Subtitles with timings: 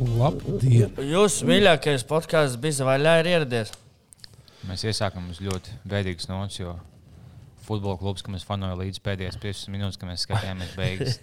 [0.00, 0.94] Labdien!
[1.04, 3.72] Jūsu mīļākais podkāsts bija vaļā ir ieradies.
[4.68, 6.74] Mēs iesākam uz ļoti bēdīgas nots, jo
[7.66, 11.18] futbola klubs, kam mēs fanojam līdz pēdējās 15 minūtes, kad mēs skatījāmies beigas,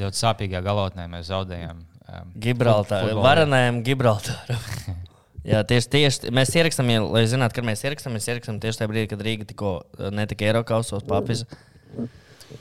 [0.00, 1.84] ļoti sāpīgā galotnē mēs zaudējām.
[2.10, 3.06] Um, Gibraltāra.
[3.06, 3.24] futbolu.
[3.24, 4.64] Varanajam Gibraltāram.
[5.50, 8.90] Jā, tieši, tieši mēs ierakstām, ja- lai zinātu, kad mēs ierakstām, mēs ierakstām tieši tajā
[8.92, 11.06] brīdī, kad Rīga tikko uh, netika Eiropausos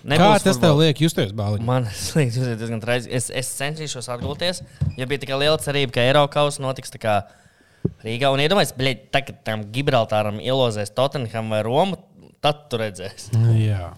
[0.03, 0.43] papis.
[0.43, 1.65] Kā tas tev liek justies, Bāliņ?
[1.67, 3.13] Man liekas, tas ir diezgan traģiski.
[3.19, 4.63] Es, es centīšos atgūties.
[4.99, 7.17] Ja bija tikai liela cerība, ka Eiropas notiks tā kā
[8.03, 11.99] Rīgā, un iedomājieties, ka tagad tam Gibraltāram ielozēs Tottenham vai Romu,
[12.43, 13.35] tad tu redzēsi.
[13.59, 13.93] Jā,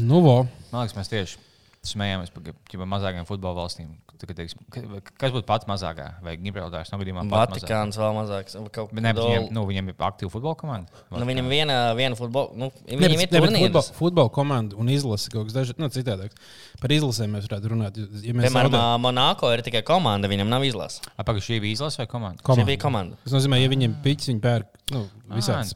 [0.00, 0.38] nu, vo.
[0.70, 1.40] Man liekas, mēs tieši
[1.86, 3.92] smējāmies par mazākajām futbola valstīm.
[4.16, 4.80] Teiksim, ka-
[5.20, 6.06] kas būtu pats mazākā?
[6.24, 7.24] Vai Gibraltārs no gadījumā?
[7.28, 8.54] Vatikāns vēl mazāks.
[8.56, 10.88] Ne, viņiem, nu, viņiem ir aktīva futbola komanda.
[11.10, 13.66] Nu, viņam viena, viena futbola, nu, Ne, viņam bet- ir ne, bet turnīrs.
[13.66, 15.78] futbol, futbola komanda un izlase kaut kas dažāds.
[15.78, 16.32] Nu, citādāks.
[16.80, 17.96] Par izlasēm mēs varētu runāt.
[18.24, 21.00] Ja mēs Piemēram, zaudējam- Monako ir tikai komanda, viņam nav izlases.
[21.18, 22.42] Apakaļ šī bija izlase vai komanda?
[22.42, 23.16] Šī bija komanda.
[23.24, 25.74] Tas nozīmē, ja viņiem piķis, viņi pērk nu, visādi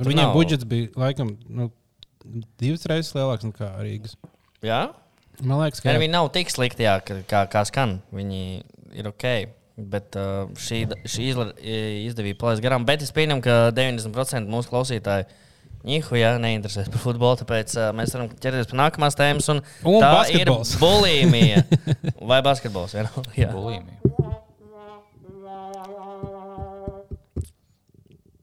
[0.00, 1.70] Un Viņiem nav- budžets bija laikam nu,
[2.58, 4.14] divas reizes lielāks nekā Rīgas.
[4.62, 4.92] Jā?
[5.42, 6.00] Man liekas, ka jā.
[6.02, 7.98] viņi nav tik slikti, jā, kā, kā, skan.
[8.14, 8.42] Viņi
[8.98, 9.28] ir ok.
[9.92, 11.30] Bet uh, šī, šī
[12.06, 12.84] izdevība palaist garām.
[12.86, 15.30] Bet es pieņemu, ka 90% mūsu klausītāju
[15.82, 17.40] Nihu, jā, neinteresēs par futbolu.
[17.40, 19.48] Tāpēc uh, mēs varam ķerties pie nākamās tēmas.
[19.50, 20.76] Un, Un tā basketbols.
[20.76, 21.64] ir bulimija.
[22.30, 22.94] Vai basketbols?
[22.94, 23.08] Jā,
[23.40, 23.50] jā.
[23.50, 24.12] Bulīmija.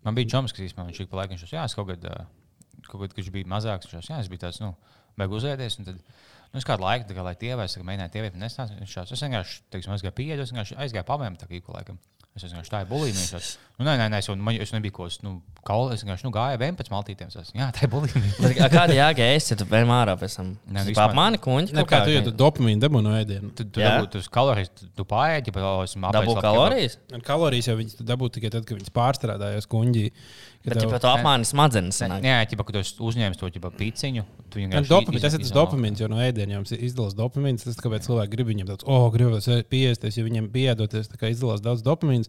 [0.03, 2.23] Man bija džoms, kas īstenībā viņš ik pa laikam šos, jā, es kaut kad, ā,
[2.87, 4.71] kaut kad, kad viņš bija mazāks, šos, jā, es biju tāds, nu,
[5.19, 5.99] beig uzēdies, un tad,
[6.49, 9.25] nu, es kādu laiku, kā, lai tievais, tā kā mēģināju tievēt, nestāstīt, viņš šāds, es
[9.25, 11.99] vienkārši, teiksim, aizgāju pieedu, es vienkārši aizgāju pamēm tā kā laikam.
[12.35, 13.41] Es vienkārši tā ir bulīmija.
[13.79, 16.03] Es, nu, nē, nē, nē, es, jau- man, es nebiju kaut kas, nu, kaula, es
[16.03, 17.29] vienkārši, nu, gāju vien pēc maltītiem.
[17.31, 17.93] Es, jā, tā ir
[18.57, 20.49] kā- Kāda jēga es, ja tu vienmēr ārā pēc tam?
[20.67, 21.71] Nē, nu, vispār- mani kuņģi.
[21.77, 23.53] Ne, kaut kā kā, tu jau dopamīnu dabū no ēdiena.
[23.55, 26.99] Tu, tu dabū tos kalorijas, tu, tu pārēdi, bet, oh, esmu Dabū kalorijas?
[27.15, 30.09] Un Kalorijas jau viņas dabū tikai tad, kad viņas pārstrādājas kuģī.
[30.59, 32.19] Bet, ja tu apmāni smadzenes, sanāk.
[32.19, 34.89] Nē, ja tu uz- uzņēmis to ķipa, piciņu, tu Gan vienkārši.
[34.91, 37.63] dopamīns, tas ir tas dopamīns, jo no ēdiena jums izdalās dopamīns.
[37.63, 41.63] Tas, kāpēc cilvēki grib viņam tāds, oh, gribas piesties, ja viņam piedoties, tā kā izdalās
[41.63, 42.27] daudz dopamīns.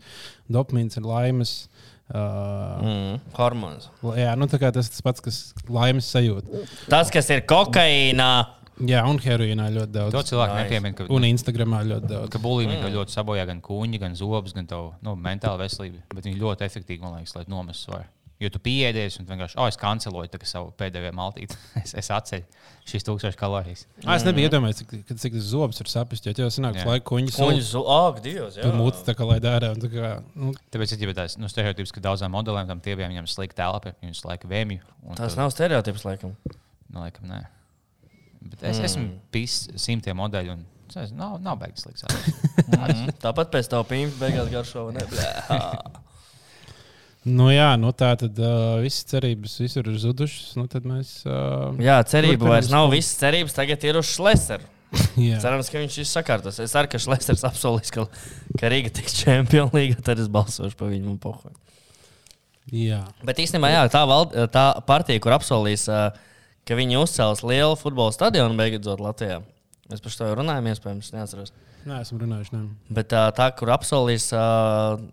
[0.49, 1.03] Dopamīns ir
[1.41, 1.69] laimes.
[2.11, 3.85] Uh, Mm, hormons.
[4.19, 5.37] jā, nu, tā kā tas tas pats, kas
[5.71, 6.65] laimes sajūta.
[6.91, 8.31] Tas, kas ir kokaīnā.
[8.81, 10.15] Jā, un heroīnā ļoti daudz.
[10.17, 10.65] To cilvēku Nice.
[10.65, 12.31] nepiemina, ka, Un Instagramā ļoti daudz.
[12.33, 12.95] ka bulimija mm.
[12.97, 16.01] ļoti sabojā gan kūņi, gan zobus, gan tavu nu, mentālu veselību.
[16.15, 18.09] Bet viņi ļoti efektīvi, man liekas, lai nomestu svaru.
[18.41, 21.57] Jo tu pieēdies un vienkārši, oh, es kanceloju savu pēdējo maltīti.
[21.83, 22.47] es, es atceļu
[22.89, 23.83] šīs tūkstošas kalorijas.
[24.07, 26.25] Ah, es nebiju iedomājies, cik, cik, tas zobs ir sapnis.
[26.25, 27.75] Jo tev sanāk, ka laika kuģis Kuņģis,
[28.25, 28.57] Dievs.
[28.57, 28.65] jā.
[28.65, 32.03] tur mūcis tā kā lai un tā kā, Nu, Tāpēc ir tāds nu, stereotips, ka
[32.09, 34.81] daudzām modelēm tam tieviem viņam slikta telpa, viņus laika vēmju.
[35.05, 36.33] un Tas tu- nav stereotips, laikam.
[36.89, 37.45] Nu, laikam, nē.
[38.41, 38.89] Bet es mm.
[38.89, 40.57] esmu bijis simtiem modeļu.
[40.57, 40.65] Un,
[40.97, 42.09] es nav, nav beigas slikts.
[42.71, 43.09] Mm.
[43.19, 44.85] Tāpat pēc tam pīņķa beigās garšo.
[47.29, 50.55] nu, jā, nu, tā tad uh, visas cerības visur ir zudušas.
[50.57, 51.21] Nu, mēs.
[51.29, 52.89] Uh, Jā, cerība vairs nav.
[52.95, 54.13] Visas cerības tagad ir uz
[55.31, 55.39] jā.
[55.43, 56.59] Cerams, ka viņš ir sakārtos.
[56.63, 58.07] Es ceru, ka Šlesers apsolīs, ka,
[58.59, 60.01] ka Rīga tiks Champions League.
[60.07, 61.55] Tad es balsošu par viņu un pohoju.
[62.75, 63.05] jā.
[63.27, 66.11] Bet īstenībā jā, tā, vald, tā partija, kur apsolīs, ā,
[66.67, 69.41] ka viņi uzcels lielu futbola stadionu beidzot Latvijā.
[69.91, 71.55] Mēs par to jau runājām, iespējams, neatceros.
[71.89, 72.53] Nē, esam runājuši.
[72.57, 72.63] Ne.
[72.93, 74.43] Bet tā, tā kur apsolīs, ā,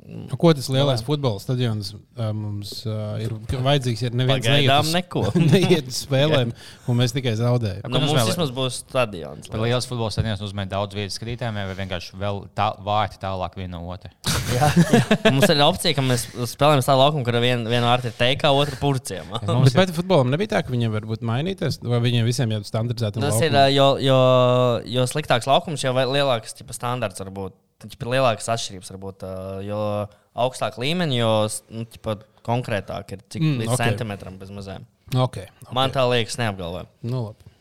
[0.07, 3.31] Nu, Ko tas lielais futbola stadions uh, mums uh, ir
[3.63, 4.01] vajadzīgs?
[4.09, 5.21] Ir neviens pagaidām neiet neko.
[5.29, 6.51] uz, neiet uz spēlēm,
[6.91, 7.87] un mēs tikai zaudējam.
[7.91, 9.47] Nu, mums vismaz būs stadions.
[9.51, 13.77] Bet liels futbols stadions nozīmē daudz vietas skatītājiem, vai vienkārši vēl tā, vārti tālāk viena
[13.77, 14.15] no otras.
[15.27, 18.77] Mums ir opcija, ka mēs spēlējam tādu laukumu, kur viena vien vārta ir teikā, otra
[18.79, 19.31] purciem.
[19.67, 23.23] Bet vai futbolam nebija tā, ka viņiem var būt mainīties, vai viņiem visiem jau standartizēti?
[23.23, 24.17] Tas ir, ā, jo, jo,
[24.97, 27.57] jo sliktāks laukums, jo vai- lielāks tipa, standarts var būt.
[27.85, 29.23] Ir lielākas atšķirības, varbūt,
[29.67, 29.79] jo
[30.47, 31.31] augstāk līmeņi, jo
[31.77, 33.75] nu, tipa, konkrētāk ir cik Mm, līdz ok.
[33.75, 33.91] okay.
[33.91, 34.87] centimetram bez mazām.
[35.13, 35.73] Okay, okay.
[35.77, 36.89] Man tā liekas, neapgalvojami.
[37.05, 37.53] Nu, labi.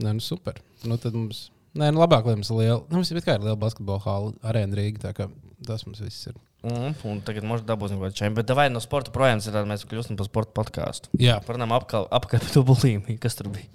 [0.00, 0.60] Nē, nu super.
[0.86, 1.48] Nu, tad mums.
[1.74, 2.80] Nē, nu, labāk, lai mums ir liela.
[2.88, 5.02] Nu, mums ir liela basketbola hala, arēna Rīga.
[5.08, 5.28] tā kā
[5.66, 6.36] Tas mums viss ir.
[6.64, 8.38] Mm, un tagad mums dabūsim kaut kādu čempionu.
[8.40, 11.12] Bet vai no sporta projām ir tāda, mēs kļūstam par sporta podkāstu.
[11.20, 13.68] Jā, Parunām apkārt bulīmiju, kas tur bija.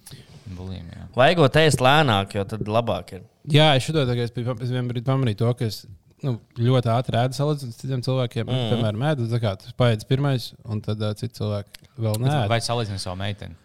[0.54, 1.08] Bulimija.
[1.16, 3.24] Vajagot ēst lēnāk, jo tad labāk ir.
[3.52, 5.84] Jā es šo tagad brīdī pamanīju to, ka es
[6.26, 8.48] nu, ļoti ātri ēdu salīdzinot ar citiem cilvēkiem.
[8.48, 8.72] Mm.
[8.74, 12.40] Piemēram, ēdu, tā kā tas paiet pirmais, un tad uh, citi cilvēki vēl nē.
[12.52, 13.58] Vai salīdzināt savu meiteni?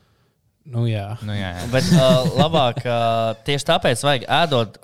[0.71, 1.07] Nu, jā.
[1.27, 1.67] Nu, jā, jā.
[1.73, 4.79] Bet uh, labāk uh, tieši tāpēc vajag ēdot,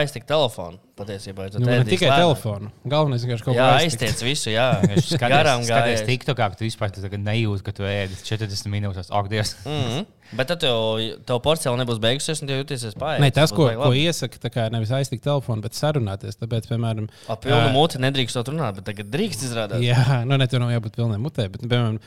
[0.00, 0.80] aiztikt telefonu.
[0.96, 1.48] Patiesībā.
[1.56, 2.70] Nu, ne tikai telefonu.
[2.88, 4.06] Galvenais ir kaut Jā, kā aiztikt.
[4.08, 4.68] aiztiec visu, jā.
[4.96, 6.08] Skaties, Garām skaties gājēji.
[6.12, 9.12] TikTokā, ka tu vispār nejūti, ka tu ēdi 40 minūtes.
[9.12, 9.56] Ak, Dievs!
[9.64, 10.06] Mm -hmm.
[10.34, 13.20] Bet tad tev, tev porcija vēl nebūs beigusies, un tu jūties pāri.
[13.22, 16.38] Nē, tas, ko, ko iesaka, tā kā nevis aiztikt telefonu, bet sarunāties.
[16.40, 19.84] Tāpēc, piemēram, Ap pilnu ā, muti nedrīkst to runāt, bet tagad drīkst izrādāt.
[19.86, 22.00] Jā, nu, ne tur nav jābūt pilnai mutē, bet, nu, piemēram,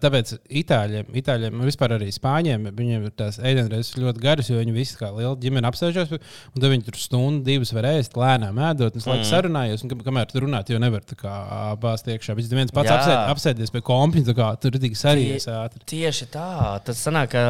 [0.00, 0.32] tāpēc
[0.62, 4.96] itāļiem, itāļiem un vispār arī spāņiem, viņiem ir tās ēdienreizes ļoti garas, jo viņi visi
[4.96, 9.04] kā liela ģimene apsēžās, un tad viņi tur stundu, divas var ēst, lēnām ēdot, un
[9.04, 9.28] slēgt mm.
[9.32, 11.34] sarunājies, un kam- kamēr tur runāt, jo nevar tā kā
[11.82, 12.36] bāzt iekšā.
[12.38, 15.84] Viņš viens pats apsēd, apsēdies pie kompiņa, tā kā tur ir tik sarījies ātri.
[15.90, 16.48] Tieši tā.
[16.86, 17.44] Tad sanāk, ka,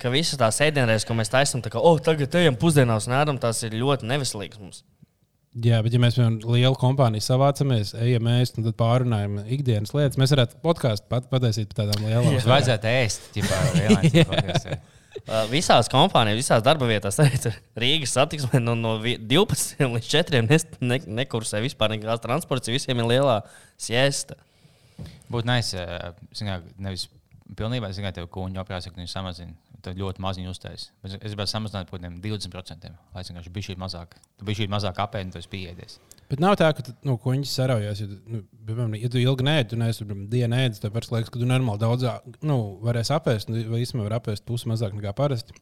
[0.00, 3.40] ka visas tās ēdienreizes, ko mēs taisām, tā kā, oh, tagad ejam pusdienās un ēdam,
[3.42, 4.84] tās ir ļoti neveselīgas mums.
[5.62, 10.18] Jā, bet ja mēs piemēram lielu kompāniju savācamies, ejam ēst, un tad pārunājam ikdienas lietas,
[10.18, 13.28] mēs varētu podkāstu pat pataisīt par tādām lielām Mums vajadzētu ēst,
[14.18, 14.26] ja
[14.74, 14.93] Uh,
[15.50, 17.52] Visās kompānijās, visās darba vietās, arī
[17.84, 22.98] Rīgas satiksmē no, no vi- 12 līdz 4 ne, ne, nekursē vispār nekāds transports, visiem
[22.98, 23.36] ir lielā
[23.78, 24.36] siesta.
[25.30, 25.84] Būtu nice,
[26.36, 27.08] zināt, nevis
[27.56, 29.54] pilnībā, zināt, tev kūņu operācija, ka viņi samazina.
[29.84, 30.86] Tad ļoti maziņu uztais.
[31.04, 34.14] Bet Es gribētu samazināt par kādiem 20%, lai es vienkārši biju šī mazāk.
[34.38, 35.98] Tu biji šī mazāk apēdi, tu esi pieejams.
[36.30, 38.00] Bet nav tā, ka tu, nu, kuņģis saraujas.
[38.02, 41.12] Ja, tu, nu, piemēram, ja tu ilgi nē, tu neesi tur dienu ēdis, tad vairs
[41.12, 42.06] liekas, ka tu normāli daudz
[42.46, 45.56] nu, varēsi apēst, nu, vai īstenībā var apēst pusi mazāk nekā parasti.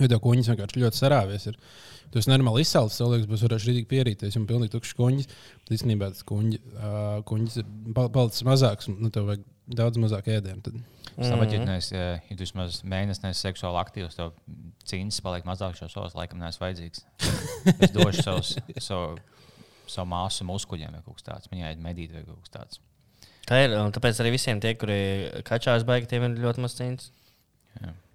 [0.00, 1.50] Jo tev kuņģis vienkārši ļoti sarāvies.
[1.50, 1.58] Ir.
[2.12, 5.28] Tu esi normāli izsalcis, tev liekas, būs varējuši rītīgi pierīties, un pilnīgi tukšs kuņģis.
[5.66, 9.44] Tad īstenībā tas kuņģi, uh, pal- palicis mazāks, un nu, tev vajag
[9.78, 10.64] daudz mazāk ēdienu.
[10.64, 10.80] Tad.
[11.12, 14.32] Ja, neesi, eh, ja tu vismaz mēnesi neesi seksuāli aktīvs, tev
[14.88, 17.04] cīņas paliek mazāk šos savus, laikam, neesmu vajadzīgs.
[17.84, 19.18] Es došu savus, savu,
[19.92, 21.52] savu māsu muskuļiem vai kaut kas tāds.
[21.52, 22.82] Viņai ir medīt vai kaut kas tāds.
[23.48, 23.74] Tā ir.
[23.80, 25.00] un Tāpēc arī visiem tie, kuri
[25.48, 27.10] kačājas baigi, tiem ir ļoti maz cīņas.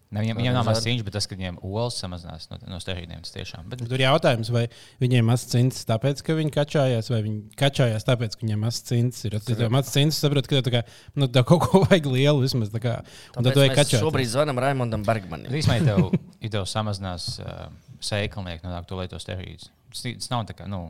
[0.08, 3.20] Ne, viņiem, viņiem nav maz cīņas, bet tas, ka viņiem olas samazinās no, no steroīdiem,
[3.26, 3.66] tas tiešām.
[3.68, 4.62] Bet, Tur ir jautājums, vai
[5.04, 8.62] viņiem ir mazs cīņas, tāpēc, ka viņi kačājās, vai viņi kačājās, tāpēc, ka viņiem ir
[8.62, 9.20] mazs cīņas.
[9.28, 10.82] Ir ja tev mazs cīņas, saprot, ka tev tā kā,
[11.20, 12.72] nu, tā kaut ko vajag lielu vismaz.
[12.72, 12.94] tā Kā,
[13.36, 14.00] un tad tu ej kačāt.
[14.00, 15.52] šobrīd zvanām Raimondam Bergmanim.
[15.52, 17.68] Ja tev, ja tev samazinās uh,
[18.00, 19.74] sēklinieki, no tā, tu lieto steroīdus.
[19.92, 20.86] Tas, tas nav tā kā, nu,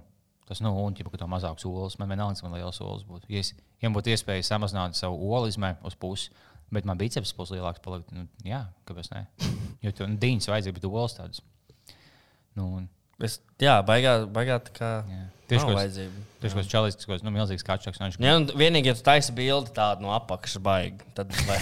[0.47, 3.29] tas, nu, un, ja tev mazāks olas, man vienalga, man liels olas būtu.
[3.31, 6.31] Ja, es, ja man būtu iespēja samazināt savu olu izmēru uz pusi,
[6.73, 9.25] bet man biceps būs lielāks, palikt, nu, jā, kāpēc ne?
[9.85, 11.43] Jo tu nu, dīņas vajadzēja, bet tu olas tādas.
[12.57, 14.91] Nu, un, Es, jā, baigā, baigā tā kā.
[15.07, 16.23] Tieši Tieši tā kā vajadzība.
[16.43, 19.71] Tieši kā čalis, kas nu, milzīgs kačaks, viņš Jā, un vienīgi, ja tu taisi bildi
[19.73, 21.57] tādu no apakšas, baigi, tad vai,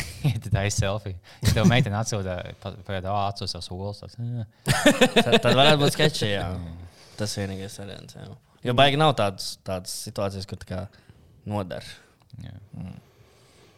[0.49, 1.15] tā ir selfija.
[1.45, 4.17] Ja tev meitene atsūta, pagaidi, atsūta savus olas.
[4.17, 6.33] tad, tad varētu būt sketči.
[6.33, 6.49] Jā.
[7.15, 8.17] Tas vienīgais variants.
[8.19, 8.27] Jā.
[8.65, 10.79] Jo baigi nav tādas, tādas situācijas, kur tā kā
[11.45, 11.85] nodara.
[12.41, 12.55] Jā.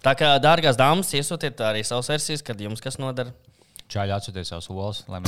[0.05, 3.33] Tā kā, dārgās dāmas, iesūtiet arī savas versijas, kad jums kas nodara.
[3.87, 5.23] Čāļi atsūtīja savus olas, man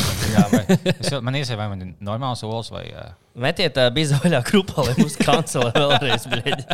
[1.24, 2.90] man iesaka, vai man ir normāls olas vai.
[2.92, 6.26] Uh, Metiet uh, bizaļā grupā, lai mums kancelē vēlreiz.
[6.28, 6.66] bļeģi.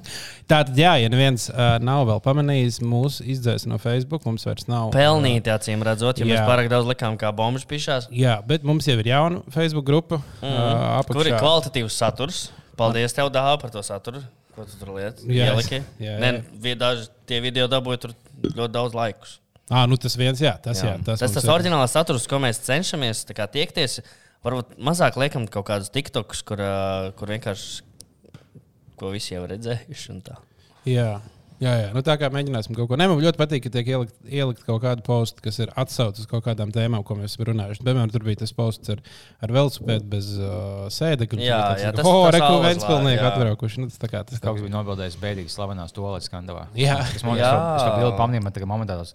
[0.50, 4.88] Tātad, jā, ja neviens uh, nav vēl pamanījis mūsu izdzēs no Facebook, mums vairs nav.
[4.96, 6.30] Pelnīt, acīm redzot, ja Jā.
[6.32, 8.08] mēs pārāk daudz likām kā bombuļs pišās.
[8.12, 10.22] Jā, bet mums jau ir jauna Facebook grupa.
[10.40, 11.12] Mm -hmm.
[11.12, 12.42] Kur ir kvalitatīvs saturs?
[12.76, 14.24] Paldies, tev, Dāvā, par to saturu.
[14.54, 15.24] Ko tu tur lietas?
[15.26, 15.82] Jā, Ieliki?
[16.00, 16.18] jā, jā.
[16.22, 19.40] Nē, daži tie video dabūja tur ļoti daudz laikus.
[19.72, 20.92] Ah, nu tas viens, jā, tas, jā.
[20.92, 24.02] jā, tas tas, tas oriģinālais saturs, ko mēs cenšamies kā tiekties.
[24.44, 26.60] Varbūt mazāk liekam kaut kādus tiktokus, kur,
[27.16, 27.94] kur vienkārši
[29.00, 30.18] ko visi jau redzējuši.
[30.88, 31.08] Jā.
[31.64, 31.88] Jā, jā.
[31.96, 32.96] Nu, tā kā mēģināsim kaut ko.
[33.00, 36.28] Nē, man ļoti patīk, ka tiek ielikt, ielikt kaut kāda posta, kas ir atsauce uz
[36.28, 37.84] kaut kādām tēmām, ko mēs esam runājuši.
[37.86, 39.00] Piemēram, tur bija tas posts ar,
[39.44, 41.40] ar velosipēdu bez uh, sēdekļa.
[41.40, 42.04] Jā, jā, tas-
[42.68, 43.32] Ventspilnieki lāk, jā.
[43.32, 43.80] atbraukuši.
[43.84, 46.66] Nu, tas tā kā tas kaut kas bija nobildējis bēdīgi slavenās toaletes skandalā.
[46.78, 46.98] Jā.
[47.14, 49.14] Tas man ka pamanīju, man tagad momentā tas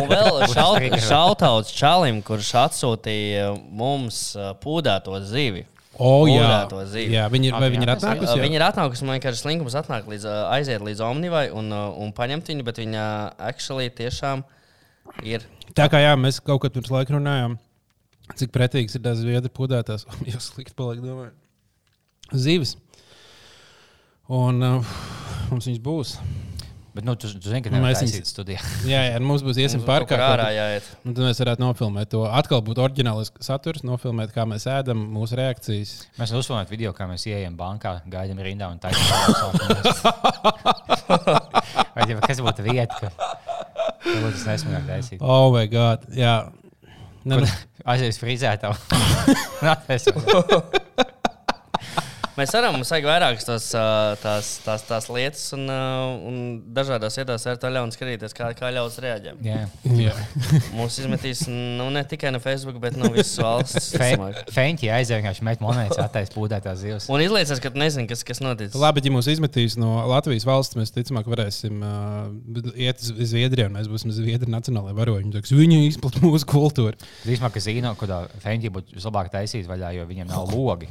[0.00, 0.40] Un vēl
[1.10, 5.66] šautauts Čalim, kurš atsūtīja mums ā, pūdēto zivi.
[6.00, 6.40] O, jā.
[6.40, 7.12] Pūdēto zivi.
[7.12, 8.36] jā, viņi ir, Ak, viņi ir Jā.
[8.40, 10.24] Viņa ir atnākusi, man vienkārši slinkums atnāk līdz,
[10.56, 13.02] aiziet līdz Omnivai un, un paņemt viņu, bet viņa
[13.50, 14.44] actually tiešām
[15.28, 15.44] ir.
[15.76, 17.58] Tā kā jā, mēs kaut kad pirms laika runājām,
[18.32, 20.06] cik pretīgs ir tās zviedru pudētās.
[20.30, 21.34] Jau slikti paliek, domāju.
[22.32, 22.78] Zīves.
[24.30, 24.96] Un uh,
[25.50, 26.16] mums viņas būs.
[26.90, 28.58] Bet, nu, tu, tu zini, ka Nu, mēs viņus- studijā.
[28.90, 30.88] Jā, jā, mums būs iesim kaut ārā jāiet.
[31.06, 32.24] Un tad mēs varētu nofilmēt to.
[32.26, 35.92] Atkal būtu oriģināls saturs, nofilmēt, kā mēs ēdam, mūsu reakcijas.
[36.18, 38.82] Mēs uzfilmējam video, kā mēs ienākam bankā, gaidām rindā un.
[41.94, 43.08] Vai jau kas būtu vieta, ka
[44.02, 45.22] tas nesmagāk taisīt?
[45.22, 46.08] Oh, my God!
[46.16, 46.34] Jā,
[47.22, 47.42] ne.
[47.90, 48.74] Aizies frizētā.
[52.40, 53.64] Mēs varam, mums vajag vairākas tās,
[54.22, 56.36] tās, tās, tās lietas, un, un
[56.72, 59.34] dažādās vietās ar to ļaunu skatīties, kā, kā ļaudis reaģē.
[59.44, 59.58] Jā.
[59.98, 60.14] Jā.
[60.78, 63.90] Mūs izmetīs nu, ne tikai no Facebook, bet no visas valsts.
[64.56, 67.10] Feņķi aizēja vienkārši met monētas, attaisīt pūtētās zivs.
[67.12, 68.78] Un izliekas, ka tu nezini, kas, kas noticis.
[68.80, 73.76] Labi, ja mūs izmetīs no Latvijas valsts, mēs ticamāk varēsim uh, iet uz Zviedriju, un
[73.76, 75.34] mēs būsim Zviedrijas nacionālajie varoņi.
[75.36, 76.96] Teiks, Viņi izplatīja mūsu kultūru.
[77.28, 80.88] Īsumā, ka zīno, kādā feņķī būtu vislabāk taisīt vaļā, jo viņiem nav logi.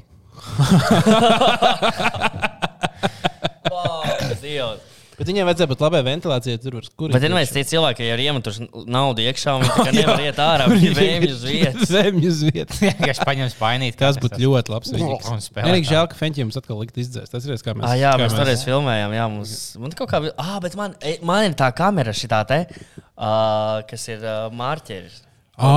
[3.69, 4.03] Wow,
[4.41, 4.89] Dievs.
[5.19, 6.59] Bet viņiem vajadzēja būt labai ventilācijai.
[6.63, 7.11] Tur var skurīt.
[7.11, 10.91] Bet vienmēr tie cilvēki, ja ir iemetuši naudu iekšā, un viņi nevar iet ārā, viņi
[10.95, 11.91] vēmj uz vietas.
[11.91, 12.79] Vēmju uz vietas.
[12.85, 13.97] Vienkārši paņem spainīt.
[13.99, 14.93] Tas būtu ļoti labs.
[14.95, 15.67] Un spēlēt.
[15.67, 17.35] Vienīgi žēl, ka Fenčiem mums atkal likt izdzēst.
[17.35, 17.83] Tas ir kā mēs.
[17.89, 19.17] Ah, jā, kā mēs toreiz filmējām.
[19.19, 20.23] Jā, mums, man kaut kā.
[20.39, 22.61] Ah, bet man, e, man ir tā kamera šitā te,
[22.95, 25.25] uh, kas ir uh, mārķeris.
[25.59, 25.75] Ā,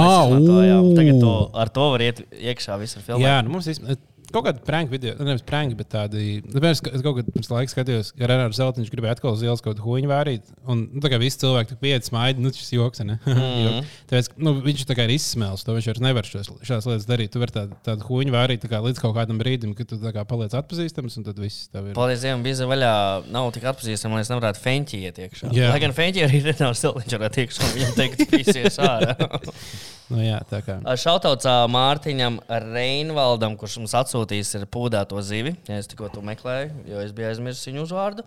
[0.95, 3.26] Tagad to, ar to var iet iekšā visur filmā.
[3.26, 3.99] Jā, nu mums ir
[4.34, 6.40] kaut kāda pranka video, nu, nevis pranka, bet tādi.
[6.48, 9.76] Tāpēc es kaut kādā pirms laika skatījos, ka Renārs Zeltiņš gribēja atkal uz ielas kaut
[9.76, 10.52] kādu huīņu vārīt.
[10.66, 13.18] Un nu, tā kā visi cilvēki tur pieci smaidi, nu šis joks, ne?
[13.42, 13.86] Mm.
[14.08, 17.32] Tāpēc, nu, viņš tā kā ir izsmēls, to viņš vairs nevar šos, šādas lietas darīt.
[17.34, 20.12] Tu vari tādu, tādu huīņu vārīt tā kā līdz kaut kādam brīdim, kad tu tā
[20.14, 21.96] kā paliec atpazīstams, un tad viss tev ir.
[21.98, 22.92] Paldies Dievam, bija vaļā.
[23.34, 25.52] Nav tik atpazīstama, lai es nevarētu feņķi iet iekšā.
[25.56, 25.72] Jā.
[25.74, 29.16] Lai gan feņķi arī Renārs Zeltiņš varētu iekšā, un viņam teikt, visies ārā.
[30.12, 30.76] Nu, jā, tā kā.
[31.00, 35.56] Šautauts Mārtiņam Reinvaldam, kurš mums atsūtījis ir pūdēto zivi.
[35.68, 38.24] Ja es tikko to meklēju, jo es biju aizmirsis viņu uzvārdu.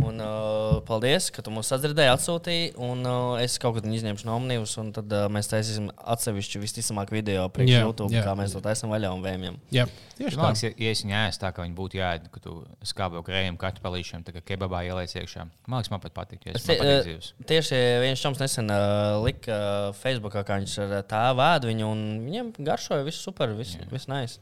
[0.00, 2.68] Un, uh, paldies, ka tu mums sadzirdēji, atsūtīji.
[2.80, 7.10] Un, uh, es kaut kad izņemšu no omnibus, un tad uh, mēs taisīsim atsevišķu, visticamāk,
[7.12, 8.22] video priekš Jā, YouTube, jā.
[8.24, 9.58] kā mēs to taisām vaļā un vēmjam.
[9.68, 9.84] Jā,
[10.16, 10.48] tieši Man tā.
[10.48, 12.54] liekas, ja, ja es viņu ēstu tā, ka viņi būtu jāēd, ka tu
[12.88, 15.44] skābi jau grējiem kartupelīšiem, tā kā kebabā ieliec iekšā.
[15.68, 16.46] Man liekas, man pat patīk.
[16.48, 17.28] Ja tie- patīk eh.
[17.52, 22.02] Tieši viens čoms nesen uh, lika uh, Facebookā, kā viņš ar tēvu ēd viņu, un
[22.30, 24.40] viņam garšoja viss super, viss vis nice.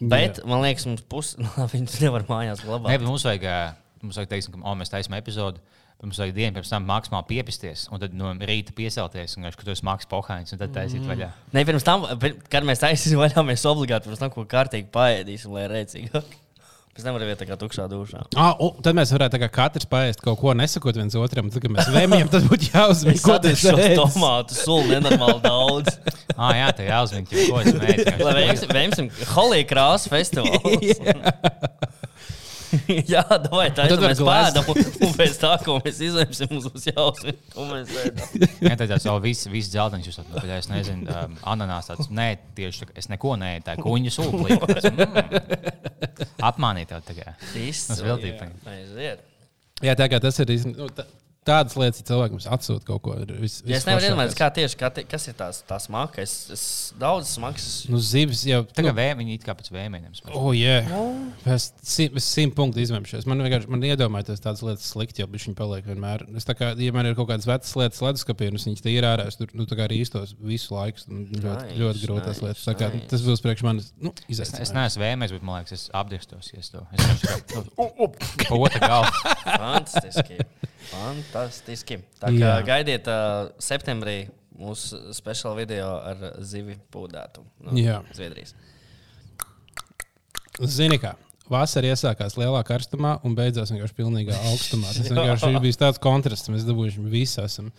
[0.00, 2.90] Bet, man liekas, mums pusi no viņas nevar mājās Nē, glabāt.
[2.92, 3.46] bet mums vajag,
[4.02, 5.62] mums vajag teiksim, ka oh, mēs taisām epizodi.
[6.04, 9.64] Mums vajag dienu pirms tam maksimāli piepisties, un tad no rīta piecelties, un vienkārši, ka
[9.64, 11.08] tu esi mākslinieks pohāns, un tad taisīt Mm.
[11.08, 11.28] vaļā.
[11.56, 12.04] Ne, pirms tam,
[12.52, 16.36] kad mēs taisīsim vaļā, mēs obligāti pirms tam kaut ko kārtīgi paēdīsim, lai rēcīgāk.
[17.04, 18.22] Tam arī vietā kā tukšā dušā.
[18.40, 21.50] Ah, o, tad mēs varētu katrs paēst kaut ko, nesakot viens otram.
[21.52, 23.82] Tad, kad mēs vēmējam, tad būtu jāuzmanās, ko tas ir.
[23.98, 25.96] tomātu sulu nenormāli daudz.
[26.36, 28.24] Ah, jā, tā jāuzmina, ka ko es mēģināju.
[28.26, 30.82] Lai veiksim, veiksim Holija krāsu festivālu.
[33.12, 33.92] Jā, vai tā ir?
[33.92, 34.56] Tad var Mēs glāzt.
[34.56, 34.70] pēdām,
[35.06, 37.92] un, pēc tā, ko mēs izlemsim, mums būs jāuzsver, ko mēs.
[38.64, 42.28] Jā, tā tāds jau viss, viss dzeltenis, jūs saprotat, es nezinu, um, ananās tāds, nē,
[42.58, 44.58] tieši es neko nē, tā kuņa sūkli.
[44.58, 46.26] Mm.
[46.46, 47.36] Apmānīt tev tagad.
[47.54, 47.86] Viss.
[47.90, 48.60] Tas vēl tīpaņi.
[48.72, 49.22] Aiziet.
[49.84, 50.52] Jā, tā kā tas ir.
[50.72, 51.04] Nu, tā,
[51.46, 53.14] tādas lietas, ja cilvēkam atsūta kaut ko.
[53.40, 56.20] Vis, Ja es nevaru iedomāties, kā tieši kā, te- kas ir tās, tās smakas.
[56.26, 56.64] Es, es
[57.00, 57.66] daudz smagas.
[57.92, 60.08] Nu, zivis jau Tā kā nu, vēja, viņi it kā pēc vēmēm.
[60.34, 60.86] Oh, yeah.
[61.46, 63.26] Es simt sim punktu izvēlēšos.
[63.30, 66.26] Man vienkārši man iedomājās tādas lietas slikti, jo viņi paliek vienmēr.
[66.36, 68.96] Es tā kā, ja man ir kaut kādas vecas lietas, leduskapī, un es viņas tie
[68.98, 71.06] ir ārā, es tur nu, tā kā arī īstos visu laiku.
[71.06, 72.64] Ļoti, Nice, ļoti grūtas nice, lietas.
[72.66, 73.08] Tā kā, nice.
[73.14, 74.74] Tas būs priekš manis nu, Es, es izaicinājums.
[74.76, 76.50] neesmu vēmējis, bet man liekas, es apdirstos.
[76.54, 79.36] Ja es to es vienkārši kā- pa otru galvu.
[79.46, 80.38] Fantastiski.
[80.90, 82.00] Fantastiski.
[82.20, 82.56] Tā kā Jā.
[82.66, 84.18] gaidiet uh, septembrī
[84.56, 88.00] mūsu speciālo video ar zivi pūdētu no Jā.
[88.16, 88.54] Zviedrijas.
[90.72, 91.12] Zini, kā
[91.50, 94.90] vasara iesākās lielā karstumā un beidzās vienkārši pilnīgā augstumā.
[94.90, 96.50] Tas vienkārši bijis tāds kontrasts.
[96.52, 97.38] Mēs dabūjām visi.
[97.44, 97.70] Esam.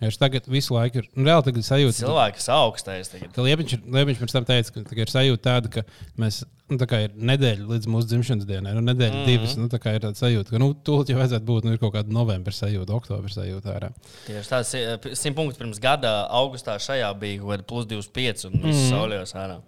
[0.00, 1.10] Vienkārši Tagad visu laiku ir.
[1.16, 1.98] Un reāli tagad sajūta.
[2.00, 3.38] Cilvēks augstais tagad.
[3.46, 5.86] Liepiņš, Liepiņš pirms tam teica, ka ir sajūta tāda, ka
[6.20, 6.42] mēs.
[6.72, 9.30] Nu, tā kā ir nedēļa līdz mūsu dzimšanas dienai, nu, nedēļa mm -hmm.
[9.30, 9.56] divas.
[9.60, 11.94] Nu, tā kā ir tāda sajūta, ka, nu, tūlīt jau vajadzētu būt, nu, ir kaut
[11.96, 13.90] kāda novembra sajūta, oktobra sajūta ārā.
[14.26, 14.72] Tieši tāds-
[15.22, 18.90] simt punktus pirms gada, augustā šajā bija kaut kāda plus 25 un viss mm.
[18.94, 19.60] sauļos ārā.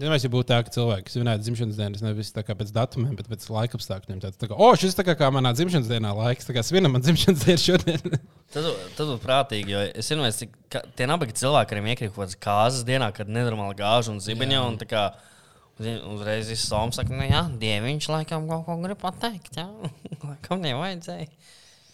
[0.00, 3.12] Ja mēs jau būtu tā, ka cilvēki svinētu dzimšanas dienas nevis tā kā pēc datumiem,
[3.18, 4.20] bet pēc laika apstākļiem.
[4.22, 6.94] Tāds, tā kā, o, šis tā kā, kā manā dzimšanas dienā laiks, tā kā svinam
[6.96, 8.14] man dzimšanas dienu šodien.
[8.50, 10.24] Tas bū- tas būtu prātīgi, jo es zinu,
[10.72, 14.62] ka tie nabagi cilvēki, kuriem iekrīt kaut kādas kāzas dienā, kad nenormāli gāžu un zibeņa.
[14.70, 15.04] Un, tā kā,
[15.80, 19.54] uzreiz viss soms saka, nu jā, dieviņš laikam kaut ko grib pateikt.
[19.60, 19.68] Jā.
[20.30, 21.28] Laikam nevajadzēja.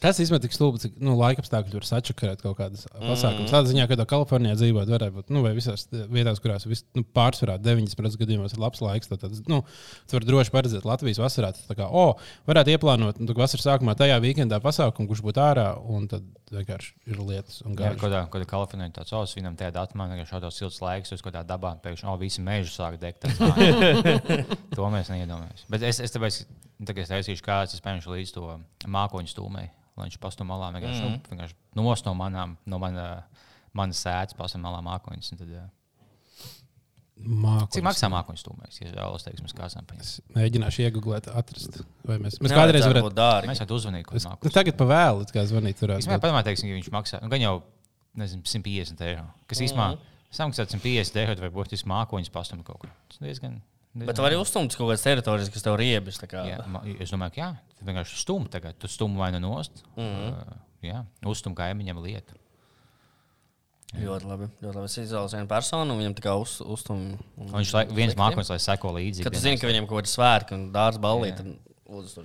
[0.03, 3.53] Tas īstenībā tik stulbi, cik nu, laika apstākļi tur sačakarēt kaut kādas pasākumus.
[3.53, 7.57] Tādā ziņā, ka Kalifornijā dzīvot, varētu būt, nu, vai visās vietās, kurās vis, nu, pārsvarā
[7.63, 9.09] 90% gadījumos ir labs laiks.
[9.11, 9.63] Tad, tad, nu,
[10.05, 11.53] tu vari droši paredzēt Latvijas vasarā.
[11.57, 15.71] tad Tā kā, o, varētu ieplānot nu, vasaras sākumā tajā weekendā pasākumu, kurš būtu ārā,
[15.81, 20.07] un tad vienkārši ir lietas un Jā, kādā, kādā Kalifornijā tāds savs, viņam tajā datumā
[20.15, 23.27] ir šādos silts laiks, uz kādā dabā pēkšņi, oh, visi meži sāk degt.
[24.77, 25.65] To mēs neiedomājamies.
[25.73, 26.43] Bet es, es tāpēc,
[26.85, 28.51] tagad es taisīšu kāds, es paņemšu līdz to
[28.93, 31.15] mākoņu stūmei, lai viņš pastum malā vienkārši, mm.
[31.17, 33.07] nu, vienkārši nos no manām, no mana,
[33.77, 35.33] manas sēdes pastum malā mākoņus.
[35.33, 35.65] un Tad, jā.
[37.17, 37.71] Mākoņu.
[37.73, 38.81] Cik maksā mākoņu stūmēs?
[38.83, 40.05] Ja vēlos, teiksim, uz kāsām paņemt.
[40.05, 41.79] Es mēģināšu iegūt, atrast.
[42.05, 43.07] Vai mēs, mēs kādreiz varētu.
[43.09, 43.49] būt dārgi.
[43.49, 44.53] Mēs varētu uzvanīt, ko nu, mākoņu.
[44.53, 45.81] tagad pa vēlu, kā zvanīt.
[45.97, 47.55] Es domāju, teiksim, ja viņš maksā, nu, gan jau,
[48.21, 49.25] nezinu, 150 eiro.
[49.49, 49.89] Kas īstenībā
[50.37, 52.93] samaksāt 150 eiro, vai būtu mākoņus pastumt kaut kur.
[53.09, 53.57] Tas diezgan.
[53.97, 56.43] Bet tu vari uzstumt kaut kādas teritorijas, kas tev tā kā.
[56.51, 56.59] Jā,
[57.01, 58.77] es domāju, ka jā, tu vienkārši stumbi tagad.
[58.79, 59.85] Tu stumbi vai nu nost.
[59.97, 60.03] Mm.
[60.03, 60.99] -hmm.
[61.01, 62.37] uh, uzstumbi kaimiņam lietu.
[63.97, 64.49] Ļoti labi.
[64.61, 64.85] Ļoti labi.
[64.91, 67.19] Es izvēlos vienu personu, un viņam tā kā uz, uztum.
[67.39, 69.23] Un viņš lai, viens mākslinieks, lai seko līdzi.
[69.23, 71.47] Kad tu zini, ka viņam kaut kāda svētki un dārza ballīte, tad
[71.89, 72.25] lūdzu tur.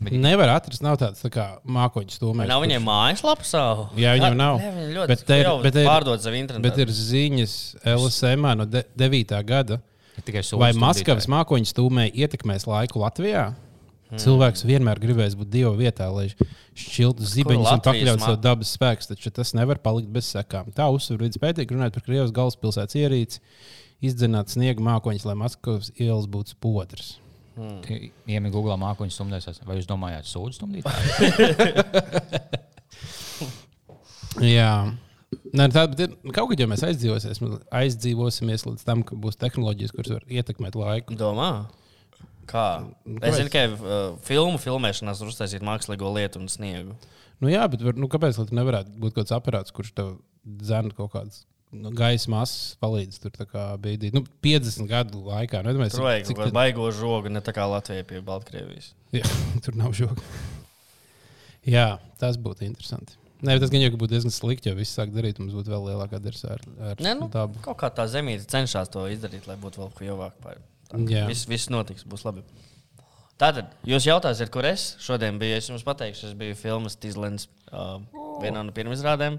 [0.00, 2.48] Nevar atrast, nav tāds tā kā mākoņu stūmēs.
[2.48, 3.90] Nav viņiem mājaslapa savu?
[4.00, 4.56] Jā, viņam nav.
[4.62, 6.62] Ne, ļoti Bet te ir- bet te ir- pārdod savu internetu.
[6.62, 9.42] Bet ir ziņas LSM no de 9.
[9.44, 9.80] gada.
[10.60, 13.50] Vai Maskavas mākoņu stūmē ietekmēs laiku Latvijā?
[14.18, 16.26] Cilvēks vienmēr gribēs būt Dieva vietā, lai
[16.74, 20.72] šķiltu zibeņus un pakļautu savu dabas spēku, taču tas nevar palikt bez sekām.
[20.74, 23.38] Tā uzsver vidas pētījumi, runājot par Krievijas galvaspilsētas ierīci,
[24.10, 27.08] izdzenāt sniega mākoņus, lai Maskavas ielas būtu spodras.
[27.60, 29.62] Iemīgi Google mākoņu stumdēs.
[29.68, 30.84] Vai jūs domājāt, sūdzību stumdīt?
[34.58, 34.74] Jā.
[35.54, 37.38] Nē, tā, bet ir- kaut kad jau mēs aizdzīvosies,
[37.70, 41.14] aizdzīvosimies līdz tam, ka būs tehnoloģijas, kuras var ietekmēt laiku.
[41.18, 41.50] Domā?
[42.50, 42.64] Kā?
[43.22, 46.96] Es zinu, ka uh, filmu filmēšanās var uztaisīt mākslīgo lietu un sniegu.
[47.40, 50.10] Nu, jā, bet var, nu, kāpēc gan nevarētu būt kaut kāds aparāts, kurš tev
[50.44, 53.46] dzēna kaut kādas nu, gaisa masas, palīdz tur tā
[53.78, 54.16] bīdīt?
[54.18, 55.62] Nu, 50 gadu laikā.
[55.62, 58.90] Nu, domāju, Tur vajag cik tad- baigo žogu, ne tā kā Latvijā pie Baltkrievijas.
[59.14, 59.22] Jā,
[59.64, 60.18] tur nav žoga.
[61.70, 63.14] Jā, tas būtu interesanti.
[63.40, 66.20] Nē, tas gan jau būtu diezgan slikti, ja viss sāk darīt, mums būtu vēl lielākā
[66.20, 67.60] darsa ar, ar Nē, nu, dabu.
[67.64, 70.58] kaut kā tā zemīte cenšas to izdarīt, lai būtu vēl.
[71.08, 71.24] Jā.
[71.30, 72.42] Viss, viss notiks, būs labi.
[73.40, 75.56] Tātad, jūs jautājsiet, kur es šodien biju?
[75.56, 77.96] Es jums pateikšu, es biju filmas Tīslens uh,
[78.42, 79.38] vienā no pirmizrādēm.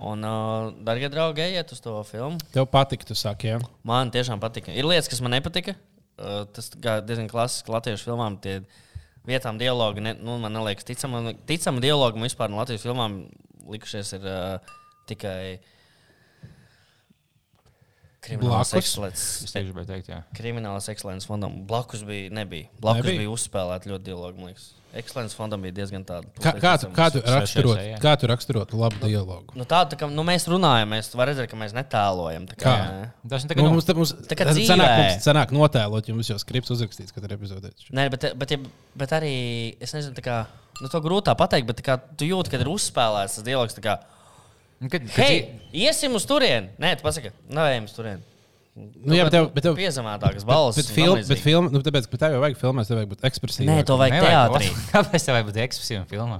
[0.00, 2.40] Un, uh, darbie draugi, ejiet uz to filmu.
[2.50, 3.60] Tev patīk, tu saki, jā.
[3.86, 4.72] Man tiešām patika.
[4.74, 5.76] Ir lietas, kas man nepatika.
[6.16, 8.40] Uh, tas kā diezgan klasiski latviešu filmām.
[8.42, 8.62] Tie
[9.28, 13.22] vietām dialogi, ne, nu, man liekas, ticama, ticama dialogi man vispār no Latvijas filmām
[13.70, 14.76] likušies ir uh,
[15.10, 15.58] tikai
[18.24, 18.74] krimināls Blakus?
[18.80, 19.54] ekscelences.
[19.88, 20.20] Teikt, jā.
[20.36, 21.62] Krimināls ekscelences fondam.
[21.66, 22.68] Blakus bija, nebija.
[22.80, 23.22] Blakus Nebija?
[23.24, 24.38] bija uzspēlēta ļoti dialogi.
[24.38, 24.68] man liekas.
[24.90, 26.26] Ekscelences fondam bija diezgan tāda.
[26.42, 29.54] Kā, kā, tu, kā, tu raksturot, kā tu raksturot labu dialogu?
[29.54, 32.48] Nu, tāda, tā kā nu, mēs runājam, mēs varam redzēt, ka mēs netēlojam.
[32.50, 32.72] tā Kā?
[32.90, 33.12] ne?
[33.30, 34.96] Tas ir Nu, mums te- mums Tā kā sanāk, dzīvē.
[34.98, 37.70] mums sanāk notēlot, jo mums jau skripts uzrakstīts katru epizodē.
[37.94, 38.58] Nē, bet, bet, ja-
[38.96, 40.46] bet arī es nezinu, tā kā,
[40.82, 43.78] nu, to grūtā pateikt, bet tā kā, tu jūti, ka ir uzspēlēts tas dialogs.
[44.80, 45.40] Kā, Kad, kad, Hei,
[45.76, 46.70] iesim uz turieni!
[46.80, 48.22] Nē, tu pasaki, nevajag uz turieni.
[48.80, 50.78] Nu, jā, bet tev, bet tev, Piezemētākas balss.
[50.78, 53.68] bet film, bet film, nu, tāpēc, ka tev jau vajag filmēt, tev vajag būt ekspresīvam.
[53.74, 54.70] Nē, to vajag teātrī.
[54.94, 56.38] Kāpēc tev vajag būt ekspresīvam filmā?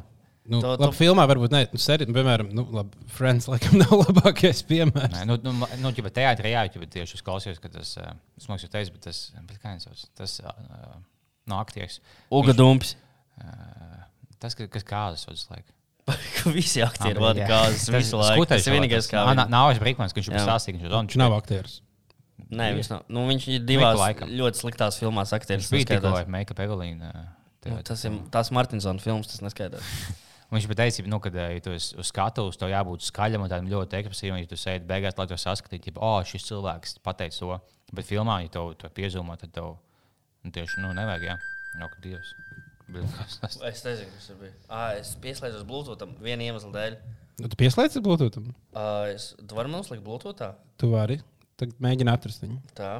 [0.50, 1.60] Nu, To- labi, to- filmā varbūt ne.
[1.74, 5.12] Nu, seri, nu, piemēram, nu, labi, Friends laikam nav labākais piemērs.
[5.18, 8.48] Nē, nu, nu, nu, ja teātrī jā, ja tieši es klausījos, ka tas, uh, es
[8.48, 10.96] mākslinieks jau teicu, bet tas, bet kā viņš sauc, tas, uh,
[11.50, 12.00] no aktieris.
[12.40, 12.96] Uga Dumps.
[13.36, 14.00] Uh,
[14.42, 14.86] tas, ka- kas
[15.28, 15.70] vada visu laiku.
[16.56, 18.46] Visi aktieri vada kāzas visu laiku.
[18.48, 19.22] Tas ir vienīgais, kā.
[19.36, 20.86] Nā, nav es brīkmans, ka viņš ir stāstīgs.
[20.86, 21.80] Viņš, nav aktieris.
[22.50, 23.04] Nē, viņš nav.
[23.12, 25.68] Nu, viņš ir divās ļoti sliktās filmās aktieris.
[25.70, 27.12] Viņš bija tikko ar Make-up Evelīnu.
[27.68, 29.94] Nu, Tas ir tās Martinsona filmas, tas neskaidrs.
[30.50, 34.00] Viņš bija teicis, nu, ka, ja tu uz skatuves, tev jābūt skaļam un tādam ļoti
[34.00, 34.40] ekspresīvam.
[34.40, 37.58] Ja tu sēdi beigās, lai to saskatītu, ja oh, šis cilvēks pateica to.
[37.94, 41.28] Bet filmā, ja tev to piezūmo, tad tev nu, tieši nu, nevajag.
[41.28, 41.36] Jā,
[41.78, 42.34] no, ka Dievs.
[42.94, 44.52] Bet kas tas- Es nezinu, kas tas bija.
[44.68, 46.96] Ah, es pieslēdzos Bluetootham viena iemesla dēļ.
[47.40, 48.36] Nu, tu pieslēdzi Bluetooth.
[48.42, 50.50] Uh, es, tu vari man uzlikt Bluetoothā?
[50.80, 51.20] Tu vari.
[51.60, 52.58] Tagad mēģini atrast viņu.
[52.76, 52.98] Tā.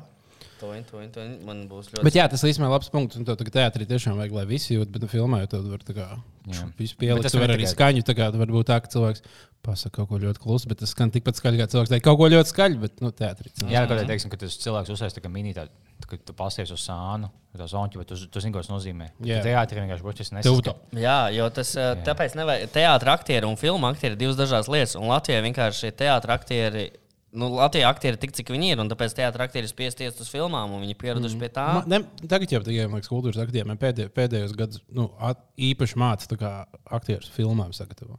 [0.60, 1.36] To viņa, to viņa, to viņa.
[1.48, 2.04] Man būs ļoti.
[2.04, 3.16] Bet jā, tas īstenībā ir labs punkts.
[3.16, 5.84] Un to tagad teātrī tiešām vajag, lai visi jūt, bet nu, filmā jau tur var
[5.86, 6.08] tā kā
[6.50, 8.04] tas Tur var arī tikai- skaņu.
[8.04, 9.22] Tā kā var būt tā, ka cilvēks
[9.62, 12.28] pasaka kaut ko ļoti klusu, bet tas skan tikpat skaļi, kā cilvēks teikt kaut ko
[12.32, 13.52] ļoti skaļu, bet nu, teātrī.
[13.68, 15.66] Jā, kaut kā teiksim, ka tas cilvēks uzsēs tā kā mini, tā,
[16.08, 19.10] kad tu pasies uz sānu, tā zonķi, bet tu, tu zini, ko tas nozīmē.
[19.26, 19.42] Jā.
[19.44, 20.64] Teātrī vienkārši būs Tev nesaskatīt.
[20.64, 21.00] to.
[21.02, 21.90] Jā, jo tas jā.
[22.08, 22.72] tāpēc nevajag.
[22.72, 24.96] Teātris aktieri un filmu aktieri ir divas dažādas lietas.
[24.96, 26.90] Un Latvijā vienkārši šie teātris aktieri.
[27.30, 30.30] Nu, Latvijā aktieri ir tik, cik viņi ir, un tāpēc teātris aktieri ir spiesties uz
[30.32, 31.42] filmām, un viņi ir pieraduši mm.
[31.44, 31.66] pie tā.
[31.76, 35.38] Ma, ne, tagad jau tikai liekas, kultūras aktieriem pēdē, pēdējos gados nu, at,
[35.70, 36.50] īpaši mācīja
[36.98, 38.18] aktierus filmām sagatavot.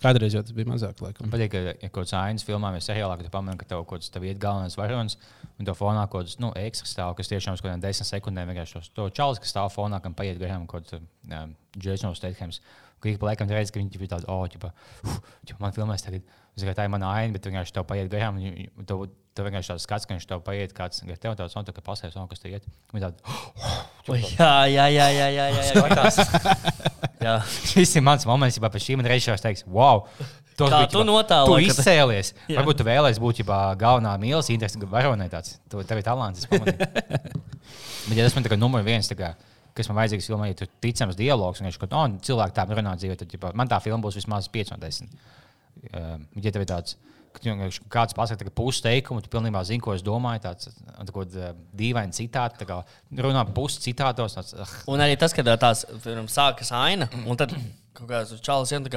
[0.00, 1.02] Kādreiz jau tas bija mazāk.
[1.04, 1.26] Laikam.
[1.26, 3.84] Man patīk, ka, ja kaut kāds ainas filmā vai seriālā, kad tu pamani, ka tev
[3.84, 5.18] kaut kāds tev iet galvenais varonis,
[5.56, 8.52] un tev fonā kaut kāds nu, ekstra stāv, kas tiešām uz kaut kādiem desmit sekundēm
[8.52, 12.60] vienkārši tos to čalis, kas stāv fonā, kam paiet garām kaut kāds um, Jasons Stathams.
[13.00, 15.16] ka ik pa laikam redz, ka viņi ir tādi, oh, ķipa, uh,
[15.48, 16.24] ķipa, man filmēs tagad.
[16.56, 18.38] Es tikai tā ir mana aina, bet tu vienkārši tev paiet garām.
[18.88, 19.02] Tev,
[19.36, 21.82] tev vienkārši tāds skats, ka viņš tev paiet kāds, ka tev tāds, un tā kā
[21.84, 22.64] pasēs, un kas te iet.
[22.94, 23.36] Viņi tādi,
[24.08, 26.64] Ui, Jā, jā, jā, jā, jā, jā, jā.
[27.26, 27.34] jā.
[27.74, 30.06] šis ir mans moments, ja pēc šīm reizēm teiks, wow!
[30.56, 32.30] Kā bija, tu notālo, Tu ka tu- izcēlies.
[32.48, 32.62] Jā.
[32.62, 35.58] Varbūt tu vēlēsies būt ģipā, galvenā mīlestības interesa varonē tāds.
[35.68, 36.46] Tu, tev ir talants.
[38.08, 39.34] Bet, ja tas man tā kā numur viens, tā kā,
[39.76, 42.64] kas man vajadzīgs filmā, ja tur ticams dialogs, un viņš kaut kā, oh, cilvēki tā
[42.70, 45.12] runā dzīvē, tad ģipā, man tā filma būs vismaz 5 no 10.
[45.92, 46.96] Um, ja tev ir tāds,
[47.36, 52.16] ka kāds pasakā pusi teikumu, tu pilnībā zini, ko es domāju, tāds un tā dīvaina
[52.16, 52.80] citāta, tā kā
[53.26, 54.38] runā pusi citātos.
[54.38, 57.54] Tāds, uh, Un arī tas, kad tās piemēram, sākas aina, un tad
[57.96, 58.88] kaut kāds čalis ir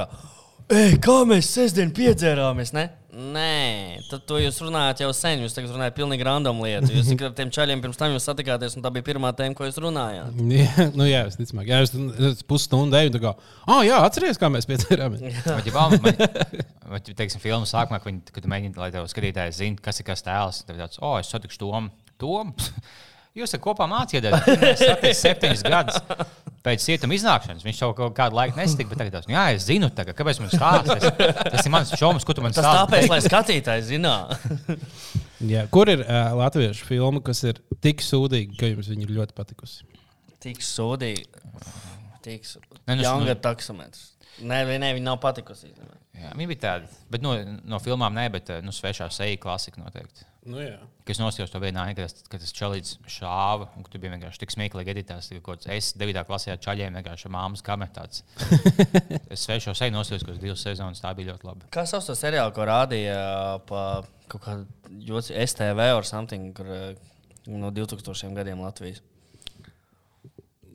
[0.70, 1.20] tā kā.
[1.30, 2.74] Mēs sestdien piedzērāmies?
[2.78, 2.90] Ne?
[3.20, 5.42] Nē, tad to jūs runājat jau sen.
[5.44, 6.92] Jūs tagad runājat pilnīgi random lietu.
[6.94, 9.68] Jūs tikai ar tiem čaļiem pirms tam jūs satikāties, un tā bija pirmā tēma, ko
[9.68, 10.38] jūs runājāt.
[10.60, 11.72] Jā, nu, jā, visticamāk.
[11.72, 11.94] Jā, es,
[12.30, 13.34] es pusstundu eju, un tā kā,
[13.66, 15.26] ah, jā, atceries, kā mēs piedzērāmies.
[15.26, 15.34] Vai
[15.66, 16.40] jau tādā
[16.90, 20.26] vai, teiksim, filmu sākumā, kad, viņi, kad mēģina, lai tev skatītājs zinātu, kas ir kas
[20.26, 21.92] tēls, tad tāds, oh, es satikšu Tomu.
[22.20, 22.54] Tom,
[23.40, 25.98] jūs esat kopā mācījāties septiņus gadus.
[26.66, 29.88] Pēc cietuma iznākšanas viņš jau kaut kādu laiku nesatika, bet tagad tas, jā, es zinu,
[29.96, 30.98] tagad, kāpēc man stāsta.
[31.54, 32.82] Tas ir mans čoms, ko tu man Tas stāsti.
[32.84, 34.78] tāpēc, lai skatītājs zinātu.
[35.54, 39.36] Jā, kur ir uh, latviešu filma, kas ir tik sūdīga, ka jums viņa ir ļoti
[39.38, 39.86] patikusi?
[40.44, 41.24] Tik sūdīgi.
[42.28, 42.98] Tik Nē, sūdīgi.
[43.00, 44.04] nu, Jānga nu- taksometrs.
[44.44, 45.72] Nē, ne, viņa nav patikusi.
[46.20, 47.38] Jā, viņi bija tādi, bet no,
[47.72, 50.28] no filmām ne, bet nu, svešā seja klasika noteikti.
[50.48, 50.78] Nu, jā.
[51.04, 54.40] Kas nosījās to vienā, kad tas, kad tas čalīts šāva, un ka tu biji vienkārši
[54.40, 56.22] tik smieklīgi editēts, ka kaut kāds es 9.
[56.30, 58.06] klasē ar čaļiem vienkārši māmas kamerā.
[59.34, 61.68] es svešo seju nosījos, kaut kādas divas sezonas, tā bija ļoti labi.
[61.76, 63.20] Kā sauc to seriālu, ko rādīja
[63.68, 63.84] pa
[64.32, 66.96] kaut kādu joci- STV or something, kur eh,
[67.52, 69.04] no 2000 gadiem Latvijas?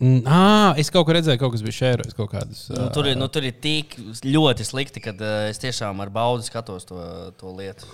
[0.05, 2.17] Ā, es kaut kur redzēju, kaut kas bija šērojis.
[2.75, 3.95] Nu, tur, ir, nu, tur ir tik
[4.27, 6.99] ļoti slikti, ka uh, es tiešām ar baudu skatos to,
[7.39, 7.89] to lietu.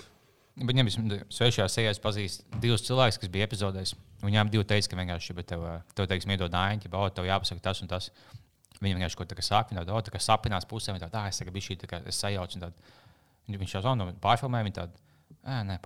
[0.59, 3.93] Viņam bija svešajā sejā, es pazīstu divus cilvēkus, kas bija epizodēs.
[4.21, 7.63] Viņām divi teica, ka vienkārši bet tev, eh, tev teiksim, iedod nājiņu, ka tev jāpasaka
[7.69, 8.09] tas un tas.
[8.81, 9.45] Viņi vienkārši kaut kā
[9.85, 12.01] tādu, tā kā sapinās pusē, viņi tādu, ah, es tagad biju šī, tā kā
[12.57, 12.73] un tādu.
[13.47, 14.91] Viņš jau zvanīja, pārfilmēja, viņi tādu,
[15.45, 15.79] ē, nē,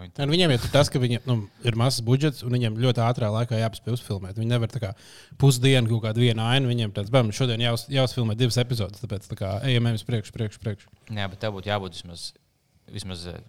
[0.00, 3.28] viņi Un viņiem ir tas, ka viņiem nu, ir mazs budžets, un viņiem ļoti ātrā
[3.32, 4.38] laikā jāpaspēj uzfilmēt.
[4.40, 4.92] Viņi nevar tā kā
[5.40, 6.70] pusdienu kaut kādu vienu ainu.
[6.70, 10.32] Viņiem tāds, bam, šodien jāuz, jāuzfilmē divas epizodes, tāpēc tā kā ejam, ejam uz priekšu,
[10.36, 10.88] priekšu, priekšu.
[11.10, 12.30] Jā, bet tev būtu jābūt vismaz,
[12.94, 13.42] vismaz eh,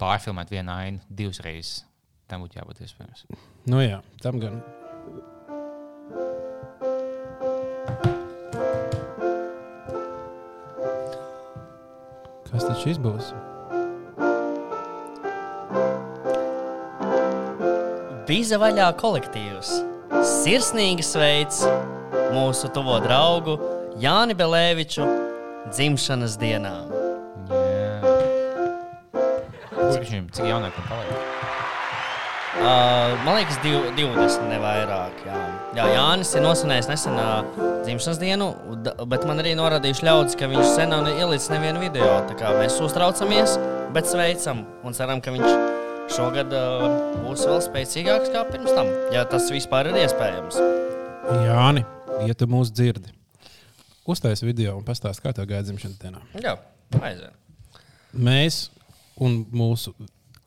[0.00, 1.84] pārfilmēt vienu ainu divas reizes.
[2.28, 3.24] Tam būtu jābūt iespējams.
[3.70, 4.60] Nu jā, tam gan.
[12.48, 13.32] Kas tad šis būs?
[18.28, 19.70] Bija vaļā kolektīvs.
[20.28, 21.62] Sirsnīgi sveic
[22.36, 23.56] mūsu tuvo draugu
[24.00, 25.08] Jāni Belēviču
[25.72, 26.97] dzimšanas dienā.
[29.88, 29.94] Jā.
[29.96, 31.28] Cik viņam, cik jaunākam paliek?
[32.58, 35.20] Uh, man liekas, div, 20 ne vairāk.
[35.24, 35.40] Jā,
[35.78, 37.40] jā Jānis ir nosvinējis nesen uh,
[37.86, 38.48] dzimšanas dienu,
[39.08, 42.08] bet man arī norādījuši ļaudis, ka viņš sen nav ielicis nevienu video.
[42.28, 43.54] Tā kā mēs uztraucamies,
[43.94, 46.88] bet sveicam un ceram, ka viņš šogad uh,
[47.22, 50.58] būs vēl spēcīgāks kā pirms tam, ja tas vispār ir iespējams.
[51.46, 51.84] Jāni,
[52.26, 53.12] ja tu mūs dzirdi,
[54.08, 56.24] uztais video un pastāsti, kā tev gāja dzimšanas dienā.
[56.42, 56.56] Jā,
[56.98, 57.38] aiziet.
[58.16, 58.66] Mēs
[59.24, 59.94] un mūsu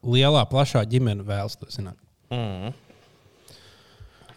[0.02, 2.00] lielā, plašā ģimene vēlas to zināt.
[2.32, 2.72] Mm.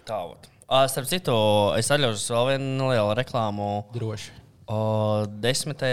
[0.05, 0.49] Tā, ot.
[0.65, 1.35] Uh, starp citu,
[1.79, 3.69] es atļaušos vēl vienu nelielu reklāmu.
[3.95, 4.33] Droši.
[4.65, 4.79] O,
[5.45, 5.85] 10.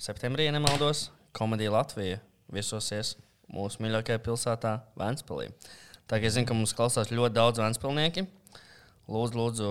[0.00, 2.18] septembrī, ja nemaldos, komēdija Latvija
[2.52, 3.14] viesosies
[3.50, 5.48] mūsu mīļākajā pilsētā, Vēnspilī.
[6.10, 8.26] Tā kā es zinu, ka mums klausās ļoti daudz vēnspilnieki.
[9.10, 9.70] Lūdzu, lūdzu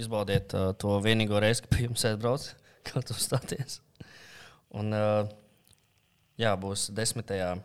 [0.00, 2.46] izbaudiet uh, to vienīgo reizi, kad pie jums aizbrauc,
[2.88, 3.80] kā tu stāties.
[4.76, 5.26] Un, uh,
[6.40, 7.62] jā, būs 10.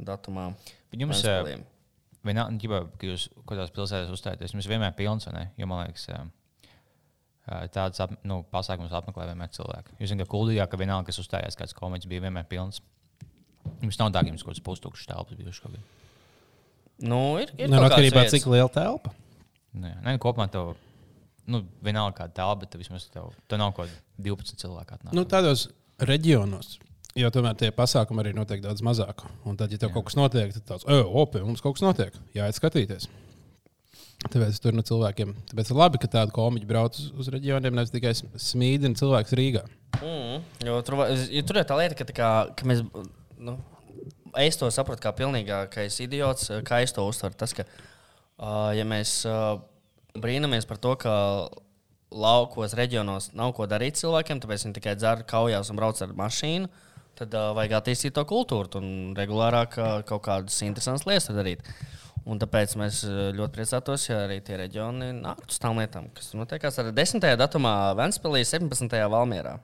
[0.00, 0.50] datumā.
[0.92, 1.60] Jums, Ventspilī.
[2.26, 5.44] vienā- ģipa, ka jūs kaut kādās pilsētās uzstājaties, jums vienmēr ir pilns, vai ne?
[5.60, 6.20] Jo man liekas, ā,
[7.48, 9.96] ā, tādas ap, nu, pasākumus apmeklē vienmēr cilvēki.
[10.00, 12.80] Jūs zināt, ka Kuldijā, ka vienalga, kas uzstājās, kāds komiķis bija vienmēr pilns.
[13.84, 15.82] Jums nav tā, ka jums kaut kāds pustukšs telpas bijuši kaut kādā.
[17.00, 18.34] Nu, ir, ir Nu, atkarībā no vietas.
[18.34, 19.12] cik liela telpa.
[19.74, 20.74] Nē, nē, kopumā tev,
[21.46, 25.12] nu, vienalga kāda telpa, bet tev vismaz tev, tev nav kaut kāda 12 cilvēku atnāk.
[25.16, 25.68] Nu, tādos
[26.00, 26.78] reģionos.
[27.18, 29.24] Jo tomēr tie pasākumi arī notiek daudz mazāk.
[29.48, 29.96] Un tad, ja tev Jā.
[29.96, 30.86] kaut kas notiek, tad tāds-
[31.32, 32.14] pie mums kaut kas notiek.
[32.34, 33.08] Jā, skatīties.
[34.28, 35.32] Tāpēc tur no cilvēkiem.
[35.48, 39.64] Tāpēc ir labi, ka tādi komiķi brauc uz, uz reģioniem, nevis tikai smīdina cilvēks Rīgā.
[39.98, 42.84] Mm, jo tur, jo tur ir tā lieta, ka, tā kā, ka mēs.
[43.40, 43.56] Nu,
[44.36, 47.34] es to saprotu kā pilnīgākais idiots, kā es to uztveru.
[47.40, 49.56] Tas, ka, uh, ja mēs uh,
[50.20, 51.14] brīnamies par to, ka
[52.10, 56.68] laukos, reģionos nav ko darīt cilvēkiem, tāpēc viņi tikai dzer, kaujās un brauc ar mašīnu.
[57.20, 61.64] Tad uh, vajag attīstīt to kultūru un regulārāk uh, kaut kādas interesantas lietas darīt.
[62.28, 62.98] Un tāpēc mēs
[63.36, 67.24] ļoti priecātos, ja arī tie reģioni nāktu uz tām lietām, kas notiekās ar 10.
[67.40, 68.96] datumā Vēnspēlī, 17.
[69.12, 69.54] Valmierā.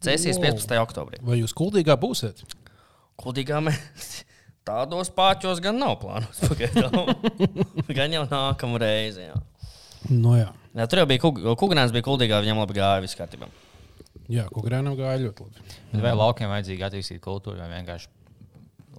[0.00, 0.46] Cēsīs Wow.
[0.56, 0.78] 15.
[0.80, 1.20] oktobrī.
[1.20, 2.40] Vai jūs kuldīgā būsiet?
[3.20, 4.22] Kuldīgā mēs
[4.68, 5.98] tādos pāķos gan nav
[6.48, 7.12] pagaidām.
[7.92, 9.28] gan jau nākamā reize.
[9.28, 9.36] Jā.
[10.08, 11.20] No jā, Jā, tur jau bija
[11.58, 13.48] Kungrāns, bija kuldīgā, viņam labi gāja, viss kārtībā.
[14.30, 15.68] Jā kukurēnam gāja ļoti labi.
[15.92, 18.10] Bet vai laukiem vajadzīgi attīstīt kultūru, vai vienkārši,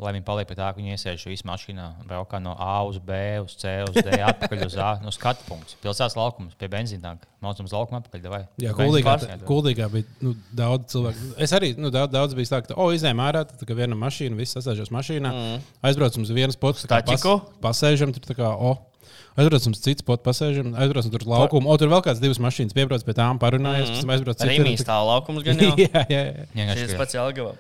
[0.02, 3.18] lai viņi paliek pie tā, ka viņi iesēž visu mašīnā, braukā no A uz B,
[3.44, 5.78] uz C, uz D, atpakaļ uz A, no skatu punkta.
[5.84, 8.30] Pilsētas laukums pie benzīna, mācām uz laukumu atpakaļ.
[8.34, 8.42] Vai?
[8.64, 9.18] Jā, kuldīgā,
[9.48, 11.34] kuldīgā bija nu, daudz cilvēku.
[11.48, 14.40] Es arī nu, daudz, daudz biju tā, ka, oh, izējām ārā, tad kā viena mašīna,
[14.40, 15.68] viss sasēžas mašīnā, mm.
[15.92, 17.38] aizbraucam uz vienas tā kā Taķiku?
[17.64, 18.82] pasēžam, tur tā kā, oh.
[19.40, 21.70] Aizbraucam uz citu spotu, pasēžam, aizbraucam tur uz laukumu.
[21.72, 23.94] O, tur vēl kāds divas mašīnas piebrauc pie tām, parunājas, mm.
[23.96, 25.72] pēc tam aizbrauc Rīmī un tā- laukums gan jau.
[25.80, 26.48] jā, jā, jā.
[26.52, 27.54] Vienkārši, Šis ka- pats Jelgava.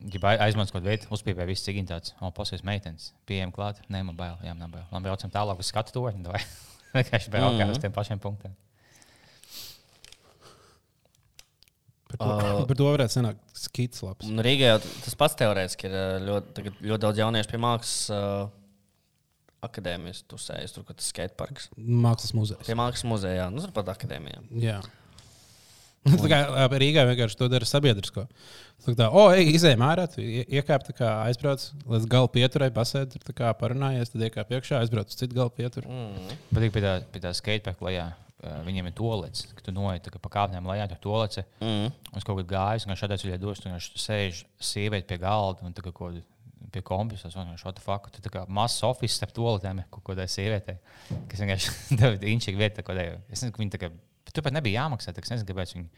[0.00, 4.00] Ja aizmantots kaut kāda vieta, uzpīpē viss cik tāds, o, pasies meitenes, pieejam klāt, nē,
[4.06, 4.86] man bail, jā, man bail.
[4.94, 6.40] Labi, braucam tālāk uz skatu torni, vai
[6.96, 7.74] vienkārši braukā Mhm.
[7.74, 8.54] uz tiem pašiem punktiem.
[12.10, 14.26] Par to, par to varētu sanākt skits labs.
[14.26, 18.48] Un Rīgā jau tas pats teorētiski ir ļoti, tagad ļoti daudz jauniešu pie mākslas uh,
[19.66, 20.24] akadēmijas.
[20.30, 21.70] Tur sēž tur, kur tas skateparks.
[21.76, 22.64] Mākslas muzejs.
[22.68, 24.42] Pie mākslas muzejā, nu, tur pat akadēmijā.
[24.62, 24.80] Jā.
[26.00, 26.38] Tā kā
[26.80, 28.24] Rīgā vienkārši to dara sabiedrisko.
[28.86, 32.70] Tā kā, oh, ej, izējām ārā, tu ie- iekāp, tā kā aizbrauc līdz gala pieturai,
[32.72, 35.92] pasēdi tā kā parunājies, tad iekāp iekšā, aizbrauc uz citu gala pieturu.
[35.92, 36.32] Mm.
[36.54, 38.08] Patīk pie tā, pie tā skateparka lejā.
[38.40, 41.42] Viņiem ir tolets, ka tu noiet pa kāpnēm lejā, tur tolets.
[41.60, 41.90] Mm.
[42.16, 45.76] Uz kaut kāda gājas, un šādā ceļā dos, un viņš sēž sieviete pie galda un
[45.76, 46.16] tā kā kaut
[46.72, 46.82] pie.
[47.14, 48.22] Es domāju, šo faktu.
[48.24, 50.78] Tā kā mazs oficiāls starp toaletēm ir kaut kādai sievietei,
[51.30, 52.82] kas vienkārši deva inčīgu vietu.
[52.86, 53.92] Kādai, es nezinu, ka viņi tā kā,
[54.32, 55.88] tur pat nebija jāmaksā, tā, ka es nezinu, kāpēc viņi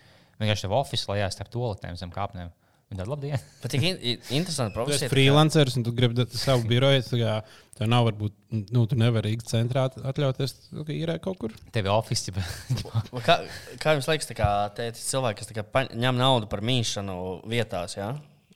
[0.43, 2.51] vienkārši tev oficiālā lejā starp toaletēm zem kāpnēm.
[2.93, 3.39] Un tāda labdiena.
[3.63, 3.95] Bet tik in,
[4.37, 4.99] interesanti Tu esi profesija.
[5.01, 7.01] tā kā- freelanceris un tu gribi da- savu biroju.
[7.09, 7.37] tā kā
[7.73, 8.35] Tev nav, varbūt,
[8.77, 10.53] nu, tu nevari Rīgas centrā atļauties
[10.93, 11.55] īrēt kaut kur.
[11.73, 12.51] Tev ir oficiāls.
[13.15, 13.39] Vai Kā,
[13.81, 17.17] kā jums liekas, tā kā tie cilvēki, kas tā kā paņ- ņem naudu par mīšanu
[17.49, 18.11] vietās, ja?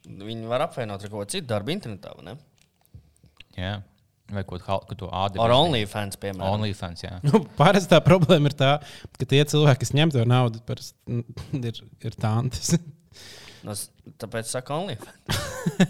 [0.07, 2.37] Viņi var apvienot ar kaut ko citu darbu internetā, vai ne?
[3.57, 3.77] Jā.
[4.35, 5.39] Vai ko tādu ādu?
[5.43, 6.57] Ar OnlyFans, piemēram.
[6.57, 7.13] OnlyFans, jā.
[7.23, 8.73] Nu, Parasti tā problēma ir tā,
[9.21, 11.79] ka tie cilvēki, kas ņem to naudu, parasti, mm, ir,
[12.11, 12.75] ir tantes.
[13.65, 13.89] Nu, s-
[14.23, 15.39] Tāpēc saka OnlyFans.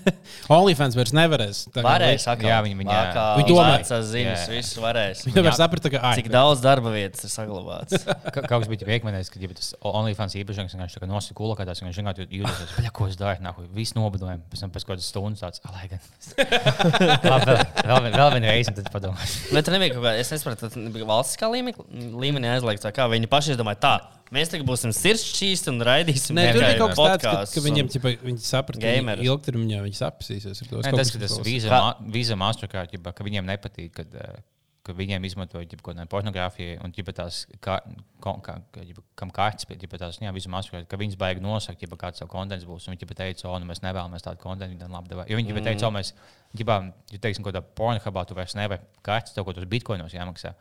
[0.56, 1.58] OnlyFans vairs nevarēs.
[1.74, 3.24] kā likt- sakot, Jā, viņi- viņi- jā.
[3.36, 4.54] Viņi tomēr- Vācās ziņas, Jā.
[4.54, 5.20] viss varēs.
[5.26, 7.92] Viņi nevar saprast, tā kā, ai, Cik daudz darba vietas ir saglabāts.
[8.32, 11.56] Ka- Kaut kas bija piekmenējis, ka ja tas OnlyFans īpašnieks vienkārši tā kā nosaka kula,
[11.60, 15.10] kā tās vienkārši jūtas, ka ko es daru, nāku, visu nobadojumi, pēc tam pēc kādas
[15.12, 16.00] stundas tāds, "Ah, lai gan.
[17.26, 19.52] Labi, vēl, vēl, vien- vēl vienu reizi, tad padomāšu.
[19.52, 21.76] Bet tur nebija kaut kā, es nesaprotu, tas bija valstiskā līmenī,
[22.16, 22.88] līmenī aizliegts.
[22.96, 23.94] Kā viņi paši izdomāja, tā,
[24.34, 28.42] mēs tagad būsim sirdsčīsti un raidīsim tikai bija kaut kas tāds, ka, viņiem ķipa, viņi
[28.42, 30.64] saprata, ka viņi ilgtermiņā viņi sapsīsies.
[30.70, 30.82] to.
[30.82, 34.42] Tas, tas tos- vīza, vīza mastercard, ģipa, ka viņiem nepatīk, kad, eh,
[34.86, 37.80] ka viņiem izmanto ģipa, kaut kādu pornogrāfiju un ģipa, tās, kā,
[38.22, 41.98] kā, ka, ģipa, kam kārtas, ģipa, tās jā, vīza mastercard, ka viņas baigi nosakt, ģipa,
[41.98, 42.86] kāds savu kontents būs.
[42.86, 45.26] Un viņi teica, o, nu, mēs nevēlamies tādu kontentu, tad labi, davai.
[45.28, 46.12] Jo viņi ģipa, teica, o, mēs,
[46.56, 50.54] ģipa, ja teiksim, kaut kādā pornogrāfā tu vairs nevari kārtas, tev kaut kādos bitkoinos jāmaksā.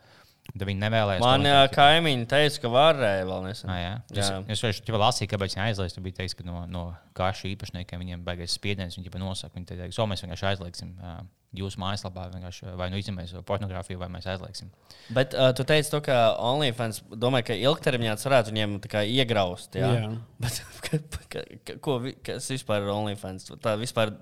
[0.52, 1.22] Tad viņi nevēlējās.
[1.24, 3.72] Man ģipa, kaimiņi teica, ka varēja vēl nesen.
[3.72, 3.94] Ah, jā.
[4.16, 4.28] Jā.
[4.52, 5.96] Es, es jau lasīju, kāpēc viņi aizliedz.
[5.98, 6.84] Viņi teica, ka no, no
[7.18, 8.96] kāršu īpašniekiem viņiem baigais spiediens.
[8.96, 11.18] Viņi jau nosaka, viņi teica, ka mēs vienkārši aizliegsim uh,
[11.56, 14.70] jūsu mājaslapā, vienkārši vai nu izņemēs pornogrāfiju, vai mēs aizliegsim.
[15.16, 19.04] Bet uh, tu teici, to, ka OnlyFans domā, ka ilgtermiņā tas varētu viņiem tā kā
[19.08, 19.76] iegraust.
[19.78, 19.92] Jā.
[20.00, 20.14] Jā.
[20.42, 23.50] Bet, ka, ka, ka, ko, kas vispār ir OnlyFans?
[23.64, 24.14] Tā vispār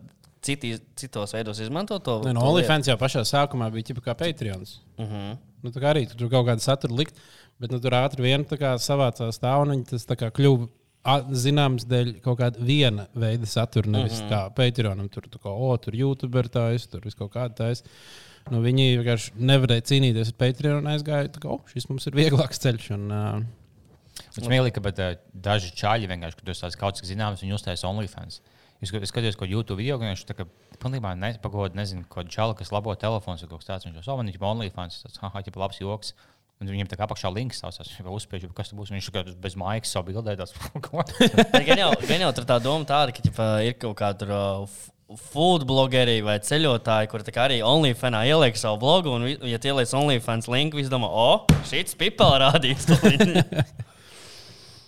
[0.45, 2.21] citi, citos veidos izmanto to.
[2.27, 4.79] Nē, no OnlyFans jau pašā sākumā bija ģipa kā Patreons.
[4.99, 5.37] Uh -huh.
[5.65, 7.17] Nu, tā kā arī tur kaut kāda satura likt,
[7.59, 10.69] bet nu, tur ātri vien savācās tā, un viņi tas tā kā kļuva
[11.37, 14.31] zināms dēļ kaut kāda viena veida satura, nevis mm -hmm.
[14.31, 15.09] kā Patreonam.
[15.09, 17.85] Tur, tā kā, o, tur YouTuber taisa, tur viss kaut kāda taisa.
[18.51, 22.13] Nu, viņi vienkārši nevarēja cīnīties ar Patreon un aizgāja, tā kā, o, šis mums ir
[22.13, 22.91] vieglāks ceļš.
[22.95, 23.43] Un, uh,
[24.35, 27.89] Bet smieklīgi, ka bet, uh, daži čaļi vienkārši, kad tas kaut kas zināms, viņi uztaisa
[27.89, 28.41] OnlyFans.
[28.85, 30.45] Es es skatos, ko YouTube video, ka viņš tā kā
[30.83, 33.87] pilnībā nepagod, nezinu, ko čaļi, kas labo telefons vai kaut kas tāds.
[33.89, 36.13] Viņš jau savā viņa OnlyFans, tas haha, ķipa labs joks.
[36.63, 38.93] Un viņam tā kā apakšā links tās, viņš jau uzspiež, kas tur būs.
[38.95, 40.53] Viņš kā bez maigas savu bildē, tas
[40.87, 41.03] ko.
[41.19, 44.77] Bet gan jau, gan jau tur tā doma tāda, ka ķipa, ir kaut kāda uh,
[45.33, 49.17] food blogeri vai ceļotāji, kā arī OnlyFans ieliek savu blogu.
[49.17, 51.43] Un, ja tie ieliek OnlyFans linku, viņi domā, o,
[51.73, 52.87] šis pipels rādīs.
[52.93, 53.25] tūlīt."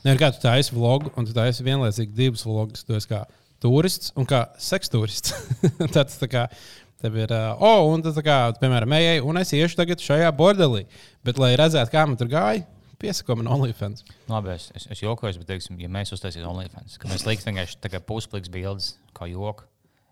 [0.07, 2.85] Ne, ir kā tu taisi vlogu, un tu taisi vienlaicīgi divus vlogus.
[2.87, 3.25] Tu esi kā
[3.63, 5.35] turists un kā seksturists.
[5.95, 6.49] Tad tā kā.
[6.97, 10.87] Tev ir, uh, oh, un tā kā, piemēram, ejai, un es iešu tagad šajā bordelī.
[11.29, 12.63] Bet, lai redzētu, kā man tur gāja,
[12.97, 14.05] Piesako man OnlyFans.
[14.31, 17.77] Labi, es, es, es jokoju, bet, teiksim, ja mēs uztaisītu OnlyFans, ka mēs liksim vienkārši
[17.85, 19.67] tā kā puspliks bildes, kā joku.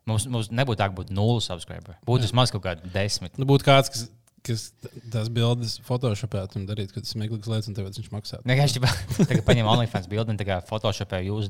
[0.04, 1.96] Mums, mums nebūtu tā, ka būtu nulle subscribe.
[2.04, 3.38] Būtu vismaz kaut kāda desmit.
[3.40, 4.04] Nu, būtu kāds, kas,
[4.44, 4.66] kas
[5.12, 8.44] tās bildes photoshopētu un darītu, kad tas smieklīgs lietas, un tev viņš maksātu.
[8.50, 11.48] Vienkārši tā, paņem OnlyFans bildi un tā kā photoshopē jūsu.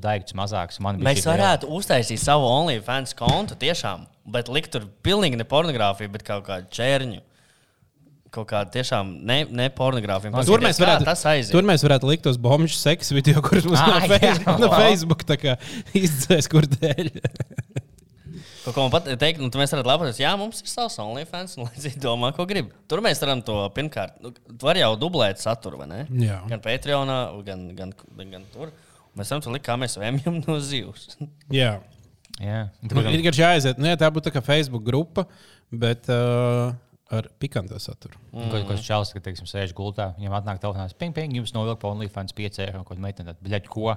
[0.84, 6.12] Man bija Mēs varētu uztaisīt savu OnlyFans kontu tiešām, bet likt tur pilnīgi ne pornogrāfiju,
[6.14, 7.22] bet kaut kādu čērņu.
[8.34, 10.42] Kaut kāda tiešām ne, ne pornogrāfija.
[10.46, 11.52] Tur mēs, Kā varētu, tas aiziet.
[11.54, 14.56] tur mēs varētu likt tos bombuļu seksu video, kurus mums Ah, no, jā.
[14.58, 15.54] no Facebook kā
[16.02, 17.12] izdzēs, kur dēļ.
[18.64, 21.66] Kaut ko man pat teikt, nu, mēs varam lepoties, jā, mums ir savs OnlyFans, un
[21.68, 22.70] lai domā, ko grib.
[22.88, 25.98] Tur mēs varam to pirmkārt, nu, tu vari jau dublēt saturu, vai ne?
[26.22, 26.38] Jā.
[26.48, 27.92] Gan Patreonā, gan, gan,
[28.32, 28.72] gan tur.
[29.14, 31.12] Mēs varam tur likt, kā mēs vēmjam no zivs.
[31.60, 31.76] Jā.
[32.40, 33.78] Jā, Nu, ir vienkārši jāaiziet.
[33.78, 35.22] Nu, jā, tā būtu tā kā Facebook grupa,
[35.70, 36.72] bet uh,
[37.14, 38.18] ar pikantu saturu.
[38.34, 41.92] Kaut kas čels, ka, teiksim, sēž gultā, viņam atnāk telefonā, ping, ping, jums novilk pa
[41.92, 43.92] OnlyFans 5 eiro, ko meitene, tad, bļaļ, ko?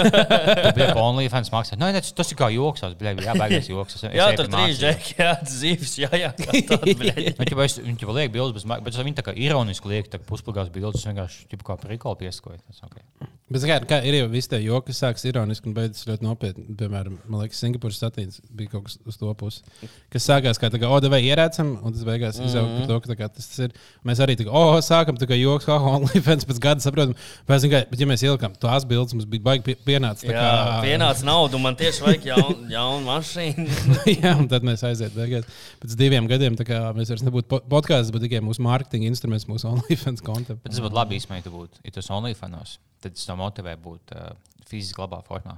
[0.76, 1.78] Bļaļ, pa OnlyFans maksā.
[1.80, 3.98] Nē, nē, tas ir kā joks, tas, bļaļ, jā, baigies joks.
[4.04, 6.32] Jā, tur trīs džeki, jā, zivs, jā, jā.
[7.90, 11.48] Viņi jau liek bildes, bet, viņi tā kā ironiski liek, tā kā puspilgās bildes, vienkārši
[11.50, 12.60] ķipa, kā prikolu pieskoja.
[12.90, 13.04] Okay.
[13.50, 16.66] Bet kā, kā ir jau visi tie joki, kas sākas ironiski un beidzas ļoti nopietni.
[16.78, 19.64] Piemēram, man liekas, Singapūras satīns bija kaut kas uz to pusi.
[20.12, 22.46] Kas sākās kā tā kā, o, vai ierēcam, un tas beigās Mhm.
[22.46, 23.78] izauga par to, ka tā kā, tas, tas ir.
[24.06, 27.14] Mēs arī tā kā, o, sākam tā kā joks, ha, OnlyFans pēc gada saprotam.
[27.60, 30.26] Zin kā, bet ja mēs ielikām tās bildes, mums bija baigi pie- pienācis.
[30.28, 33.66] tā Jā, kā- pienāca nauda, un man tieši vajag jaunu jaun mašīnu.
[34.22, 35.48] Jā, un tad mēs aizietu beigās.
[35.82, 39.70] Pēc diviem gadiem kā mēs vairs nebūtu po- podkāsts, bet tikai mūsu mārketinga instruments, mūsu
[39.70, 40.58] OnlyFans konta.
[40.60, 43.76] Bet tas būtu labi īstenībā, ja tu būtu, ja tas OnlyFanos, tad tas to motivē
[43.80, 44.32] būt uh,
[44.68, 45.56] fiziski labā formā.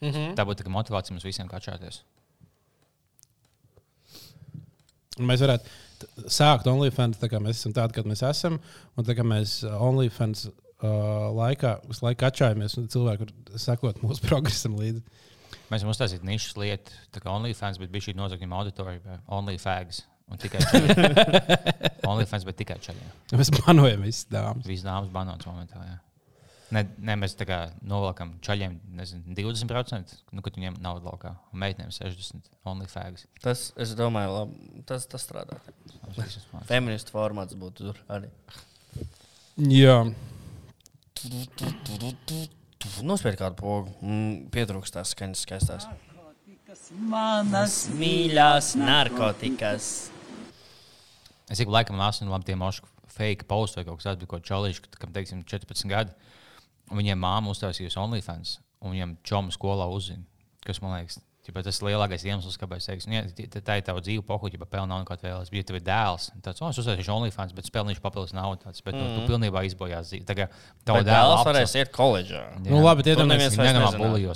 [0.00, 0.34] Mm -hmm.
[0.38, 2.02] Tā būtu tā motivācija mums visiem kačāties.
[5.18, 5.66] Un mēs varētu
[6.30, 8.58] sākt OnlyFans, tā kā mēs esam tādi, kādi mēs esam.
[8.98, 13.30] Un tā kā mēs uh, OnlyFans uh, laikā visu laiku atšķājamies, un cilvēki
[13.60, 15.04] sekot mūsu progresam līdzi.
[15.68, 20.04] Mēs varam uztaisīt nišas lietu, tā kā OnlyFans, bet bija šī nozaļuma auditorija, vai OnlyFags.
[20.28, 20.60] Un tikai.
[22.10, 23.06] OnlyFans, bet tikai čaļi.
[23.36, 24.66] Mēs banojam visas dāmas.
[24.68, 25.80] Visas dāmas banotas momentā.
[25.86, 25.96] Jā.
[26.74, 31.62] Ne, ne, mēs tā kā novelkam čaļiem nezinu, 20%, nu, kad viņiem nav laukā, un
[31.62, 33.24] meitenēm 60% OnlyFags.
[33.40, 35.56] Tas, es domāju, labi, tas, tas strādā.
[36.68, 38.28] Feministu formāts būtu tur arī.
[39.58, 40.02] Jā,
[43.02, 43.94] Nospēr kādu pogu.
[44.04, 45.88] Mm, Pietrūkst tās skaņas skaistās.
[47.10, 49.88] Manas Mīļās narkotikas.
[51.50, 52.84] Es ik laikam lasu, nu, labi, tie moši
[53.16, 56.14] fake posts vai kaut kas tāds, kaut čalīši, kam, teiksim, 14 gadi.
[56.88, 60.24] Un viņiem māma uztaisījusi OnlyFans, un viņiem čomu skolā uzzina,
[60.66, 61.20] kas man liekas.
[61.48, 64.66] Ķipa, tas ir lielākais iemesls, kāpēc es teiktu, ka tā ir tava dzīve, pohuļ, ja
[64.68, 65.48] pelnā kaut kāda vēlas.
[65.48, 68.66] Bija tev ir dēls, tāds, oh, es uztaisīšu OnlyFans, bet spēlēšu papildus naudu.
[68.66, 69.00] Tāds, bet mm.
[69.00, 70.26] nu, tu pilnībā izbojās dzīvi.
[70.28, 72.42] Kā Bet dēla dēls varēs iet koledžā.
[72.66, 73.56] nu, labi, iedomājieties.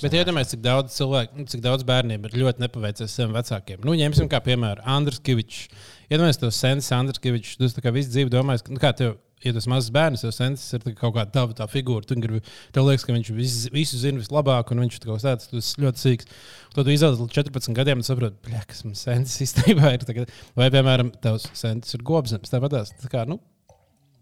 [0.06, 3.84] Bet iedomājieties, cik daudz cilvēku, nu, cik daudz bērniem ir ļoti nepaveicies saviem vecākiem.
[3.84, 5.66] Nu, ņemsim kā piemēru Andris Kavičs.
[6.08, 7.60] Iedomājieties, to sensi Andris Kavičs.
[7.60, 10.76] Tu kā visu dzīvi domājies, ka, nu, kā tev, ja tas mazs bērns, jau sensis
[10.76, 12.06] ir kaut kāda tava tā figūra.
[12.08, 12.42] Tu gribi,
[12.74, 15.84] tev liekas, ka viņš visu, visu zina vislabāk, un viņš ir kaut kas tāds, esi
[15.84, 16.30] ļoti sīgs.
[16.72, 20.06] Tad tu izaugs līdz 14 gadiem un saproti, kas man sensis īstenībā ir.
[20.08, 20.32] Tagad.
[20.58, 22.52] Vai, piemēram, tavs sensis ir gobzems.
[22.52, 23.40] Tāpat tā kā, nu,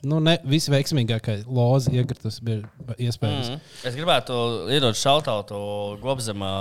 [0.06, 2.64] nu ne, visveiksmīgākais lozi iekritus bija
[2.96, 3.50] iespējams.
[3.52, 3.62] Mm.
[3.88, 4.36] Es gribētu
[4.72, 5.60] iedot šautautu
[6.02, 6.52] Gobzemā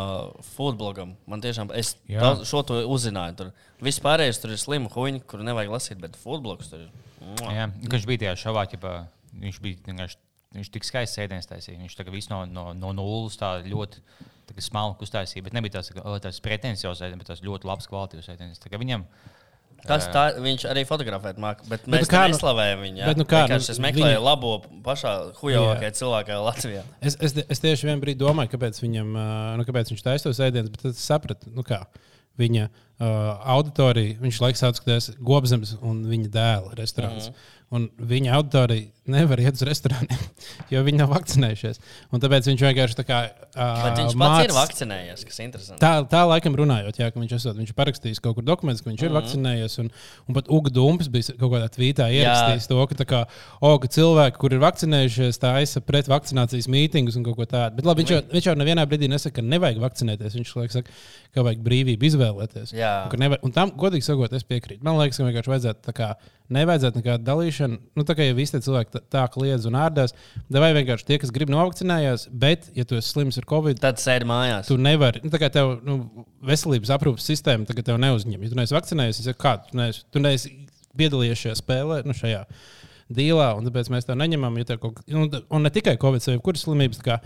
[0.54, 1.16] foodblogam.
[1.30, 3.38] Man tiešām, es daudz, šo to uzzināju.
[3.40, 3.52] Tur
[3.86, 6.90] viss pārējais tur ir slima huņa, kuru nevajag lasīt, bet foodblogs tur ir.
[7.44, 8.96] Jā, viņš bija tajā šovā, ķipā,
[9.46, 10.20] viņš bija vienkārši.
[10.50, 11.78] Viņš tik skaisti sēdēs taisīja.
[11.78, 14.00] Viņš tā kā visu no, no, no nulles tā ļoti
[14.50, 15.44] tā smalki uztaisīja.
[15.46, 18.58] Bet nebija tās, "O, tās pretenciozas ēdienas, bet tās ļoti labas kvalitātes.
[18.58, 19.06] Tā kā Viņam
[19.88, 23.06] Tas tā, viņš arī fotografēt māca, bet Bet mēs nu kā, nu- neslavējam viņu.
[23.06, 24.52] bet nu kā, Vienkārši nu, es meklēju viņa- labo
[24.86, 26.84] pašā hujovākajā cilvēkā Latvijā.
[27.02, 29.16] Es, es, es tieši vienā brīdī domāju, kāpēc, viņam,
[29.58, 31.86] nu, kāpēc viņš taisa tos ēdienus, bet tad es sapratu, nu, kā
[32.40, 33.08] viņa uh,
[33.56, 34.38] auditorija, viņš
[34.86, 37.30] tas ir gobzems un viņa dēla restorāns.
[37.30, 37.36] Mm.
[37.70, 40.22] Un viņa auditorija nevar iet uz restorāniem,
[40.74, 41.80] jo viņi nav vakcinējušies.
[42.14, 43.20] Un tāpēc viņš vienkārši tā kā.
[43.50, 45.82] Uh, Bet viņš pats ir vakcinējies, kas ir interesanti.
[45.84, 48.92] Tā, tā laikam runājot, jā, ka viņš, esot, viņš ir parakstījis kaut kur dokumentus, ka
[48.92, 49.20] viņš ir mm -hmm.
[49.20, 49.78] vakcinējies.
[49.84, 49.92] Un,
[50.30, 53.22] un pat Uga Dumps bija kaut kādā tvītā ierakstījis to, ka, tā kā,
[53.62, 57.78] o, ka cilvēki, kur ir vakcinējušies, taisa pret vakcinācijas mītingus un kaut ko tādu.
[57.78, 60.38] Bet labi, viņš, jau, viņš jau nevienā brīdī nesaka, ka nevajag vakcinēties.
[60.42, 60.98] Viņš laikam saka,
[61.34, 62.74] ka vajag brīvību izvēlēties.
[62.74, 63.10] Jā.
[63.10, 64.84] Un, nevar, un tam, godīgi sakot, es piekrītu.
[64.86, 66.14] Man liekas, ka vienkārši vajadzētu tā kā.
[66.50, 67.59] Nevajadzētu nekādu dalīšanu.
[67.68, 70.16] Nu, tā kā jau visi cilvēki tā, tā kliedz un ārdās,
[70.54, 74.28] vai vienkārši tie, kas grib novakcinējās, bet, ja tu esi slims ar covid, Tad sēdi
[74.30, 74.70] mājās.
[74.70, 76.00] Tu nevari, nu, tā kā tev nu,
[76.46, 78.46] veselības aprūpes sistēma tagad tev neuzņem.
[78.46, 80.54] Ja tu neesi vakcinējies, tad kā tu neesi, tu neesi
[81.00, 82.46] piedalījies šajā spēlē, nu, šajā
[83.10, 84.58] dīlā, un tāpēc mēs to neņemam.
[84.62, 87.18] Ja tev kaut, un, un ne tikai Covid, bet kuras slimības, tā kā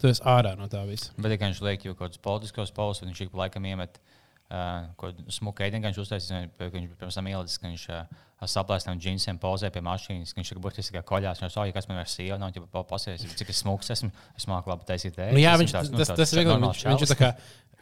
[0.00, 1.14] tu esi ārā no tā visa.
[1.16, 3.98] Bet, ja viņš liek jau kaut kādus politiskos polus, un viņš ik pa laikam iemet
[3.98, 9.00] uh, kādu smuku ēdienu, viņš uztaisīs, ka viņš pirms tam ielicis, ka viņš uh, saplēstām
[9.00, 11.42] džinsiem pozē pie mašīnas, viņš ir burtiski kā koļās.
[11.42, 14.72] Viņš jau kas man ir sieva, nav jau pasies, cik es smuks esmu, es māku
[14.72, 15.38] labi taisīt ēdienu.
[15.38, 16.56] Nu, jā, viņš, tas, tas, tas ir viegli.
[16.64, 17.32] Viņš, viņš, ir kā,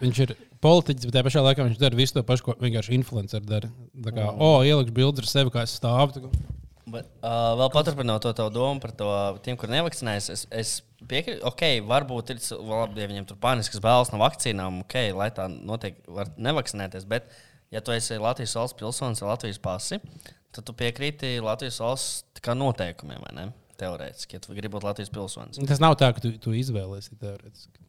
[0.00, 0.34] viņš ir
[0.64, 3.70] politiķis, bet tajā pašā laikā viņš dara visu to pašu, ko vienkārši influenceri dara.
[3.92, 4.42] Tā kā, mm.
[4.42, 6.26] oh, ielikšu bildes ar sevi, kā es stāvu.
[6.92, 9.08] Bet, uh, vēl paturpinot to tavu domu par to,
[9.44, 10.72] tiem, kur nevakcinējas, es, es
[11.08, 15.46] piekrītu, ok, varbūt ir labi, ja viņiem tur paniskas bailes no vakcīnām, ok, lai tā
[15.52, 17.06] notiek, var nevakcinēties.
[17.08, 17.30] Bet,
[17.72, 20.00] ja tu esi Latvijas valsts pilsonis ar Latvijas pasi,
[20.54, 23.46] tad tu piekrīti Latvijas valsts tā kā noteikumiem, vai ne?
[23.80, 25.58] Teorētiski, ja tu gribi būt Latvijas pilsonis.
[25.66, 27.82] Tas nav tā, ka tu, tu izvēlēsies teorētiski.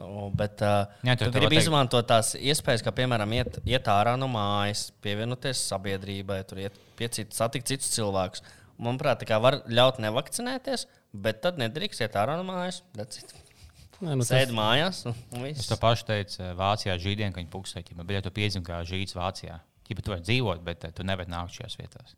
[0.00, 4.30] O, Bet uh, Jā, tu gribi izmantot tās iespējas, kā piemēram iet, iet ārā no
[4.32, 8.44] mājas, pievienoties sabiedrībai, tur iet pie citu, satikt citus cilvēkus.
[8.80, 12.80] Manuprāt, tā kā var ļaut nevakcinēties, bet tad nedrīkst iet ārā no mājas.
[12.96, 15.68] Nē, nu, Sēdi tas, mājās Es viss.
[15.68, 19.58] to pašu teicu Vācijā, žīdien, ka viņi pūkstēji, bet ja tu piedzimi kā žīds Vācijā,
[19.98, 22.14] ja tu vari dzīvot, bet eh, tu nevari nākt šajās vietās.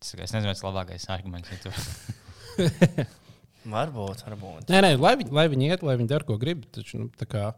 [0.00, 1.52] Tas, es nezinu, tas ir labākais arguments.
[1.52, 1.72] Ja tu...
[3.66, 4.68] Varbūt, varbūt.
[4.70, 6.62] nē, nē, lai viņi, lai viņi iet, lai viņi dara, ko grib.
[6.70, 7.48] Taču, nu, tā kā,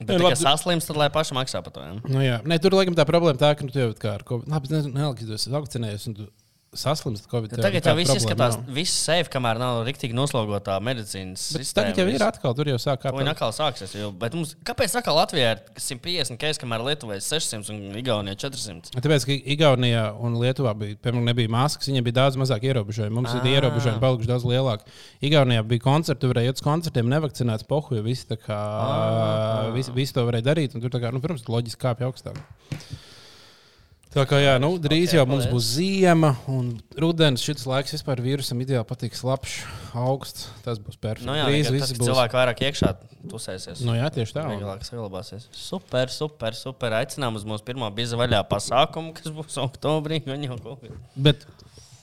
[0.00, 0.36] Bet, ja labi.
[0.40, 1.82] saslims, tad lai paši maksā par to.
[1.84, 1.94] Ja?
[2.08, 2.36] nu, jā.
[2.48, 5.00] nē, tur laikam tā problēma tā, ka nu, tu jau kā ar Covid, labi, nezinu,
[5.00, 6.28] ja tu esi vakcinējies un tu
[6.72, 7.50] saslimst Covid.
[7.50, 11.90] tev Tagad nekāda jau viss izskatās, viss safe, kamēr nav rīktīgi noslogotā medicīnas Bet sistēma.
[11.90, 13.30] tagad jau ir atkal, tur jau sāk Viņa kāpt.
[13.32, 13.94] atkal sāksies.
[13.98, 18.36] Jo, bet mums, kāpēc atkal Latvijā ir 150 keisu, kamēr Lietuvā ir 600 un Igaunijā
[18.46, 18.94] 400?
[19.02, 23.18] Tāpēc, ka Igaunijā un Lietuvā bija, piemēram, nebija maskas, viņiem bija daudz mazāk ierobežojumu.
[23.18, 23.50] Mums ir Ah.
[23.56, 24.86] ierobežojumi palikuši daudz lielāki.
[25.26, 29.70] Igaunijā bija koncerti, tu varēji iet uz koncertiem, nevakcinēts pohu, jo visi, kā, Ah.
[29.74, 30.74] visi, visi to varēja darīt.
[30.74, 32.36] un Tur, kā, nu, protams, loģiski kāpj augstāk.
[34.10, 35.52] Tā kā jā, nu, drīz Ok, jau mums paldies.
[35.54, 37.44] būs ziema un rudens.
[37.46, 39.60] Šis laiks vispār vīrusam ideāli patīk slapjš,
[39.94, 40.48] augsts.
[40.64, 41.28] Tas būs perfekts.
[41.28, 42.08] Nu, jā, drīz viss būs.
[42.08, 42.90] cilvēki vairāk iekšā
[43.30, 43.84] tusēsies.
[43.86, 44.48] Nu, jā, tieši tā.
[44.50, 45.46] Vieglāk saglabāsies.
[45.54, 46.98] Super, super, super.
[46.98, 50.18] Aicinām uz mūsu pirmā biza vaļā pasākumu, kas būs oktobrī.
[51.14, 51.46] Bet,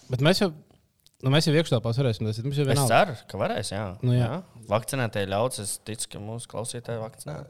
[0.07, 0.53] bet mēs jau,
[1.27, 2.31] nu, mēs jau varēsim.
[2.47, 3.75] Mums jau Es ceru, ka varēs.
[3.75, 4.31] Jā, Nu, jā.
[4.71, 5.59] Vakcinētie ļauts.
[5.59, 7.41] Es ticu, ka mūsu klausītāji vakcinē.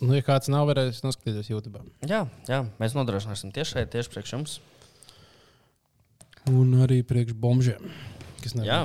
[0.00, 1.82] Nu, ja kāds nav varējis noskatīties YouTube.
[2.08, 4.54] Jā, jā, mēs nodrošināsim tieši šeit, tieši priekš jums.
[6.50, 7.90] Un arī priekš bombžiem,
[8.40, 8.78] kas Jā,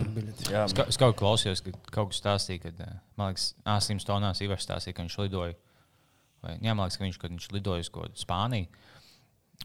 [0.51, 0.65] jā.
[0.67, 4.01] Es, ka- es kaut kā klausījos, ka kaut kas stāstīja, ka, eh, man liekas, Āsim
[4.03, 5.55] Stonās Ivars stāstīja, ka viņš lidoja.
[6.43, 7.89] Vai, jā, man liekas, ka viņš, kad viņš lidoja uz
[8.25, 8.67] Spāniju.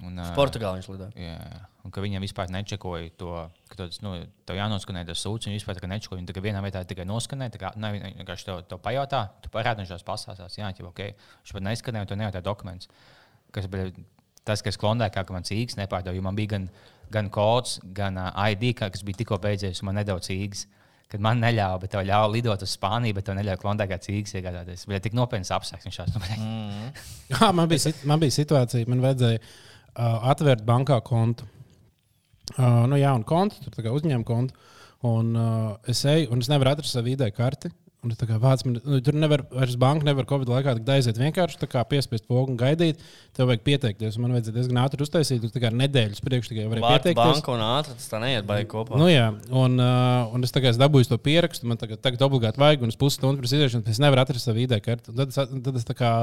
[0.01, 1.11] Un, ā, Portugāli viņš lidoja.
[1.19, 1.59] Jā, jā.
[1.85, 3.33] un ka viņam vispār nečekoja to,
[3.73, 4.15] ka tas nu,
[4.49, 5.49] tev jānoskanē tas sūds.
[5.49, 6.21] Viņa vispār tā kā nečekoja.
[6.21, 7.55] Viņa tikai vienā vietā tikai noskanēja.
[7.57, 10.57] tā kā, viņa vienkārši tev, tev pajautā, tu parādi viņš tās pasāstās.
[10.61, 11.05] Jā, jau ok.
[11.43, 12.91] Viņš pat neskanēja, un tu nejautāja dokumentus.
[13.53, 13.91] Kas bija
[14.47, 16.17] tas, kas klondēja, kā man cīgs nepārdeva.
[16.17, 16.69] Jo man bija gan,
[17.13, 20.67] gan kods, gan uh, ID, kas bija tikko beidzies, un man nedaudz cīgs.
[21.11, 24.37] Kad man neļāva, bet tev ļāva lidot uz Spāniju, bet tev neļāva klondēt kā cīgs
[24.39, 24.85] iegādāties.
[24.87, 26.15] Bet tik nopietns šāds.
[26.15, 27.49] Nu, mm.
[27.59, 29.43] Man, bija, man bija situācija, man vajadzēja
[29.95, 31.47] atvērt bankā kontu.
[32.57, 34.55] Uh, nu, jā, un kontu, tur uzņēma kontu.
[35.07, 37.71] Un uh, es eju, un es nevaru atrast savu ID karti.
[38.01, 41.69] Un tā kā vāc, man, nu, tur nevar vairs banka, nevar Covid laikā aiziet vienkārši
[41.91, 43.03] piespiest pogu un gaidīt.
[43.37, 44.17] Tev vajag pieteikties.
[44.23, 45.43] Man vajadzēja diezgan ātri uztaisīt.
[45.45, 47.35] Tur tā kā nedēļas priekš tikai varēja Vārds pieteikties.
[47.37, 48.97] banka un ātri tas tā neiet baigi kopā.
[48.97, 51.69] Nu, jā, un, uh, un es tagad dabūju to pierakstu.
[51.69, 54.79] Man tagad, tagad obligāti vajag, un es pusstundu pirms iziešanas es nevaru atrast savu ID
[54.81, 55.13] karti.
[55.21, 56.15] Tad, tad es tā kā.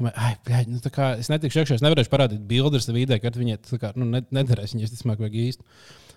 [0.00, 3.18] domāju, Ai, bļaļ, nu, tā kā es netikšu iekšā, es nevarēšu parādīt bildi ar ID
[3.22, 3.44] karti.
[3.44, 5.62] Viņai tas kā, nu, ne- nederēs, viņai tas vajag īsti.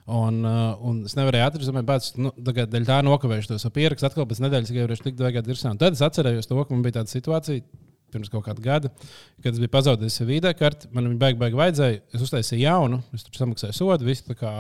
[0.06, 4.06] Un, uh, un es nevarēju atrast, bāc, nu, tagad tā nokavēšu to savu pierakstu.
[4.06, 5.72] Atkal pēc nedēļas tikai varēšu tikt vajag virsā.
[5.74, 7.66] Un tad es atcerējos to, ka man bija tāda situācija.
[8.14, 8.90] Pirms kaut kāda gada,
[9.44, 12.04] kad es biju pazaudējis ID karti, man viņa baigi, baigi vajadzēja.
[12.16, 14.52] Es uztaisīju jaunu, es tur samaksāju sodu, visu, kā,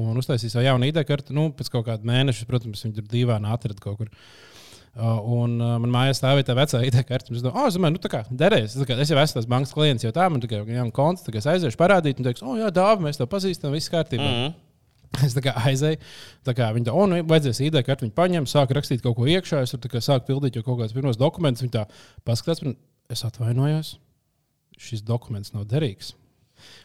[0.00, 1.34] un uztaisīju savu jaunu ID karti.
[1.36, 4.08] Nu, pēc kaut kāda mēneša, protams, viņi tur dīvaini atrada kaut kur.
[4.08, 4.49] Uh,
[4.98, 7.34] un uh, man mājās stāvēja tā vecā ID karte.
[7.34, 8.74] Es domāju, oh, es domāju, nu tā kā derēs.
[8.74, 11.46] Es, kā, es jau esmu tas bankas klients, jau tā, man tikai ir konts, es
[11.46, 14.26] aiziešu parādīt, un teiks, oh, jā, dāvā, mēs to pazīstam, viss kārtībā.
[14.26, 14.42] Mm.
[14.42, 14.58] -hmm.
[15.26, 15.98] Es tā kā aizēju,
[16.46, 19.26] tā kā viņi tā, oh, nu, vajadzēs ID karti, viņi paņem, sāk rakstīt kaut ko
[19.26, 21.62] iekšā, es tur sāku pildīt jau kaut kādus pirmos dokumentus.
[21.62, 21.86] Viņi tā
[22.24, 22.76] paskatās, man,
[23.10, 23.98] es atvainojos,
[24.78, 26.14] šis dokuments nav derīgs.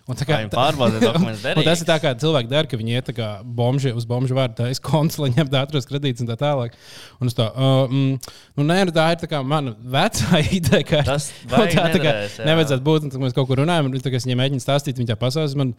[0.05, 2.93] Un tā Kā viņi pārbauda dokumentus Un tas ir tā, kā cilvēki dara, ka viņi
[2.93, 6.29] iet tā kā bomži, uz bomžu vārdu, tā ir konts, lai ņemtu ātros kredītus un
[6.29, 6.75] tā tālāk.
[7.17, 11.31] Un tā, uh, mm, nu, nē, nu, tā ir tā mana vecā ideja, ka Tas
[11.49, 12.13] baigi tā, tā kā
[12.45, 13.07] nevajadzētu būt.
[13.07, 15.57] un tad Mēs kaut kur runājam, un tā, es viņiem mēģinu stāstīt, viņi tā pasaules
[15.57, 15.73] man.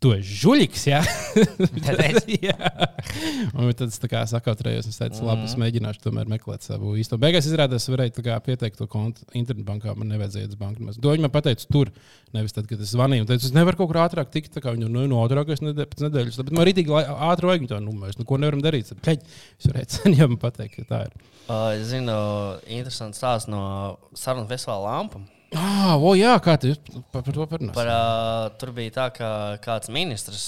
[0.00, 1.00] Tu esi žuļiks, jā.
[3.76, 7.18] Tad es tā kā sakautrējos, es teicu, labi, es mēģināšu tomēr meklēt savu īsto.
[7.20, 9.92] Beigās izrādās, varēju tā kā pieteikt to kontu internetbankā.
[10.00, 10.86] Man nevajadzēja iet uz banku.
[11.04, 11.90] To viņi man pateica tur,
[12.32, 13.26] nevis tad, kad es zvanīju.
[13.28, 14.56] Teicu, es nevaru kaut kur ātrāk tikt.
[14.56, 16.38] Tā viņi nu, no ātrākais nedēļas, pēc nedēļas.
[16.46, 18.06] Bet man rītīgi lai- ātri vajag to numuru.
[18.06, 18.94] Mēs neko nevaram darīt.
[19.04, 19.26] Tad,
[19.60, 21.28] es varēju man pateikt, ka tā ir.
[21.44, 22.16] Uh, es zinu,
[22.72, 23.60] interesants stāsts no
[24.16, 25.20] sarunu festivāla lampa.
[25.56, 26.74] Ah, o, jā, kā tu
[27.10, 27.74] par, par to parunāsi?
[27.74, 29.30] Par, uh, tur bija tā, ka
[29.64, 30.44] kāds ministrs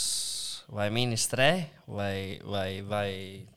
[0.73, 1.49] vai ministrē
[1.91, 3.09] vai, vai, vai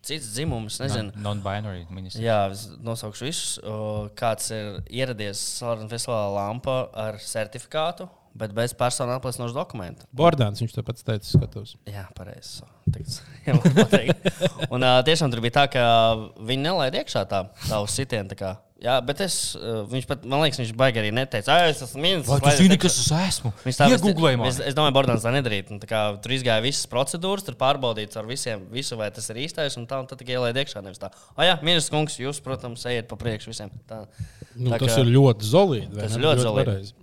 [0.04, 1.14] cits dzimums, nezinu.
[1.22, 2.24] Non-binary ministrs.
[2.24, 2.50] Jā,
[2.84, 3.56] nosaukšu visus.
[3.64, 10.10] O, Kāds ir ieradies Sarunu festivālā lampa ar certifikātu, bet bez personu apliecinošu dokumentu.
[10.16, 11.78] Bordāns, viņš to pats teica, skatos.
[11.88, 12.66] Jā, pareizi.
[14.74, 15.86] Un uh, tiešām tur bija tā, ka
[16.36, 18.36] viņi nelaid iekšā tā, tā uz sitienu.
[18.86, 22.04] Jā, bet es, uh, viņš pat, man liekas, viņš baigi arī neteica, ah, es esmu
[22.04, 22.30] ministrs.
[22.30, 23.52] Vai tu zini, iekšā." kas es esmu?
[23.66, 24.50] Viņš tā Iegūlēji man.
[24.52, 28.98] Es, es domāju, Bordāns tā kā Tur izgāja visas procedūras, tur pārbaudīts ar visiem, visu,
[29.00, 29.80] vai tas ir īstais.
[29.82, 30.84] Un tā, un tad tikai ielaid iekšā.
[30.86, 33.74] Nevis tā, ah, jā, ministrs kungs, jūs, protams, ejiet pa priekšu visiem.
[33.90, 34.06] Tā,
[34.56, 35.90] Nu, Tā tas kā- ir ļoti zelīgi.
[35.92, 36.66] vai Tas ir ļoti zelīgi.
[36.66, 36.94] pareizi.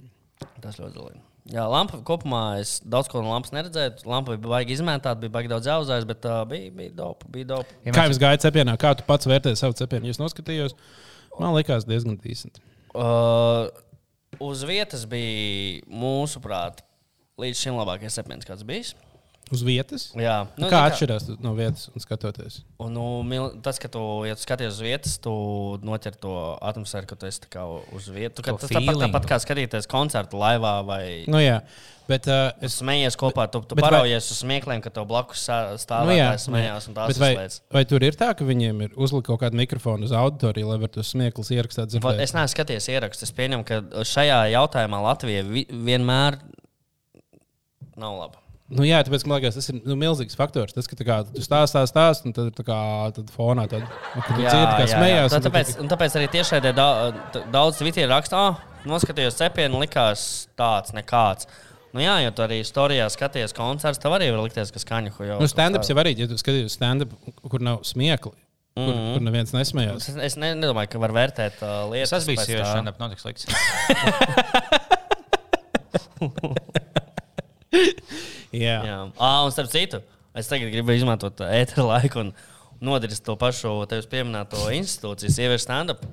[0.62, 1.20] tas ļoti zelīgi.
[1.52, 4.06] Jā, lampa kopumā es daudz ko no lampas neredzēju.
[4.06, 7.26] Lampa bija baigi izmētāta, bija baigi daudz jāuzājas, bet uh, bija, bija dopa.
[7.34, 7.66] Bija dopa.
[7.84, 8.76] Ja Kā jums gāja cepienā?
[8.78, 10.06] Kā tu pats vērtēji savu cepienu?
[10.06, 10.76] Jūs noskatījos,
[11.40, 12.62] man likās diezgan decenti.
[12.92, 13.70] Uh,
[14.42, 16.82] uz vietas bija mūsuprāt,
[17.40, 18.92] līdz šim labākais septiņš, kāds bijis.
[19.52, 20.06] Uz vietas?
[20.16, 22.62] Jā, Nu, nu, kā atšķirās no vietas un skatoties?
[22.80, 25.32] Un, nu, tas, ka tu, ja tu skaties uz vietas, tu
[25.84, 26.32] noķer to
[26.64, 28.40] atmosfēru, ka tu esi kā uz vietas.
[28.40, 29.02] To Tas tāpat, feeling.
[29.04, 31.58] tāpat kā skatīties koncertu laivā vai Nu, jā,
[32.08, 32.78] bet uh, es es.
[32.80, 33.44] smējies kopā.
[33.52, 35.76] Tu, tu bet vai- paraujies uz smiekliem, ka tev blakus sā-
[36.08, 37.60] Nu, jā, smējās un tās vai, lietas.
[37.76, 41.04] vai tur ir tā, ka viņiem ir uzlikt kaut kādu mikrofonu uz auditoriju, lai varētu
[41.04, 42.00] smieklus ierakstīt?
[42.24, 43.28] Es neesmu skatījies ierakstus.
[43.28, 46.40] Es pieņemu, ka šajā jautājumā Latvija vi, vienmēr
[48.00, 48.38] nav laba.
[48.72, 50.72] Nu, jā, tāpēc man liekas, tas ir nu, milzīgs faktors.
[50.72, 52.78] Tas, ka tā kā, tu stāst, stāst, stāst, un tad, tā kā,
[53.16, 55.26] tad fonā tad, nu, kad tu dzirdi, kā smējās.
[55.26, 59.82] Tā, un tad tāpēc, un tāpēc arī tiešai daudz, daudz Twitterī rakstā, ah, noskatījos cepienu,
[59.82, 60.24] likās
[60.58, 61.50] tāds nekāds.
[61.92, 65.36] Nu, jā, jo tu arī storijā skaties koncerts, tev arī var likties, ka skaņa jau
[65.42, 67.12] Nu, stand-ups jau arī, ja tu skaties stand-up,
[67.44, 68.88] kur nav smiekli, kur, mm.
[68.88, 69.12] -hmm.
[69.18, 70.08] kur neviens nesmējās.
[70.08, 72.14] Es, es ne, nedomāju, ka var vērtēt uh, lietas.
[72.16, 72.72] Tas bija sieviešu tā.
[72.72, 73.44] stand-up notiks liks.
[78.52, 78.78] Jā.
[78.84, 80.02] Jā, ah, un starp citu,
[80.36, 82.34] es tagad gribu izmantot ēteru laiku un
[82.84, 86.04] nodarīt to pašu tevis pieminēto institūciju, sieviešu stand-up.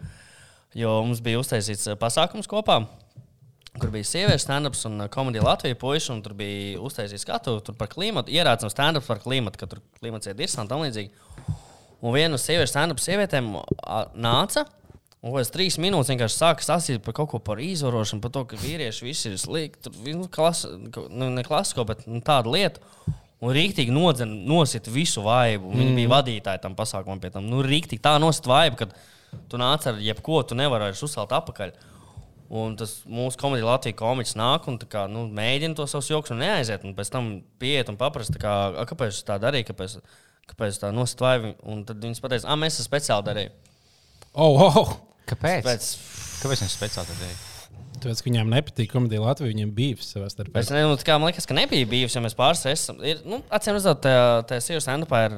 [0.77, 2.83] Jo mums bija uztaisīts eh, pasākums kopā,
[3.81, 6.09] kur bija sieviešu stand-ups un eh, komēdija Latvijas puikas.
[6.25, 10.55] Tur bija uztaisīts skatu par klimatu, ierācām stand-up par klimatu, ka tur klimats ir dirs
[10.61, 11.09] un tam līdzīgi.
[11.99, 13.49] Un viena no sieviešu stand-up sievietēm
[14.15, 14.67] nāca.
[15.19, 18.59] Un pēc trīs minūtes vienkārši sāka stāstīt par kaut ko par izvarošanu, par to, ka
[18.61, 19.91] vīrieši visi ir slikti.
[20.15, 22.79] Nu, klas, nu, ne klasisko, bet nu, tādu lietu.
[23.43, 25.73] Un rīktīgi nodzen, nosit visu vaibu.
[25.73, 25.99] Viņa mm.
[25.99, 27.19] bija vadītāja tam pasākumam.
[27.23, 27.47] pie Tam.
[27.51, 31.75] Nu, rīktīgi tā nosit vaibu, ka tu nāc ar jebko, tu nevari vairs uzcelt apakaļ.
[32.59, 36.31] Un tas mūsu komēdija Latvijas komiķis nāk un tā kā, nu, mēģina to savus joks
[36.33, 36.87] un neaiziet.
[36.87, 39.99] Un pēc tam pieiet un paprasti, kā, "A, kāpēc tā darīju, kāpēc,
[40.49, 41.55] kāpēc tā nosit vaibu.
[41.63, 43.68] Un tad viņas pateica, ah, mēs esam speciāli darījuši.
[44.33, 44.91] Oh, oh.
[45.29, 45.63] Kāpēc?
[45.65, 45.87] Pēc,
[46.43, 47.37] Kāpēc viņš speciāli tā darīja?
[47.99, 50.61] Tāpēc, ka viņiem nepatīk komēdija Latvijā, viņiem bija savā starpā.
[50.61, 53.01] Es nezinu, kā man liekas, ka nebija bijusi, ja mēs pāris esam.
[53.03, 54.05] Ir, nu, acīm redzot,
[54.47, 55.35] tajā sīvas endopā ir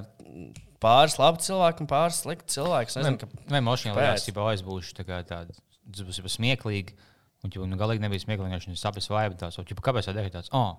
[0.81, 2.93] pāris labi cilvēki un pāris slikti cilvēki.
[2.93, 4.11] Es nezinu, ka Vai mašīnā Kāpēc?
[4.11, 5.57] liekas, ka aizbūšu tā kā tāda,
[5.89, 6.97] tas būs smieklīgi.
[7.41, 9.25] Un jau nu, galīgi nebija smieklīgi, vienkārši sapnis vai.
[9.33, 10.51] Un, ķipa, kāpēc tā darīja tāds?
[10.53, 10.75] Oh,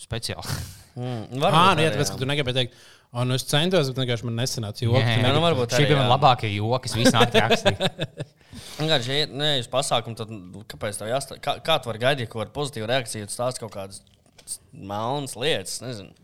[0.00, 0.56] speciāli.
[0.96, 2.78] mm, Ah, varbūt nu, jā, tāpēc, ka tu negribēji teikt,
[3.12, 4.84] oh, nu es centos, bet vienkārši man nesanāca.
[4.84, 5.32] Jo, Jā, jā.
[5.34, 7.90] nu, varbūt Šī bija man labākie joki, kas visā naktī rakstīja.
[8.80, 11.38] Vienkārši, ja nē, uz pasākumu, tad nu, kāpēc tā jāstāsta?
[11.44, 14.00] Kā, kā tu vari gaidīt kaut kādu pozitīvu reakciju, stāsti kaut kādas
[14.72, 15.78] melnas lietas?
[15.84, 16.16] Nezinu.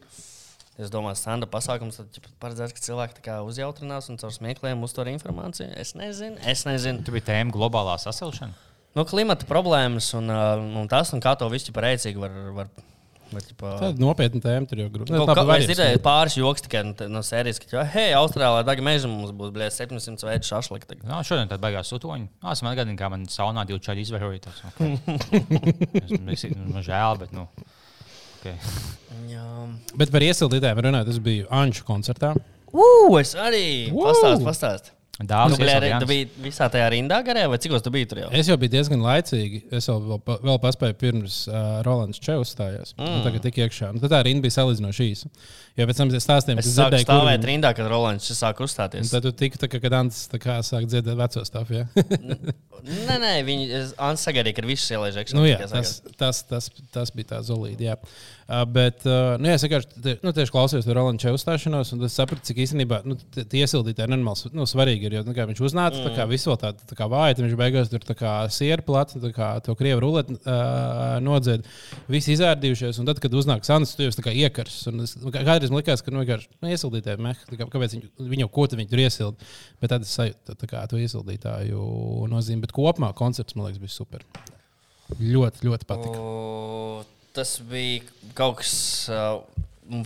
[0.77, 5.71] Es domāju, stand-up pasākums tad paredzēts, ka cilvēki uzjautrinās un caur smiekliem uztver informāciju.
[5.81, 7.01] Es nezinu, es nezinu.
[7.07, 8.53] Tu biji tēma globālā sasilšana.
[8.97, 10.29] Nu, klimata problēmas un,
[10.83, 12.37] un tas, un kā to visu par rēcīgi var.
[12.59, 12.69] var
[13.33, 15.13] var ķipa, Tāda nopietna tēma tur jau grūti.
[15.17, 19.33] Kaut kā es dzirdēju pāris joks tikai no, sērijas, ka, hei, Austrālijā daļa meža mums
[19.37, 20.87] būs blē, 700 veidu šašlika.
[20.93, 22.29] tagad." No, šodien tā beigās sutoņi.
[22.43, 24.43] Ah, es man atgādinu, kā man saunā divi čaļi izvēroja.
[24.49, 24.97] Tas, okay.
[26.37, 27.49] Es- es- man žēl, bet, nu.
[28.41, 28.57] Okay.
[29.27, 29.47] Jā,
[29.99, 32.35] Bet par iesildītājiem runājot, tas bija Anču koncertā.
[32.77, 34.13] Ugh, es arī Wow!
[34.45, 38.19] pastāstīju, Tu biji, arī, tu biji visā tajā rindā garā, vai cikos tu biji tur
[38.21, 38.27] jau?
[38.37, 39.63] Es jau biju diezgan laicīgi.
[39.73, 42.93] Es vēl, vēl, vēl paspēju pirms uh, Rolands Čevs stājās.
[43.01, 43.23] Mm.
[43.25, 43.95] Tad tik iekšā.
[43.95, 45.31] Un tad tā rinda bija salīdzinoši īsa.
[45.77, 48.29] Jo pēc tam es stāstīju, Es kas sāku dzirdēju, kur stāvēt viņi- rindā, kad Rolands
[48.37, 49.11] sāk Un uzstāties.
[49.13, 51.81] tad tu tiki, tā, kā, kad Ants tā kā sāk dzirdēt veco stāstu.
[51.81, 51.89] Ja?
[52.87, 53.67] Nē, nē, viņi
[53.99, 55.37] Ants sagaidīja, ka viss ielaiž iekšā.
[55.37, 57.81] nu, jā, tas, tas, tas, tas bija tā zelīte.
[57.89, 57.97] Jā.
[58.47, 62.15] Uh, bet, uh, nu, jā, es vienkārši nu, tieši klausījos Rolands Čevs uzstāšanos, un es
[62.15, 65.17] sapratu, cik īstenībā nu, tie iesildītāji nenormāli nu, svarīgi ir.
[65.17, 66.07] Jo, nu, kā viņš uznāca, mm.
[66.09, 69.19] tā kā visu vēl tādu tā kā vāju, tad viņš beigās tur tā sieru plats,
[69.23, 71.67] tā kā to krievu ruleti uh, nodzied.
[72.13, 74.79] Visi izārdījušies, un tad, kad uznāk Sanders, tu jau esi tā iekars.
[75.07, 78.13] Es, kā- kādreiz man likās, ka nu, vienkārši nu, iesildītāji, meh, tā kā, kāpēc viņi,
[78.35, 79.51] viņi jau ko tur iesilda.
[79.83, 82.65] Bet tad es sajūtu tā kā to iesildītāju nozīmi.
[82.67, 84.25] Bet kopumā koncerts man liekas bija super.
[85.21, 86.19] Ļoti, ļoti patika.
[86.19, 87.05] O,
[87.37, 88.01] Tas bija
[88.33, 88.73] kaut kas
[89.13, 89.43] uh,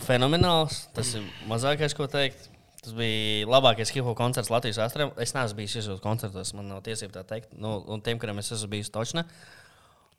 [0.03, 0.83] fenomenāls.
[0.95, 2.50] Tas ir mazākais, ko teikt.
[2.81, 5.09] Tas bija labākais hip hop koncerts Latvijas vēsturē.
[5.21, 7.51] Es neesmu bijis visos koncertos, man nav tiesību tā teikt.
[7.53, 9.21] Nu, un tiem, kuriem es esmu bijis točne.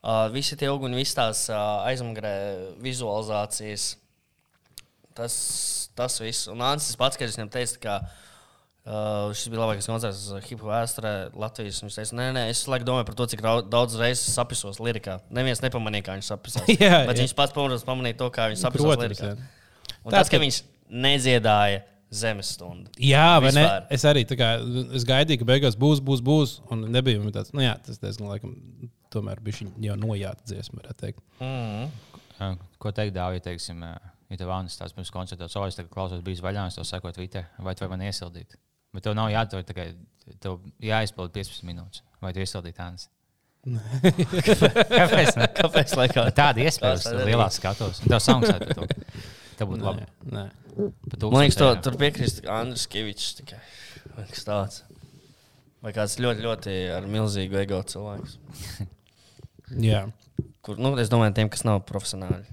[0.03, 2.31] Uh, visi tie augļi, visas tās uh, aizmugurē
[2.83, 3.89] vizualizācijas.
[5.15, 5.35] Tas,
[5.99, 6.47] tas viss.
[6.51, 10.71] Un Ansis pats, kad es viņam teicu, ka uh, šis bija labākais koncerts hip hop
[10.73, 11.83] vēsturē Latvijas.
[11.85, 13.43] Viņš teica, nē, nē, es laikam domāju par to, cik
[13.75, 15.19] daudz reizes sapisos lirikā.
[15.35, 16.71] Neviens nepamanīja, kā viņš sapisās.
[16.79, 17.27] Jā, Bet jā.
[17.27, 19.35] viņš pats pamanīja, to, kā viņš sapisās Protams, lirikā.
[19.35, 19.97] jā.
[20.03, 21.83] Un Tā, tas, ka- viņš nedziedāja
[22.13, 22.93] zemes stundu.
[23.01, 23.65] Jā, vai ne?
[23.65, 23.87] Vispār.
[23.97, 24.49] Es arī tā kā,
[24.99, 26.57] es gaidīju, ka beigās būs, būs, būs.
[26.73, 28.57] Un nebija man tāds, nu jā, tas diezgan laikam,
[29.13, 31.23] tomēr bija jau nojāta dziesma, varētu teikt.
[31.41, 32.59] Mm.
[32.83, 36.43] Ko teikt, Dāvija, ja teiksim, ja tev vānis tāds pirms koncerta, so es klausos, bijis
[36.45, 38.57] vaļā, es to sekoju Twitter, vai vari man iesildīt?
[38.93, 39.93] Bet tev nav jādara tikai,
[40.43, 43.09] tev jāizpild 15 minūtes, vai tu iesildīji tādas?
[44.99, 45.37] Kāpēc?
[45.39, 45.47] ne?
[45.55, 45.93] Kāpēc?
[46.01, 46.25] Laikā?
[46.35, 48.01] Tāda iespēja, ka lielā skatos.
[48.03, 48.89] Tev samaksātu to.
[49.63, 50.09] Tev būtu labi.
[50.27, 50.47] Nē.
[51.23, 51.83] Man liekas, to, 1000 eiro.
[51.87, 53.37] tur piekrist Andris Kavičs.
[53.39, 53.61] tikai.
[54.17, 54.81] Vai kas tāds?
[55.83, 58.37] Vai kāds ļoti, ļoti ar milzīgu ego cilvēks.
[59.89, 60.05] Jā.
[60.63, 62.45] Kur, nu, es domāju, tiem, kas nav profesionāli.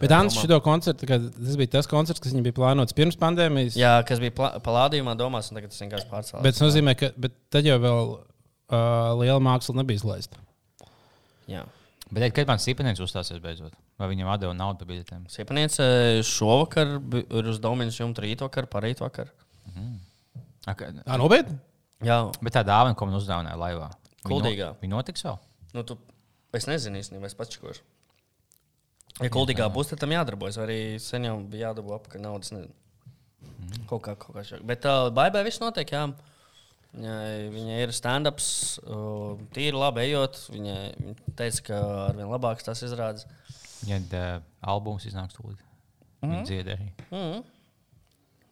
[0.00, 3.76] Bet Ants šo koncertu, tā tas bija tas koncerts, kas viņam bija plānots pirms pandēmijas.
[3.76, 4.32] Jā, kas bija
[4.64, 6.44] palādījumā, domās, un tagad tas vienkārši pārcēlās.
[6.46, 10.40] Bet tas nozīmē, ka bet tad jau vēl uh, liela māksla nebija izlaista.
[11.50, 11.66] Jā.
[12.12, 13.72] Bet, kad man Sīpenēns uzstāsies beidzot?
[13.98, 15.24] Vai viņam atdeva naudu par biļetēm?
[15.32, 15.86] Siepaniece
[16.28, 19.30] šovakar bi- ir uz Dominas jumta rītvakar, parīt vakar.
[20.66, 21.56] Ak, Tā nopietni?
[22.04, 23.88] Jā, Bet tā dāvana, ko man uzdāvināja laivā,
[24.24, 24.74] Kuldīgā.
[24.80, 25.38] Viņa notiks vēl?
[25.74, 25.96] nu tu,
[26.52, 27.82] es nezinu īstenībā, es pats čikošu.
[29.22, 30.56] Ja kuldīgā būs, tad tam jādarbojas.
[30.58, 32.50] Vai arī sen jau bija jādabū apakaļ naudas.
[32.54, 32.72] Nezinu.
[33.90, 34.62] Kaut kā, kaut kā šāk.
[34.66, 35.90] Bet uh, baigā viss notiek.
[35.94, 36.08] Jā.
[36.94, 38.48] Viņai, viņai ir stand-ups,
[39.54, 40.38] tīri labi ejot.
[40.54, 43.26] Viņa, viņa teica, ka ar vien labāks tas izrādās.
[43.88, 44.36] Ja uh,
[44.74, 45.58] albums iznāks tūlīt.
[46.22, 46.86] Viņa dzied arī.
[47.10, 47.42] Mm.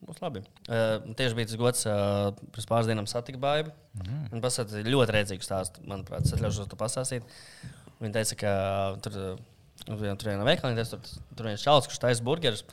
[0.03, 0.43] Būs labi.
[0.67, 3.71] Uh, tieši bija tas gods, uh, pirms pāris dienām satikt baidu.
[4.01, 4.25] Mm.
[4.33, 6.27] Viņa pasaka, ļoti redzīgu stāstu, manuprāt.
[6.27, 7.37] Es atļaušos to pastāstīt.
[8.03, 9.21] Viņa teica, ka uh, tur,
[9.87, 11.07] vienu tur viena veikalā, tur,
[11.39, 12.67] tur viens čalis, kurš taisa burgerus.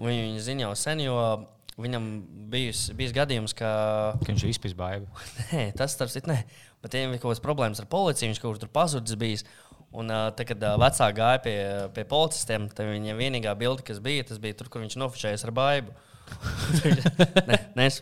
[0.00, 1.20] Viņa, viņa zina jau sen, jo
[1.80, 2.08] viņam
[2.52, 3.70] bijis, bijis gadījums, ka
[4.22, 5.08] Ka viņš ir izpis baidu.
[5.52, 6.40] Nē, tas starp citu, nē.
[6.84, 9.46] Bet viņam bija kaut kādas problēmas ar policiju, viņš kaut kur tur pazudis bijis.
[9.96, 11.56] Un, tad, kad vecāki gāja pie,
[11.96, 15.54] pie policistiem, tad viņiem vienīgā bilde, kas bija, tas bija tur, kur viņš nofočējas ar
[15.56, 15.94] baidu.
[17.50, 18.00] ne, nes,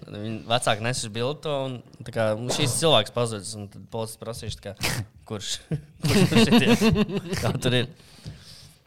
[0.49, 3.53] vecāki nesis bildi to, un tā kā, šīs cilvēks pazudis.
[3.59, 4.75] un Tad policists prasīja, kā,
[5.29, 5.59] kurš,
[6.05, 6.95] kurš tur šitie,
[7.43, 7.93] kā tur ir.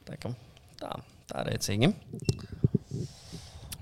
[0.07, 0.33] Tā, ka,
[0.81, 0.93] tā,
[1.29, 1.93] tā rēcīgi.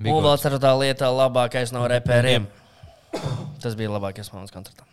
[0.02, 2.50] Un vēl ceru tā lieta, labākais no reperiem.
[3.64, 4.84] Tas bija labākais manas koncertā.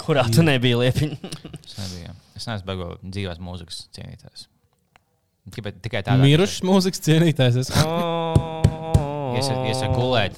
[0.00, 1.30] Kurā tu nebija liepiņa?
[1.64, 2.16] Es nebiju.
[2.34, 4.48] Es neesmu beigu dzīvās mūzikas cienītājs.
[5.54, 7.60] Tikai, tikai tādā Mirušs mūzikas cienītājs.
[7.62, 7.70] Es...
[9.34, 10.36] Es esmu gulēt.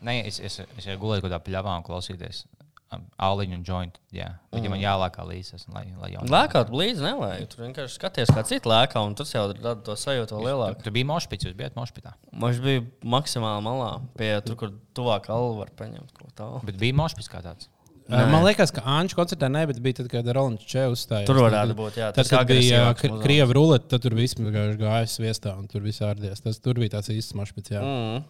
[0.00, 2.44] Nē, es, es, es jau gulēju kaut kādā pļāvā un klausīties.
[2.88, 4.00] Aliņu un jointu.
[4.14, 4.80] Jā, viņam mm.
[4.80, 5.58] jālākā līdzi.
[5.74, 7.48] Lai, lai Lēkāt līdzi nevajag.
[7.52, 10.84] Tur vienkārši skaties, kā citi lēkā, un tas jau rada to sajūtu vēl lielāku.
[10.86, 12.14] Tu biji mošpits, jūs bijat mošpitā.
[12.32, 12.84] Viņš bija
[13.16, 16.62] maksimāli malā, pie tur, kur tuvāk alva var paņemt ko tādu.
[16.70, 17.68] Bet bija mošpits kā tāds.
[18.08, 21.26] Uh, Man liekas, ka Anča koncertā nebija, bet bija tad, kad Rolands Čevs uzstājās.
[21.28, 25.02] Tur varētu būt, jā, Tad, tas kad bija uh, krievu rulete, tad tur viss gāja
[25.12, 26.40] sviestā un tur viss ārdies.
[26.40, 27.74] Tas tur bija tāds īsts mašpits.
[27.76, 27.84] jā.
[27.84, 28.24] Mm.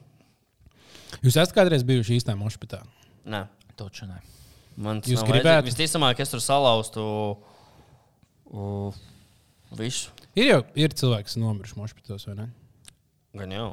[1.22, 2.82] Jūs esat kādreiz bijuši īstā mašpitā?
[3.30, 3.44] Nē,
[3.78, 4.18] Toču nē.
[4.78, 5.66] Man tas gribētu?
[5.68, 7.04] Visticamāk, es tur salauztu
[8.54, 8.94] uh,
[9.78, 10.14] visu.
[10.38, 12.48] Ir jau ir cilvēki, kas nomiruši mašpitos, vai ne?
[13.38, 13.70] Gan jau.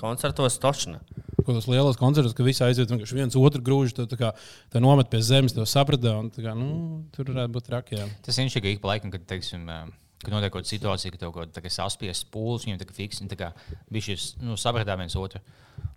[0.00, 1.00] Koncertos točna.
[1.44, 4.30] Ko tos lielos koncertos, ka visi aiziet vienkārši viens otru grūž, to tā kā
[4.72, 6.16] tā nomet pie zemes, to saprata.
[6.20, 7.98] un tā Kā, nu, tur varētu būt traki.
[8.00, 8.06] jā.
[8.24, 9.84] Tas viņš ir ik pa laikam, kad, teiksim, ā,
[10.26, 13.20] kad notiek kaut kāda situācija, ka tev kaut kāda saspiesta pūles, viņiem tā kā fiks,
[13.22, 13.50] viņi tā kā
[13.92, 15.42] bija šis nu, sapradā viens otru.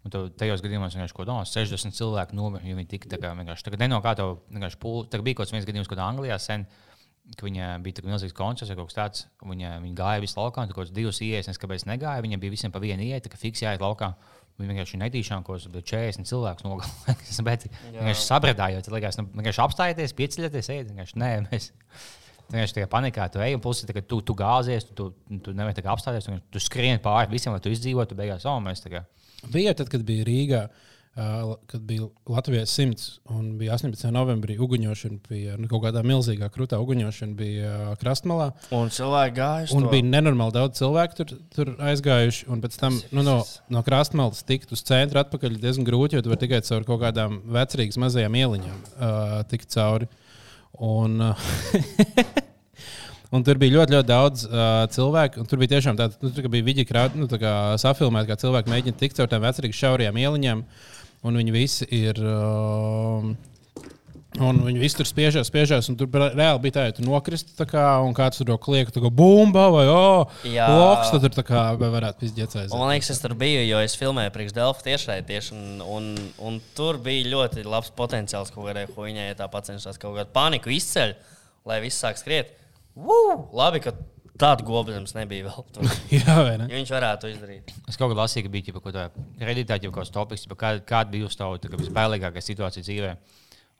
[0.05, 3.33] Un tev tajos gadījumos vienkārši kaut kādā 60 cilvēku nomira, jo viņi tika tā kā
[3.37, 5.09] vienkārši tā kā nenokā kā tev vienkārši pūles.
[5.11, 6.67] Tā bija kaut kāds viens gadījums, kad Anglijā sen.
[7.35, 9.23] ka Viņa bija tāds milzīgs koncerts, vai kaut kas tāds.
[9.43, 12.23] Viņa, viņa gāja visu laukā, tur kaut kādas divas ielas, nes kāpēc negāja.
[12.23, 14.13] Viņam bija visiem pa vienu ielu, tā kā fiks jāiet laukā.
[14.57, 17.41] Viņi vienkārši netīšām, ko bija 40 cilvēku nogalināts.
[17.47, 21.13] Bet vienkārši sabradājot, liekas, nu, vienkārši apstājieties, pieceļieties, ejiet.
[21.19, 21.69] Nē, mēs.
[22.47, 25.75] Vienkārši tajā panikā tu ej, un plus, ka tu, tu gāzies, tu, tu, tu nevari
[25.75, 28.93] tā kā apstāties, tu, tu skrieni pāri visiem, lai tu izdzīvotu, beigās, oh, mēs tā
[28.93, 29.07] kā.
[29.51, 34.07] Bija tad, kad bija Rīgā, uh, kad bija Latvijas simts un bija 18.
[34.15, 38.53] novembrī uguņošana, bija nu, kaut kādā milzīgā krūtā uguņošana, bija uh, krastmalā.
[38.77, 39.75] Un cilvēki gājuši.
[39.75, 39.91] Un to.
[39.91, 42.47] bija nenormāli daudz cilvēku tur, tur aizgājuši.
[42.53, 43.41] Un pēc tam nu, no,
[43.73, 47.41] no krastmalas tikt uz centru atpakaļ diezgan grūti, jo tu vari tikai caur kaut kādām
[47.59, 50.07] vecrīgas mazajām ieliņām uh, tikt cauri.
[50.07, 50.23] Un, uh,
[53.35, 55.41] Un tur bija ļoti, ļoti daudz uh, cilvēku.
[55.41, 57.51] un Tur bija tiešām tāds, nu, bija video krāsa, nu, tā kā
[57.81, 60.63] safilmēta, kā cilvēki mēģina tikt caur tām vecrīgas šaurajām ieliņām.
[61.27, 62.21] Un viņi visi ir.
[62.23, 63.33] Uh,
[64.35, 67.65] Un viņi visi tur spiežās, spiežās, un tur reāli bija tā, ja tu nokristi, tā
[67.69, 71.45] kā, un kāds tur to klieku, tā kā bumba vai oh, loks, tad tur tā
[71.47, 72.75] kā varētu pizdiet aiziet.
[72.75, 75.55] man liekas, es tur biju, jo es filmēju priekš Delfa tiešai tieši.
[75.55, 76.11] Un, un,
[76.43, 80.75] un tur bija ļoti labs potenciāls kaut kādai huīņai, ja tā pacenšas kaut kādu paniku
[80.75, 81.15] izceļ,
[81.71, 82.53] lai viss sāk skriet.
[82.99, 83.47] Woo!
[83.57, 83.95] Labi, ka
[84.37, 85.89] tādu goblems nebija vēl.
[86.19, 86.69] Jā, vai ne?
[86.69, 87.73] Jo viņš varētu to izdarīt.
[87.89, 89.09] Es kaut kā lasīju, ka bija kaut kāda
[89.41, 93.15] redītāja, kaut kāds topiks, kāda, bija jūsu tā kā visbailīgākā situācija dzīvē.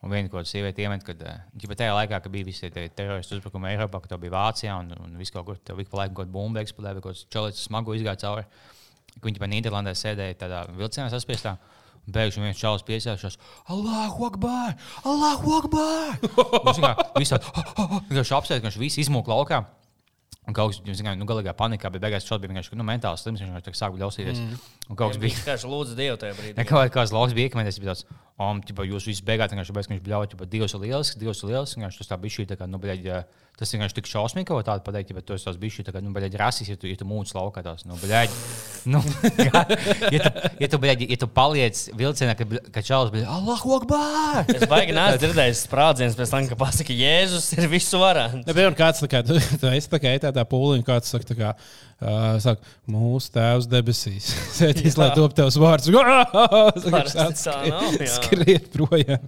[0.05, 3.39] Un viena kaut kāda sieviete iemet, kad ja tajā laikā, kad bija visi tie teroristu
[3.39, 6.27] uzbrukumi Eiropā, kad tā bija Vācijā un, un viss kaut kur tur bija laika, kaut
[6.27, 8.45] kāda bumba eksplodēja, kaut kāds čalis smagu izgāja cauri.
[9.17, 11.57] ka Viņi pat Nīderlandē sēdēja tādā vilcienā saspiestā.
[11.57, 14.77] un Beigās viens čalis piesēžās, Allahu Akbar!
[15.03, 16.13] Allahu Akbar!
[16.21, 17.41] Viņš vienkārši
[18.13, 19.65] vienkārši apsēdās, ka viņš viss izmūka laukā.
[20.47, 23.41] Un kaut kas bija nu, galīgā panikā, bet beigās šādi bija vienkārši nu, mentāls slims.
[23.43, 24.39] Viņš vienkārši sāk ļausīties.
[24.39, 24.61] Mm.
[24.87, 25.33] Un kaut kas bija.
[25.33, 26.55] Viņš vienkārši lūdza Dievu tajā brīdī.
[26.61, 28.05] Nekā kāds lauks bija iekšā, bija tāds,
[28.37, 31.41] um, ķipa, jūs visi beigās vienkārši beigās, ka viņš bļauj, ķipa, divas ir lielas, divas
[31.41, 31.75] ir lielas.
[31.77, 33.07] Vienkārši tas tā bija šī, tā kā, nu, bļaļ,
[33.57, 36.13] tas vienkārši tik šausmīgi, ka tāda pateikt, bet tas tas bija šī, tā kā, nu,
[36.13, 38.35] bļaļ, rasis, ja tu, ja tu mūcis laukā tās, nu, bļaļ,
[38.93, 39.01] nu,
[39.47, 39.63] ja,
[40.13, 44.53] ja tu, ja tu, bļaļ, ja tu paliec vilcienā, ka, ka čalis, bļaļ, Allahu Akbar!
[44.53, 48.45] Es baigi neesmu dzirdējis sprādzienus pēc tam, ka pasaka, Jēzus ir visu varants.
[48.45, 51.09] Ne, bet kāds tā kā, tu, tu esi tā kā ej tādā pūlī, un kāds
[51.09, 51.55] saka, tā kā,
[52.01, 54.29] uh, saka mūsu tēvs debesīs.
[54.59, 55.89] Sētīs, lai top tevs vārds.
[55.91, 56.23] Jā.
[58.17, 59.27] Skriet projām.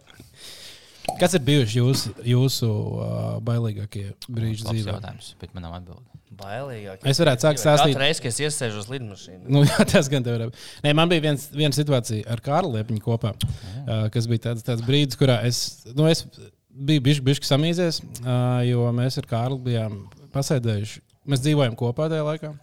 [1.19, 4.93] Kas ir bijuši jūsu, jūsu uh, bailīgākie brīži Labs dzīvē?
[4.93, 6.05] jautājums, bet man nav atbildi.
[6.39, 7.01] Bailīgāk.
[7.09, 7.95] Es varētu sākt stāstīt.
[7.95, 9.41] Katru reizi, kad es iesēžos lidmašīnā.
[9.51, 10.45] Nu, jā, tas gan tev ir.
[10.85, 14.85] Nē, man bija viens, viena situācija ar Kārlu Liepiņu kopā, uh, kas bija tāds, tāds
[14.85, 16.23] brīdis, kurā es, nu, es
[16.69, 20.03] biju bišķi, bišķi samīzies, uh, jo mēs ar Kārlu bijām
[20.35, 21.03] pasēdējuši.
[21.29, 22.53] Mēs dzīvojam kopā tajā laikā.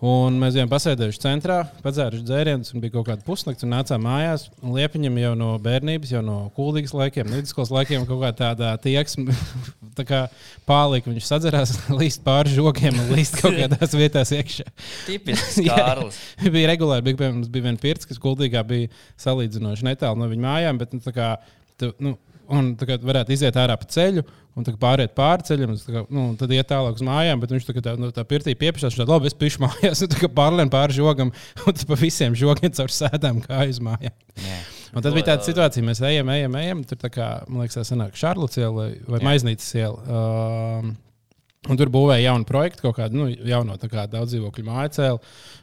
[0.00, 4.46] Un mēs bijām pasēdējuši centrā, padzēruši dzērienus, un bija kaut kāda pusnakts, un nācām mājās.
[4.64, 9.36] Liepiņam jau no bērnības, jau no kuldīgas laikiem, no vidusskolas laikiem, kaut kā tāda tieksme,
[9.98, 10.22] tā kā
[10.68, 14.64] pārlika, viņš sadzerās, līst pāri žogiem un līst kaut kādās vietās iekšā.
[15.10, 15.76] Tipisks Jā.
[15.76, 16.22] Kārlis.
[16.48, 18.88] bija regulāri, bija, piemēram, bija viena pirts, kas kuldīgā bija
[19.20, 21.34] salīdzinoši netālu no viņa mājām, bet nu, tā kā,
[21.76, 22.16] tu, nu,
[22.50, 24.24] un kā varētu iziet ārā pa ceļu.
[24.58, 27.82] Un pāriet pāri ceļam, kā, nu, un tad iet tālāk uz mājām, bet viņš tā
[27.86, 31.30] tā, nu, tā pirtī pieprasās, ka labi, es pīšu mājās, un pārlien pāri žogam,
[31.62, 34.16] un tas pa visiem žogiem caur sēdām kā uz mājām.
[34.42, 34.66] Yeah.
[34.90, 36.82] Un tad bija tāda situācija, mēs ejam, ejam, ejam.
[36.90, 39.22] Tur kā, man liekas, tā sanāk Šarlotas iela vai, Jā.
[39.28, 40.18] Maiznīcas iela.
[40.18, 40.96] Um,
[41.68, 45.18] Un tur būvēja jaunu projektu, kaut kādu nu, jaunu kā, daudz dzīvokļu māju cēlu.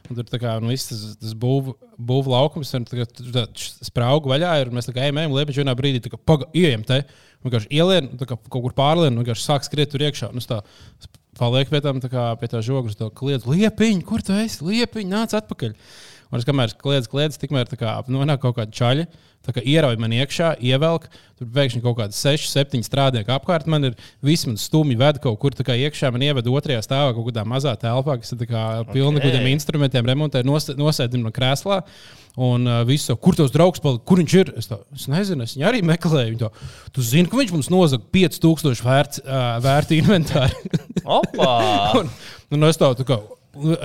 [0.06, 3.02] Tur kā nu, viss tas, tas būvu būv laukums, un tur
[3.34, 4.70] tā sprauga vaļā ir.
[4.74, 7.00] Mēs kā ejam, liepiņš vienā brīdī kā paga, ieejam te.
[7.42, 10.30] Vienkārši ielien, kā kaut kur pārlien, un vienkārši sāk skriet tur iekšā.
[10.38, 10.60] Es tā
[11.38, 13.50] paliek pie, tam, tā kā, pie tā žogas, to kliedzu.
[13.54, 14.62] Liepiņ, kur tu esi?
[14.66, 15.74] Liepiņ, nāc atpakaļ.
[16.28, 19.08] Un es kamēr kliedzu, kliedzu, tikmēr tā kā nonāk kaut kāda čaļa.
[19.46, 21.06] Tā kā ierauj man iekšā, ievelk,
[21.38, 23.68] tur pēkšņi kaut kādas 6, 7 strādnieki apkārt.
[23.70, 26.10] Man ir visi man stūmi ved kaut kur kā iekšā.
[26.12, 29.22] Man ieved otrajā stāvā kaut kādā mazā telpā, kas ir pilna Ok.
[29.22, 29.22] okay.
[29.22, 31.80] kādiem instrumentiem, remontē, nosēdim no krēslā.
[32.38, 34.52] Un uh, viss jau, kur tos draugs palika, kur viņš ir?
[34.60, 36.34] Es, tā, es nezinu, es viņu arī meklēju.
[36.34, 40.70] Viņu tā, tu zini, ka viņš mums nozaga 5000 vērts, uh, vērtu inventāru.
[41.18, 41.50] Opa!
[42.02, 42.12] un,
[42.54, 43.18] un es tā, tā kā.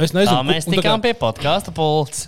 [0.04, 2.26] Es nezinu, Tā mēs kā- tikām pie podkāstu pults.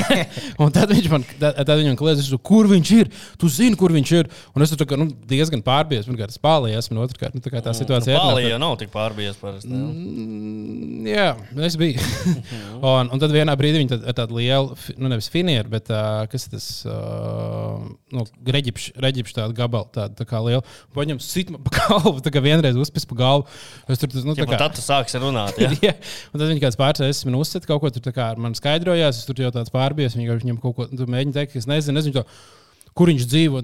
[0.62, 3.10] Un tad viņš man, tad, tad viņam kliedz, kur viņš ir.
[3.42, 4.30] Tu zini, kur viņš ir.
[4.56, 6.06] Un es tur kā, nu, diezgan pārbies.
[6.06, 8.52] Pirmkārt, es pārlījos, un otrkārt, nu, tā kā tā situācija Pāli ir.
[8.54, 9.68] jau nav tik pārbies parasti.
[9.74, 11.26] Mm, Jā,
[11.66, 12.00] es biju.
[12.86, 16.48] un, un tad vienā brīdī viņi tad, tādu lielu, nu, nevis finieru, bet uh, kas
[16.54, 17.82] tas uh,
[18.14, 18.24] nu,
[18.56, 20.62] reģipšs, reģipš tādu gabalu, tādu tā kā lielu.
[20.96, 23.46] Paņem sit man pa galvu, tā kā vienreiz uzspēs pa galvu.
[23.90, 25.60] Es tur, nu, Ja tā kā, tad tu sāksi runāt.
[25.62, 25.70] Ja?
[25.82, 25.92] Ja,
[26.32, 29.22] un tad viņi kāds pārsteigts, man uzsver kaut ko tur kā ar mani skaidrojās.
[29.22, 32.20] Es tur jau tāds pārbies, viņi viņam kaut ko tu mēģina teikt, es nezinu, nezinu
[32.20, 32.24] to,
[32.96, 33.62] kur viņš dzīvo.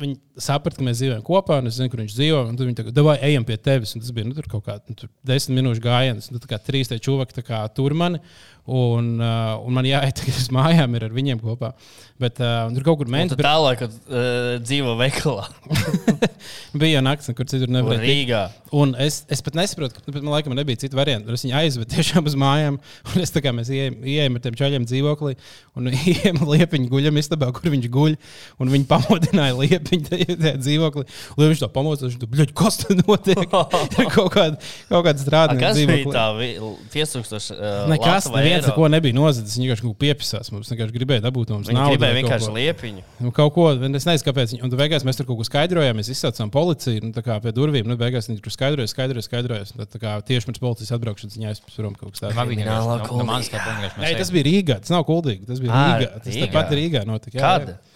[0.00, 2.42] Viņi saprata, ka mēs dzīvojam kopā, un es zinu, kur viņš dzīvo.
[2.48, 3.92] Tad viņi tagad, vai ejam pie tevis.
[3.96, 6.30] Un tas bija nu, kaut kāds nu, desmit minūšu gājiens.
[6.32, 8.22] Nu, tā kā trīs tie čūvaki kā tur mani.
[8.70, 11.72] Un, uh, un man jāiet tagad uz mājām ir ar viņiem kopā.
[12.20, 15.46] Bet uh, tur kaut kur Un mēnesis tu tālāk, kad uh, dzīvo veikalā,
[16.82, 18.04] bija naktis, kur citur nevarēja.
[18.04, 18.42] Rīgā.
[18.76, 21.32] Un es, es pat nesaprotu, ka man laikam nebija citu variantu.
[21.34, 22.76] Es viņu aizvedu tiešām uz mājām.
[23.10, 25.34] Un es tā kā mēs ieejam ar tiem čaļiem dzīvoklī.
[25.80, 28.14] Un ejam liepiņu guļam istabā, kur viņš guļ.
[28.62, 31.06] Un viņi pamodināja liepiņu tajā, tajā dzīvoklī.
[31.34, 32.12] Un viņš to pamodināja.
[32.12, 33.40] Viņš to bļaļ, kas tur notiek?
[33.40, 34.60] Ir kaut kāda,
[34.92, 36.14] kaut kāda A, strādājuma Kas bija dzīvoklī.
[36.14, 36.54] tā vi-
[36.94, 37.50] 5000?
[37.56, 39.56] Uh, Nekas, vai neviens neko nebija nozadzis.
[39.56, 40.50] Viņš vienkārši kaut ko piepisās.
[40.54, 41.96] Mums vienkārši gribēja dabūt mums Viņi naudu.
[41.96, 42.54] gribēja vienkārši ko.
[42.56, 43.04] liepiņu.
[43.24, 44.54] Nu, kaut ko, es nezinu, kāpēc.
[44.62, 45.98] Un beigās mēs tur kaut ko skaidrojām.
[46.00, 47.88] Mēs izsaucām policiju nu, tā kā pie durvīm.
[47.88, 49.66] Nu, beigās viņi tur skaidroja, skaidroja, skaidroja.
[49.74, 52.36] Un Tad, tā kā, tieši pirms policijas atbraukšanas viņa aizpildīja prom kaut kas tāds.
[52.36, 53.38] Man bija no, no.
[54.00, 54.80] Nē, tas bija Rīgā.
[54.84, 55.46] Tas nav kuldīgi.
[55.48, 56.10] Tas bija Rīgā.
[56.24, 57.40] Tas tāpat Rīgā notika.
[57.40, 57.89] Kad?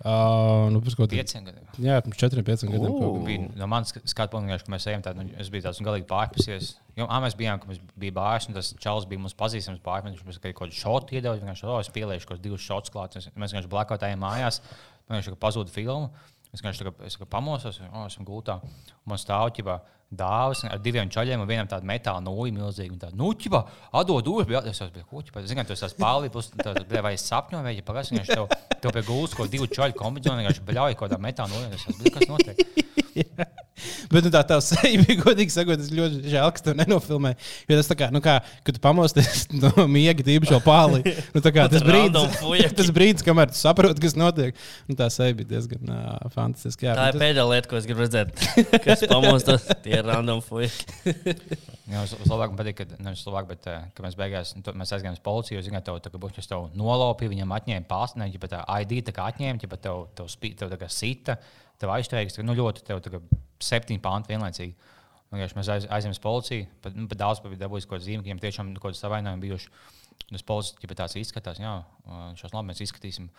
[0.00, 1.18] Uh, nu, pirms kaut kādiem-
[1.50, 1.64] gadiem.
[1.82, 2.92] jā, pirms četriem, pieciem gadiem.
[3.26, 6.06] bija no manas skatu punkta, ka mēs ejam tādā, nu, es biju tāds nu, galīgi
[6.06, 6.76] pārpasies.
[6.96, 10.06] Jo, ā, mēs bijām, ka mums bija bārs, un tas čels bija mums pazīstams bārs.
[10.06, 12.90] Viņš mums kaut kādu šotu iedeva, viņš vienkārši, o, es pielieku kaut kādus divus šotus
[12.94, 13.18] klāt.
[13.34, 14.60] Mēs vienkārši blakotājiem mājās,
[15.10, 16.10] vienkārši pazuda filmu.
[16.50, 18.58] Es vienkārši tagad, es tagad pamosos, o, esmu gultā.
[19.04, 19.76] Un man stāv ķipā
[20.10, 22.90] dāvas ar diviem čaļiem un vienam tādu metāla nūju milzīgi.
[22.96, 23.60] un Tā, nu, ķipā,
[24.00, 26.50] atdod ūdeni, bet es esmu, ko ķipā, zinu, tu esi pārlīpus,
[26.90, 30.40] vai es sapņoju, vai ja pagājušajā gadā tev, tev pie gultas kaut divu čaļu kombināciju,
[30.42, 31.70] vienkārši bļauj kaut kādā metāla nūjā.
[31.78, 32.98] Es esmu, kas notiek?
[34.12, 37.38] Bet nu, tā tā seja bija godīgi sakot, es ļoti žēl, ka tu nenofilmēji.
[37.70, 38.34] Jo tas tā kā, nu kā,
[38.66, 41.14] kad tu pamosties no miega tīpaši jau pāri.
[41.32, 44.58] Nu, tā kā tas Random brīdis, tas brīdis, kamēr tu saproti, kas notiek.
[44.90, 46.90] Nu, tā seja bija diezgan uh, fantastiska.
[46.90, 48.34] Jā, Tā ir pēdējā lieta, ko es gribu redzēt.
[48.84, 50.68] Kas pamostas, tie ir random fuji.
[51.90, 54.74] Jā, uz Slovākiju man patīk, ka, nevis Slovākiju, bet eh, ka mēs beigās nu, to-
[54.78, 55.62] mēs aizgājām uz policiju.
[55.66, 59.14] Zināt, tev tā kā būtu tev nolopīja, viņam atņēma pāstu, ja pat tā ID tā
[59.16, 61.40] kā atņēma, ja pat tev, tev, spī, tev tā kā sita,
[61.80, 63.22] tev aizturējas, nu ļoti tev kā
[63.64, 64.96] septiņi panti vienlaicīgi.
[65.30, 67.98] Un, ja mēs aiz, aizjām uz policiju, pat, nu, pat daudz pat bija dabūjis kaut
[67.98, 69.70] kādu zīmi, ka viņiem tiešām kaut kādas savainojumi bijuši.
[70.26, 71.76] Un tas policija ja tāds izskatās, jā,
[72.40, 73.30] šos labi mēs izskatīsim.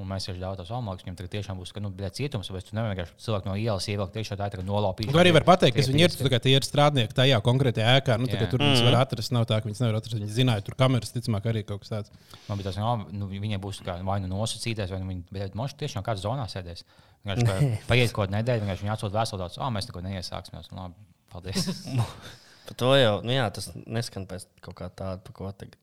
[0.00, 2.62] Un mēs vienkārši daudz tādu mākslu, viņam tagad tiešām būs, ka, nu, bija cietums, vai
[2.64, 5.10] tu nevari vienkārši cilvēku no ielas ievilkt tiešā tā, tā nolaupīt.
[5.12, 6.14] Tu arī vari pateikt, kas viņi ir.
[6.16, 8.16] Tā tie ir strādnieki tajā konkrētajā ēkā.
[8.16, 8.52] Nu, tā, kā Jā.
[8.54, 9.34] tur viņas var atrast.
[9.36, 10.16] Nav tā, ka viņas nevar atrast.
[10.16, 12.16] Viņi zināja, tur kameras, ticamāk, arī kaut kas tāds.
[12.48, 15.60] Man bija tas, ka nu, viņiem būs kā, vai nu nosacītais, vai nu viņi bet
[15.60, 16.86] moši tiešām kādā zonā sēdēs.
[18.16, 20.60] Kaut kāda nedēļa, vienkārši viņi atsūta vēstuli, tāds, ah, mēs neko neiesāksim.
[20.72, 21.68] Nu, labi, paldies.
[22.70, 25.74] Par to jau, nu jā, tas neskan pēc kaut kā tāda, par ko tagad.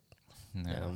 [0.55, 0.77] Jā.
[0.77, 0.91] Jā.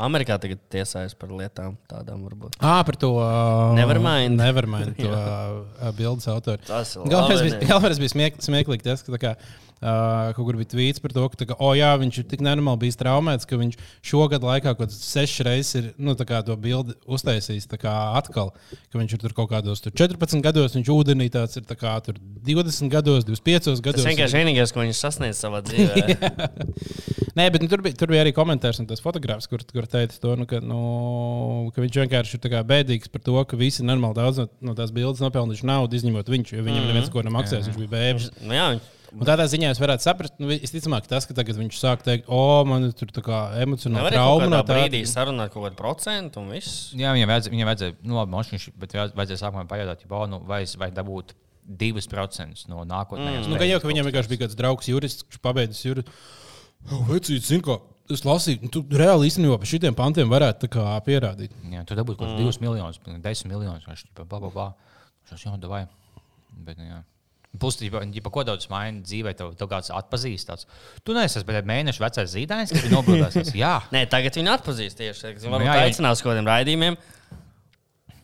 [0.00, 2.58] Amerikā tagad tiesājas par lietām tādām varbūt.
[2.64, 3.10] Ah, par to.
[3.20, 4.36] Uh, Nevermind.
[4.38, 4.94] Nevermind.
[5.00, 6.60] To uh, bildes autoru.
[6.68, 9.32] Tas ir Galvenais labi, bija, bija smiek, smieklīgi tas, ka tā kā,
[9.80, 12.84] uh, kaut kur bija tvīts par to, ka kā, oh, jā, viņš ir tik nenormāli
[12.84, 16.96] bijis traumēts, ka viņš šogad laikā kaut kādas sešas reizes ir nu, kā to bildi
[17.08, 18.52] uztaisījis atkal.
[18.90, 21.96] Ka viņš ir tur kaut kādos tur 14 gados, viņš ūdenī tāds ir tā kā
[22.04, 24.04] tur 20 gados, 25 gados.
[24.04, 26.50] Tas vienkārši vienīgais, ko viņš sasniedz savā dzīvē.
[27.38, 30.16] Nē, bet nu, tur, bija, tur bija arī komentārs un tas fotogrāfs, kur, kur teica
[30.20, 30.80] to, nu, ka, nu,
[31.74, 35.22] ka viņš vienkārši ir bēdīgs par to, ka visi normāli daudz no, no tās bildes
[35.22, 38.32] nopelnījuši naudu, izņemot viņš, jo viņam neviens ko nemaksājas, viņš bija bēbis.
[38.42, 41.78] nu, jā, viņš, Un tādā ziņā es varētu saprast, nu, visticamāk, tas, ka tagad viņš
[41.80, 44.76] sāk teikt, o, man ir tur tā kā jau trauma tā.
[44.76, 46.92] brīdī sarunāt kaut kādu procentu un viss.
[46.94, 50.38] Jā, viņam vajadzēja, viņam vajadzēja, nu, labi, mošņš, bet vajadz- vajadzēja sākumā pajautāt, ja, nu,
[50.46, 51.34] vai, es- vai dabūt
[51.70, 53.46] 2% no nākotnē.
[53.48, 56.10] Nu, gan jau, ka viņam vienkārši bija kāds draugs jurists, kurš pabeidzis juristu.
[57.10, 57.80] Vecīt, zini, ko
[58.10, 61.52] es lasīju, nu, tu reāli īstenībā par šitiem pantiem varētu tā kā pierādīt.
[61.70, 63.84] Jā, tu dabūji kaut kādus 2 miljonus, 10 miljonus.
[63.86, 64.64] Viņš jau tādā veidā
[65.36, 65.68] strādā.
[65.68, 65.84] Jā, vai.
[67.50, 67.58] Nu.
[67.58, 70.46] Plus, ja, ko daudz maini dzīvē, tev, tev kāds atpazīst.
[70.50, 70.68] Tāds.
[71.02, 73.54] Tu neesi tas mēneša vecais zīdainis, kas ir noblūdājis.
[73.58, 75.34] Jā, Nē, tagad viņi atpazīst tieši.
[75.42, 75.88] Varbūt jā, jā.
[75.90, 76.98] aicinās kaut kādiem raidījumiem.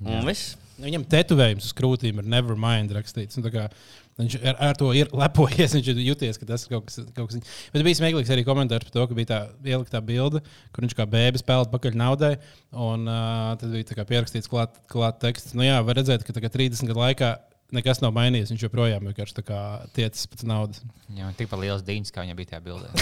[0.06, 0.54] Un viss.
[0.76, 3.38] Viņam tetovējums uz krūtīm ir nevermind rakstīts.
[3.40, 3.68] un tā kā
[4.16, 5.74] Viņš ar, ar to ir lepojies.
[5.76, 7.56] Viņš ir juties, ka tas ir kaut kas, kaut kas.
[7.74, 10.40] Bet bija smieklīgs arī komentārs par to, ka bija tā ieliktā bilde,
[10.72, 12.32] kur viņš kā bērns spēlē pakaļ naudai.
[12.72, 15.52] Un uh, tad bija tā kā pierakstīts klāt, klāt teksts.
[15.56, 17.34] Nu, jā, var redzēt, ka tā kā 30 gadu laikā
[17.74, 18.52] nekas nav mainījies.
[18.54, 19.60] Viņš joprojām vienkārši tā kā
[19.96, 20.82] tiecis pēc naudas.
[21.16, 22.88] jā tikpat liels dīņas, kā viņam bija tajā bildē.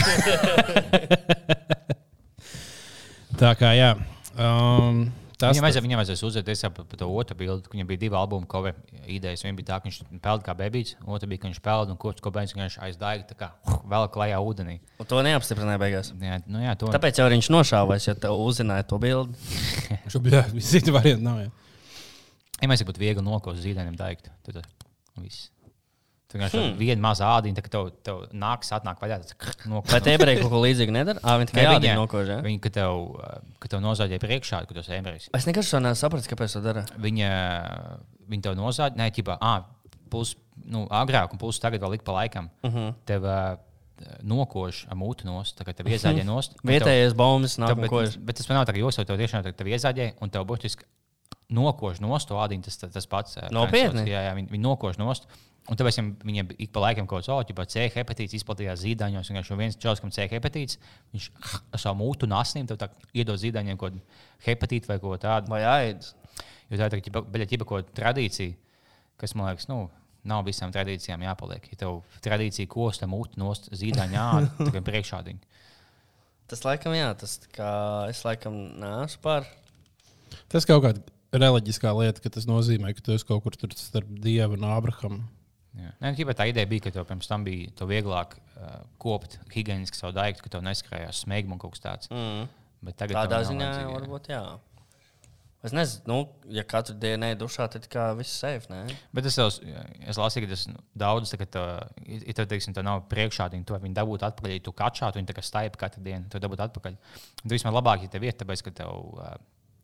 [3.35, 3.95] Tā kā jā.
[4.39, 5.09] Um,
[5.39, 8.19] tas Viņam vajadzēja, viņam vajadzēja uzzīmēt par, par to otru bildi, ka viņam bija divi
[8.19, 8.77] albumu cover
[9.11, 9.43] idejas.
[9.43, 12.23] Viena bija tā, ka viņš peld kā bebīts, otra bija, ka viņš peld un kurš
[12.23, 13.51] kopējais vienkārši aizdaiga tā kā
[13.91, 14.79] vēl klajā ūdenī.
[15.03, 16.13] Un to neapstiprināja beigās.
[16.23, 19.35] Jā, nu, jā, to, Tāpēc jau viņš nošāvās, ja tev uzzināja to bildi.
[20.15, 21.27] šobrīd ir citi varianti.
[21.27, 21.53] Nav, jā.
[22.63, 24.65] Ja mēs būtu viegli nokos zīdainim daigt, tad tas
[25.21, 25.51] viss.
[26.29, 26.79] Tu vienkārši hmm.
[26.81, 29.21] viena maza ādiņa, tad tev, tev nāks, atnāk vaļā.
[30.03, 31.21] tie ebreji kaut ko līdzīgu nedara?
[31.23, 32.39] Ā, viņi tikai viņa- nokož, ja?
[32.43, 36.27] Viņa, kad tev, uh, kad tev nozāģē priekšā, kad esi ebrejs, Es nekad šo nesapratu,
[36.33, 36.83] kāpēc to dara.
[36.99, 37.29] viņa,
[38.29, 39.63] viņa tev nozāģē, nē, ķipā, ah,
[40.11, 40.35] pusi
[40.67, 42.51] nu, agrāk un pusi tagad vēl ik pa laikam.
[42.63, 42.79] Uh Mhm.
[42.79, 42.95] -huh.
[43.07, 43.57] Tev uh,
[44.23, 46.57] nokož ar mūtu nost, tā kā tev iezāģē nost.
[46.65, 49.53] Vietējais baumas nāk, bet, bet tas man nav tā, ka jūs jau tev tiešām tev,
[49.55, 50.83] tev iezaģē, un tev būtiski
[51.53, 52.67] nokož nost to ādiņu.
[52.67, 53.39] Tas, tas, pats.
[53.41, 54.07] ā, Nopietni?
[54.11, 55.29] Jā, jā viņi, viņi nokož nost.
[55.65, 59.31] Un tāpēc viņam ik pa laikam kaut kāds oķis, C hepatīts izplatījās zīdaiņos.
[59.33, 60.77] Vienkārši viens čels, kam C hepatīts,
[61.15, 61.29] viņš
[61.75, 64.05] ar savu mūtu un asnīm iedod zīdaiņiem kaut kādu
[64.45, 65.53] hepatītu vai ko tādu.
[65.53, 66.13] Vai āids?
[66.69, 67.23] Jo tā ir kā
[67.65, 68.57] kaut kāda tradīcija,
[69.21, 69.87] kas man liekas, nu,
[70.29, 71.65] nav visām tradīcijām jāpaliek.
[71.73, 74.29] Ja tev tradīcija kosta mūtu nost zīdaiņā,
[74.67, 75.53] tad priekšādiņa.
[76.53, 77.73] Tas laikam, jā, tas tā kā
[78.13, 79.49] es laikam nāšu par.
[80.53, 84.11] Tas kaut kāda reliģiskā lieta, ka tas nozīmē, ka tu esi kaut kur tur starp
[84.25, 85.23] dievu un Ābrahāmu.
[85.75, 85.91] Jā.
[86.03, 90.15] Nē, tikai tā ideja bija, ka tev pirms tam bija vieglāk uh, kopt higiēniski savu
[90.15, 92.13] daiktu, ka tev neskrējās smēķis un kaut kas tāds.
[92.15, 92.47] Mm.
[92.85, 93.97] Bet tagad Tādā ziņā vajadzīga, jā.
[93.97, 94.45] varbūt jā.
[95.65, 96.17] Es nezinu, nu,
[96.53, 98.83] ja katru dienu ej dušā, tad kā viss safe, nē?
[99.17, 101.63] Bet es, jau, es lasīju, ka tas nu, daudz, tā, ka tā,
[102.05, 104.53] ja tev, teiksim, tā nav priekšādiņa, to viņi dabūtu atpakaļ.
[104.53, 106.99] Ja tu kačātu, viņi tā kā staipa katru dienu, to dabūt atpakaļ.
[107.01, 109.33] Un tas vismaz labāk, ja tev ir, tāpēc, ka tev, uh,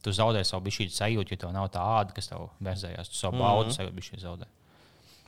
[0.05, 3.12] tu zaudē savu bišķītu sajūtu, jo tev nav tā āda, kas tev verzējās.
[3.12, 4.48] Tu savu baudu sajūtu bišķi zaudē.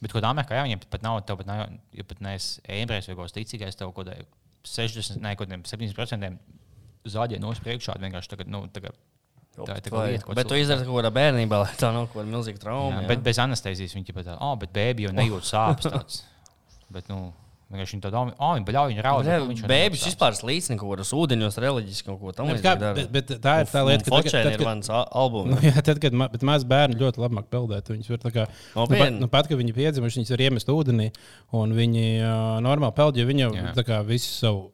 [0.02, 1.60] Bet, ko Amerikā, jā, viņiem pat nav, tev pat nav,
[1.94, 4.24] ja pat neesi ebrejs vai kaut kas ticīgais, tev kaut kādai
[4.66, 6.32] 60, ne, kaut kādiem 70%
[7.12, 7.94] zaļie no priekšā.
[8.02, 8.96] Vienkārši tagad, nu, tagad,
[9.54, 12.22] tā ir tā lieta, ko Bet tu izdari kaut kādā bērnībā, lai tā nav kaut
[12.22, 12.96] kāda milzīga trauma.
[12.96, 13.12] Jā, jā?
[13.12, 15.88] bet bez anestezijas viņi pat tādu, oh, bet bērni jau nejūt sāpes.
[15.94, 16.22] Tāds.
[16.94, 17.28] bet, nu,
[17.72, 19.28] vienkārši viņi tādu, oh, viņi bļauj, viņi raud.
[19.28, 22.32] nu, viņš Bēbis vispār slīd kaut kādos ūdeņos, reliģiski kaut ko
[22.98, 25.50] bet- bet tā ir tā lieta, ka tagad- Fočēni tad, ir kad- mans al- albums.
[25.54, 28.32] Nu, jā, tad, kad ma, bet maz bērni ļoti labi māca peldēt, viņus var tā
[28.36, 28.46] kā.
[28.76, 31.08] Nu, pat, nu, pat, kad viņi piedzimuši, viņus var iemest ūdenī,
[31.52, 33.72] un viņi uh, normāli peld, jo viņi jau Jā.
[33.74, 34.68] tā kā visu savu,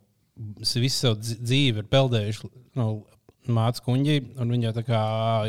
[0.58, 2.50] visu savu dzīvi ir peldējuši.
[2.78, 3.04] Nu,
[3.52, 5.00] Mācis kuģi, un viņi jau tā kā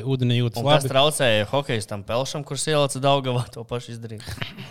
[0.07, 0.91] ūdenī jūtas Un tas labi.
[0.93, 4.23] traucēja hokeistam Pelšam, kurš ielica Daugavā to pašu izdarīt.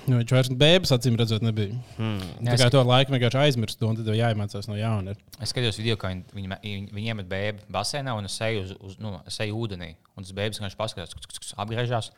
[0.08, 1.76] Nu, viņš vairs bērns acīm redzot nebija.
[1.98, 2.22] Hmm.
[2.46, 5.12] Tā kā to laiku vienkārši aizmirst, un tad jāiemācās no jauna.
[5.44, 8.72] Es skatījos video, kā viņi, viņi, viņi, viņi iemet bēbu basēnā un es eju uz,
[8.80, 9.92] uz nu, es eju ūdenī.
[10.16, 12.10] Un tas bēbis vienkārši paskatās, kas apgriežās,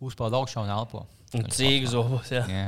[0.00, 1.04] uzpeld augšā un elpo.
[1.36, 2.46] Cīņas zobus, jā.
[2.48, 2.66] Jā.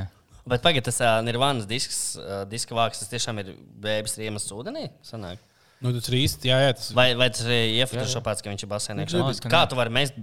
[0.49, 3.51] Bet pagaid, tas uh, Nirvānas disks, uh, diska vāks, tas tiešām ir
[3.83, 4.87] bēbis ir iemests ūdenī?
[5.05, 5.41] Sanāk?
[5.81, 8.71] Nu, tas ir īsti, jā, jā, tas Vai, vai tas ir iefotošopēts, ka viņš ir
[8.73, 9.69] liekas, ka Kā nē.
[9.71, 10.13] tu vari mest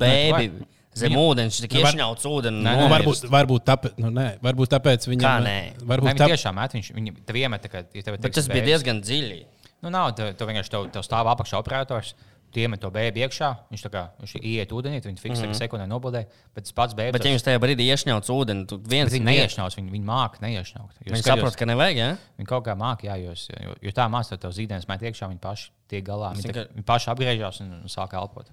[0.00, 2.62] bēbi Nē, zem Viņam- ūdens, viņš tik Nu, var- iešņauts ūdeni?
[2.64, 5.44] Nē, nē, Nu, nē, varbūt, varbūt, tāpēc, nu, nē, varbūt tāpēc viņam Kā nē?
[5.44, 6.32] Nē, Varbūt viņi tāpēc.
[6.34, 9.44] tiešām met, viņš, viņi tev iemet, tā kā, ja tev, Bet tas bija diezgan dziļi.
[9.82, 12.14] Nu, nav, tev, tev vienkārši tev, tev stāv apakšā operators.
[12.56, 15.50] Tu iemet to bēbu iekšā, viņš tā kā viņš ieiet ūdenī, tu viņu fiksē, mm
[15.50, 15.58] -hmm.
[15.58, 16.22] sekundē nobodē,
[16.56, 17.12] bet tas pats bēbis.
[17.12, 21.02] Bet, ja viņš tajā brīdī iešņauts ūdeni, tad viens Viņi neiešņaus, viņi, viņi māca neiešņaut.
[21.04, 22.00] Viņš saprot, ka nevajag.
[22.00, 22.08] Ja?
[22.40, 25.42] Viņi kaut kā māca, jā, jo, jo, jo tā tad tev zīdainis met iekšā, viņi
[25.44, 26.32] paši tiek galā.
[26.32, 28.48] Viņi, tā, viņi paši apgriežas un, un sāk elpot.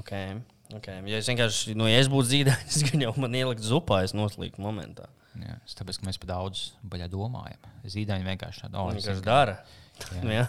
[0.00, 0.40] Okay.
[0.72, 1.04] Okay.
[1.04, 4.64] Ja es vienkārši, nu, ja es būtu zīdainis, tad jau man ielikt zupā, es noslīdu
[4.64, 5.10] momentā.
[5.36, 7.72] Jā, tāpēc, ka mēs par daudz baļā domājam.
[7.84, 9.58] Zīdaini vienkārši tādu oh, Viņš vienkārši dara.
[10.00, 10.22] Jā.
[10.24, 10.48] Nu, jā.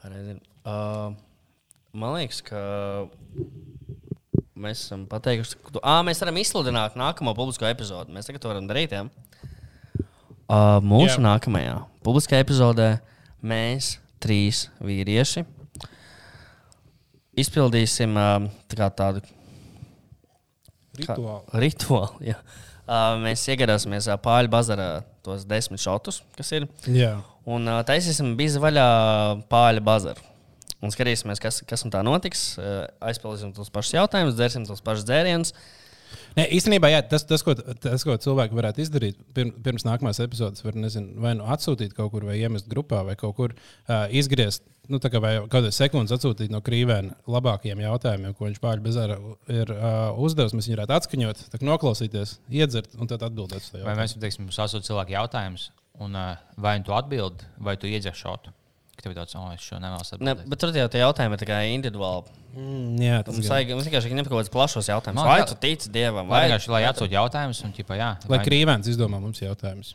[0.00, 0.38] Pareizi.
[0.60, 1.14] Uh,
[1.96, 2.60] man liekas, ka
[4.60, 8.12] mēs esam pateikuši, ka tu, à, mēs varam izsludināt nākamo publisko epizodi.
[8.14, 8.92] Mēs tagad to varam darīt.
[8.92, 9.06] Ja?
[10.50, 11.24] Uh, mūsu jā.
[11.24, 12.90] nākamajā publiskajā epizodē
[13.46, 15.46] mēs, trīs vīrieši,
[17.40, 19.22] izpildīsim uh, tā kā tādu
[21.00, 21.60] Rituāli.
[21.62, 22.24] rituālu.
[22.32, 22.36] jā.
[22.90, 26.66] Uh, mēs iegādāsimies uh, pāri bazarā tos desmit šotus, kas ir.
[26.90, 27.14] Jā.
[27.48, 28.88] Un uh, taisīsim bizi vaļā
[29.52, 30.29] pāri bazaru.
[30.80, 32.54] Un skatīsimies, kas, kas un tā notiks.
[32.56, 35.52] Uh, aizpildīsim tos pašus jautājumus, dzersim tos pašus dzērienus.
[36.38, 40.62] Nē, īstenībā jā, tas, tas, ko, tas, ko cilvēki varētu izdarīt pirms, pirms nākamās epizodes,
[40.64, 44.64] var nezinu, vai nu atsūtīt kaut kur, vai iemest grupā, vai kaut kur uh, izgriezt.
[44.90, 49.18] Nu, tā kā vai kādas sekundes atsūtīt no krīvēna labākajiem jautājumiem, ko viņš pāri bezārā
[49.50, 50.54] ir uh, uzdevis.
[50.56, 53.62] Mēs viņu varētu atskaņot, noklausīties, iedzert un tad atbildēt.
[53.62, 55.68] uz to Vai mēs teiksim, sasūtām cilvēku jautājumus,
[56.02, 58.54] un uh, vai tu atbildi, vai tu iedzer šotu?
[59.00, 60.48] Ka tev ir tāds, oh, es šo nevēlos Ne, atbildēt.
[60.52, 62.28] bet tur jau tie jautājumi ir tikai individuāli.
[62.52, 63.52] Mm, jā, tas Mums ir.
[63.54, 65.16] vajag mums vienkārši ņemt kaut kādus plašus jautājumus.
[65.22, 68.36] Man Vai tu tici dievam, Vai vai, vienkārši, lai atsūtu jautājumus, un ķipa, jā, Lai
[68.38, 69.94] vai- krīvēns izdomā mums jautājumus.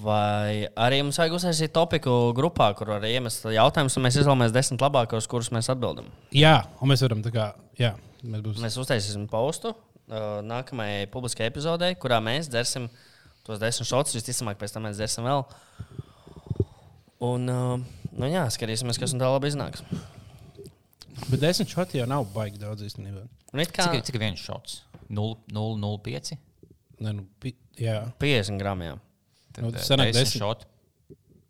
[0.00, 4.80] vai arī mums vajag uzsākt topiku grupā, kur var iemest jautājumus, un mēs izvēlamies desmit
[4.80, 6.08] labākos, kurus mēs atbildam.
[6.32, 7.92] Jā, un mēs varam tā kā, jā,
[8.24, 8.64] mēs būsim.
[8.64, 12.88] Mēs uztaisīsim postu uh, nākamajai publiskajai epizodei, kurā mēs dzersim
[13.44, 14.16] tos desmit šotus.
[14.16, 15.44] Visticamāk, pēc tam mēs dzersim vēl.
[17.20, 17.78] Un, uh,
[18.18, 19.82] nu jā, skatīsimies, kas no tā labi iznāks.
[21.30, 23.24] Bet desmit šoti jau nav baigi daudz īstenībā.
[23.54, 24.82] Un it kā, Cik, cik viens šots?
[25.08, 26.36] 0,05.
[27.04, 28.98] Ne, nu, pi, jā, 50 gramiem.
[29.56, 30.42] Nu, nu, tas tas sanāk ir desmit.
[30.42, 30.66] šot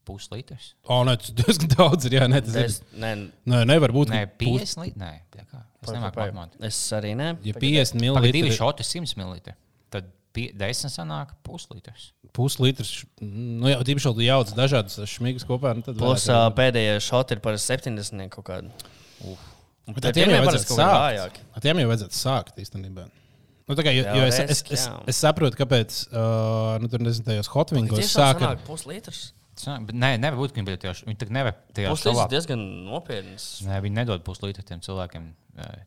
[0.06, 0.68] puslītrs.
[0.86, 2.14] oh, nē, tas diezgan daudz ir.
[2.20, 2.98] Jā, nē, tas Es, ir.
[3.02, 3.10] ne,
[3.50, 4.12] Nē, nevar būt.
[4.14, 5.00] Nē, ka pus- 50 litri.
[5.02, 5.62] Nē, tā kā.
[5.82, 6.62] Es nemāku matematikā.
[6.68, 7.32] es arī ne.
[7.46, 8.56] Ja 50 Pagaid, divi ml.
[8.60, 9.54] šoti 100 ml.
[9.90, 10.06] Tad
[10.36, 12.10] 10 sanāk puslītrs.
[12.36, 12.92] Puslitrs.
[13.22, 15.72] Nu, jā, tīpaši, ja tu jauc dažādas šmigas kopā.
[15.78, 18.72] Nu, tad Plus uh, pēdējie šoti ir par 70 kaut kādu.
[19.86, 21.40] Bet Tad tiem jau vajadzētu sākt.
[21.54, 23.06] Ar tiem jau vajadzētu sākt īstenībā.
[23.66, 27.50] Nu, kā, jo, jo es, es, es, es saprotu, kāpēc uh, nu, tur nezinu, tajos
[27.50, 28.44] hotvingos Tiešām sāka.
[28.44, 29.22] sanāk puslitrs.
[29.56, 33.46] Nē, nevar būt, ka viņi tajā viņi tā nevar tajā Puslitrs ir diezgan nopietns.
[33.66, 35.30] Nē, viņi nedod puslītru tiem cilvēkiem.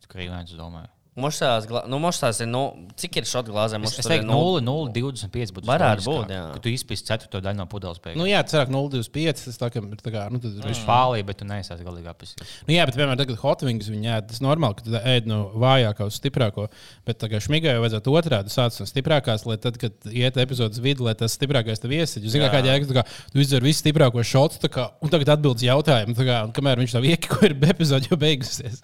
[0.10, 0.90] Krīvēns, es domāju.
[1.20, 2.62] Mošās, nu, mošās ir, nu,
[3.00, 3.80] cik ir šādi glāzē?
[3.86, 5.70] Es, es teiktu, 0, 0, 25 būtu.
[5.70, 6.44] Varētu būt, jā.
[6.56, 8.20] Ka tu izpīsti ceturto daļu no pudeles beigās.
[8.20, 9.46] Nu, jā, tas ir 0,25.
[9.50, 12.56] Tas tā kā ir tā kā, nu, tad viņš Pālī, bet tu neesi galīgi apsīts.
[12.68, 14.30] Nu, jā, bet, piemēram, tagad hotvings viņi ēd.
[14.32, 16.68] Tas ir normāli, ka tu ēd no vājākā uz stiprāko.
[17.08, 21.08] Bet tagad šmigai jau vajadzētu otrādi sākt no stiprākās, lai tad, kad iet epizodes vidū,
[21.08, 22.24] lai tas stiprākais tev iesaistās.
[22.26, 22.60] Jūs zināt, Jā.
[22.60, 26.18] kāda jēga, tā kā tu izdzer visu stiprāko šotu, tā kā, un tagad atbildes jautājumu,
[26.18, 28.82] tā kā, un kamēr viņš tev iekiko, ir epizode jau beigusies.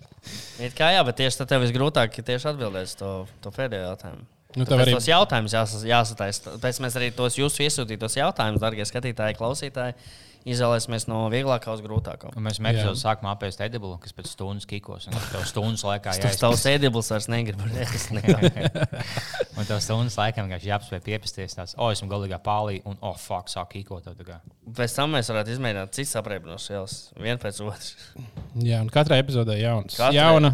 [0.63, 3.11] It kā jā, bet tieši tad tev visgrūtāk ir atbildēt to,
[3.43, 4.26] to pēdējo jautājumu.
[4.55, 6.53] Nu, tev arī tos jautājumus jās, jāsataisa.
[6.53, 9.97] Tāpēc mēs arī tos jūsu iesūtītos jautājumus, darbie skatītāji, klausītāji,
[10.45, 12.29] izvēlēsimies no vieglākā uz grūtāko.
[12.37, 15.07] Un mēs mēģinām sākumā apēst edibuļu, kas pēc stundas kikos.
[15.09, 16.41] Un tev stundas laikā Tas jāizpēta.
[16.43, 18.11] tavs ēdibls vairs negrib ēst.
[18.13, 18.37] nekā.
[19.57, 21.57] Un tev stundas laikā vienkārši jāapspēj piepasties.
[21.57, 24.05] Tās, o, esmu galīgā pālī, un, oh, fuck, sāk kikot.
[24.75, 27.95] Pēc tam mēs varētu izmēģināt citas apreibinošas ielas, viena pēc otras.
[28.61, 29.97] Jā, un katrā epizodē jauns.
[29.97, 30.19] Katrai.
[30.21, 30.53] Jauna.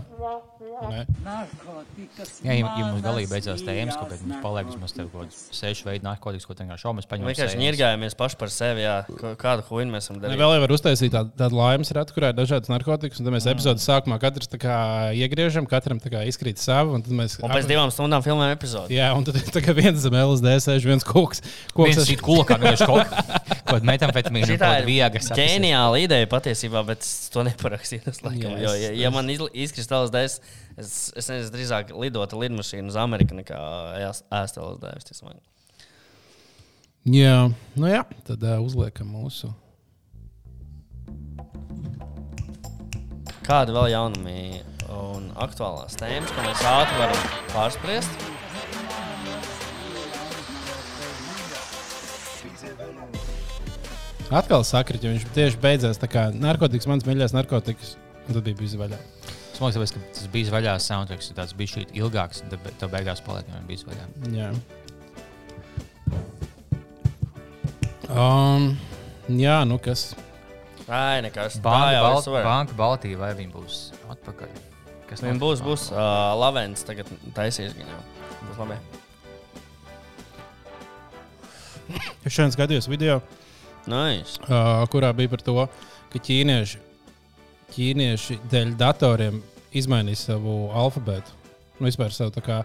[0.62, 5.88] Jā, ja, ja mums galīgi beidzās tēmas, kaut kādā mums paliek vismaz kaut kāds sešu
[5.88, 7.32] veidu narkotikas, ko vienkārši šobrīd paņemam.
[7.32, 8.96] Vienkārši ņirgājamies paši par sevi, jā,
[9.42, 10.42] kādu huīnu mēs esam darījuši.
[10.42, 13.22] vēl jau var uztaisīt tādu, tādu laimes ratu, kurā ir dažādas narkotikas.
[13.22, 14.78] Un tad mēs epizodes sākumā katrs tā kā
[15.18, 16.96] iegriežam, katram tā kā izkrīt savu.
[16.98, 18.98] Un tad mēs Un pēc divām stundām filmējam epizodi.
[19.00, 21.42] Jā, un tad tā kā viens zem LSD sēž viens koks.
[21.74, 23.42] koks Viens es- šī kulakā vienkārši kaut
[23.72, 25.30] kaut kāda metamfetamīna, kaut viegras.
[25.38, 28.16] ģeniāla ideja patiesībā, bet to neparakstīju.
[28.42, 30.40] Jo, ja, ja man izkristalizēs
[30.78, 33.60] es, es nezinu, drīzāk lidota lidmašīna uz Ameriku nekā
[34.42, 35.40] ēstelas dēļ.
[37.12, 37.38] Jā,
[37.76, 39.50] nu jā, tad uh, uzliekam mūsu.
[43.42, 44.62] Kādi vēl jaunumi
[44.94, 47.26] un aktuālās tēmas, ko mēs ātri varam
[47.56, 48.28] pārspriest?
[54.32, 57.98] Atkal sakrit, jo viņš tieši beidzās tā kā narkotikas, mans mīļākais narkotikas.
[58.28, 59.00] Un tad bija bijis vaļā.
[59.62, 63.46] Es domāju, ka tas bija vaļā soundtracks, tas bija šī ilgāks, un tev beigās paliek,
[63.52, 64.06] ja bija vaļā.
[64.34, 64.50] Jā.
[68.12, 68.72] Um,
[69.30, 70.12] jā, nu kas.
[70.92, 71.60] Ai, nekas.
[71.60, 72.48] Tā Banka, jau varu.
[72.48, 73.78] Banka Baltija, vai viņi būs
[74.12, 74.58] atpakaļ?
[75.12, 78.02] Kas Viņam būs, būs uh, Lavens, tagad taisīs viņu.
[78.50, 78.80] Būs labi.
[82.26, 83.20] Es šodien skatījos video,
[83.90, 84.40] Nice.
[84.48, 85.56] uh, kurā bija par to,
[86.12, 86.80] ka ķīnieši,
[87.76, 89.42] ķīnieši dēļ datoriem
[89.78, 91.38] izmainīja savu alfabētu.
[91.80, 92.60] Nu, vispār savu tā kā,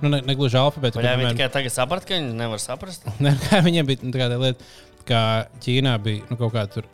[0.00, 3.04] nu, ne, ne gluži bet, viņi piemēram, tikai tagad saprat, ka viņi nevar saprast?
[3.50, 4.70] Kā viņiem bija nu, tāda lieta,
[5.08, 5.20] ka
[5.60, 6.86] Ķīnā bija nu, kaut kādi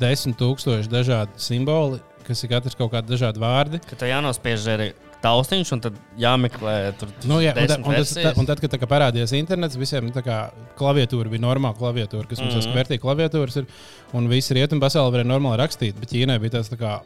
[0.00, 3.80] desmit tūkstoši dažādi simboli, kas ir katrs kaut kādi dažādi vārdi.
[3.86, 4.90] Ka tev jānospiež arī
[5.20, 7.12] taustiņš, un tad jāmeklē tur.
[7.28, 10.22] Nu, jā, un, ta, un, tas, ta, un tad, kad parādījās internets, visiem nu, tā
[10.24, 10.38] kā
[10.80, 12.64] klaviatūra bija normāla klaviatūra, kas mums mm.
[12.64, 12.78] -hmm.
[12.80, 13.68] vērtīja klaviatūras, ir,
[14.16, 16.00] un visi rietumu pasaulē varēja normāli rakstīt.
[16.00, 16.98] Bet Ķīnai bija tas, tā kā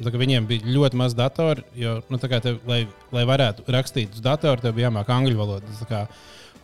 [0.00, 2.82] viņiem bija ļoti maz datoru, jo, nu, tev, lai,
[3.14, 6.06] lai varētu rakstīt uz datoru, tev bija jāmāk angļu valoda.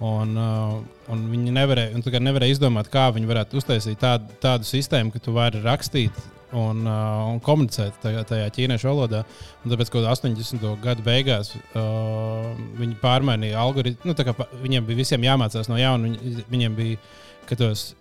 [0.03, 0.80] Un, uh,
[1.14, 5.35] un viņi nevarēja, un nevarēja izdomāt, kā viņi varētu uztaisīt tādu, tādu sistēmu, ka tu
[5.37, 6.16] vari rakstīt
[6.53, 9.22] un, uh, un komunicēt tajā, tajā ķīniešu valodā.
[9.62, 10.66] Un tāpēc, ka 80.
[10.83, 16.11] gada beigās uh, viņi pārmainīja algoritmu, nu, viņiem bija visiem jāmācās no jauna.
[16.11, 17.03] Viņi, viņiem bija,
[17.49, 17.93] ka tos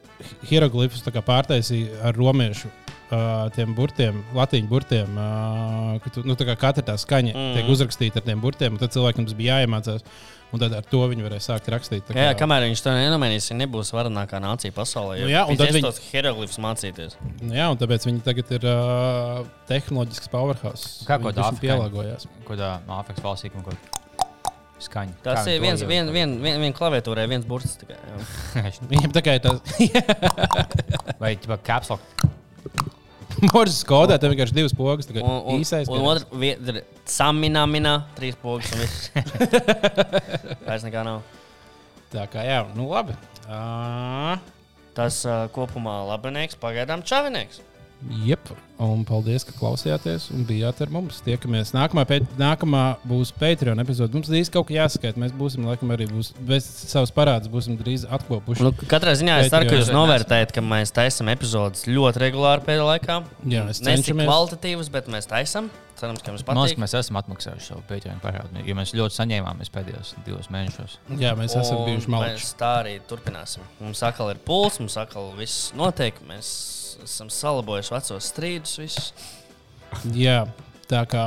[0.50, 2.70] hieroglifus pārtaisīja ar romiešu.
[3.12, 7.57] Uh, tiem burtiem, latīņu burtiem, uh, ka tu, nu, tā kā katra tā skaņa mm.
[7.57, 10.05] Tiek uzrakstīta ar tiem burtiem, un tad cilvēkam tas bija jāiemācās.
[10.51, 12.05] Un tad ar to viņi varēja sākt rakstīt.
[12.07, 15.22] tā Jā, kā- kamēr viņš to nenomainīs, viņš nebūs varenākā nācija pasaulē.
[15.24, 17.16] Nu jā, un tad viņi- tos hieroglifus mācīties.
[17.41, 21.05] Nu Jā, un tāpēc viņi tagad ir uh, tehnoloģisks powerhouse.
[21.07, 21.62] Kā kaut Āfrikā?
[21.68, 22.28] pielāgojās.
[22.47, 23.80] Kādā Āfrikas valstī kaut kāda
[24.82, 25.14] skaņa.
[25.24, 25.91] Tas Kā ir viens, ieliek?
[25.91, 27.78] vien, vien, vien, vien klaviatūrē, viens burts.
[28.91, 29.59] Viņiem tā kā ir tas
[31.22, 32.31] Vai tā kā capslock?
[33.50, 35.10] Morzes kodā, tev vienkārši divas pogas.
[35.16, 35.89] Un, un, Īsais.
[35.89, 39.10] un otrs samina, mina, trīs pogas un viss.
[40.68, 41.24] Vairs nekā nav.
[42.14, 43.16] Tā kā jā, nu labi.
[43.48, 44.38] Uh,
[44.96, 47.62] Tas uh, kopumā labinieks, pagaidām čavinieks.
[48.26, 48.49] Jep,
[48.82, 51.20] un paldies, ka klausījāties un bijāt ar mums.
[51.22, 54.16] Tiekamies nākamā, pēc, nākamā būs Patreon epizode.
[54.18, 55.22] Mums drīz kaut kas jāskaita.
[55.22, 58.65] Mēs būsim, laikam, arī būs, bez savas parādas, būsim drīz atkopuši.
[58.65, 59.99] Nu, katrā ziņā es ceru, ka jūs Patreon.
[60.02, 63.19] novērtējat, ka mēs taisām epizodes ļoti regulāri pēdējā laikā.
[63.45, 64.32] Jā, mēs Mēs esam cenšamies.
[64.32, 65.69] kvalitatīvas, bet mēs taisām.
[66.02, 66.73] Cerams, ka jums patīk.
[66.73, 68.64] ka mēs esam atmaksājuši savu pētījumu parādu.
[68.65, 70.98] Jo mēs ļoti saņēmāmies pēdējos divos mēnešos.
[71.22, 72.34] Jā, mēs esam Un bijuši malči.
[72.41, 73.61] Mēs tā arī turpināsim.
[73.80, 76.18] Mums atkal ir pulss, mums atkal viss notiek.
[76.26, 76.49] Mēs
[77.06, 78.78] esam salabojuši vecos strīdus.
[78.82, 79.11] Visus.
[80.15, 80.45] Jā,
[80.90, 81.26] tā kā.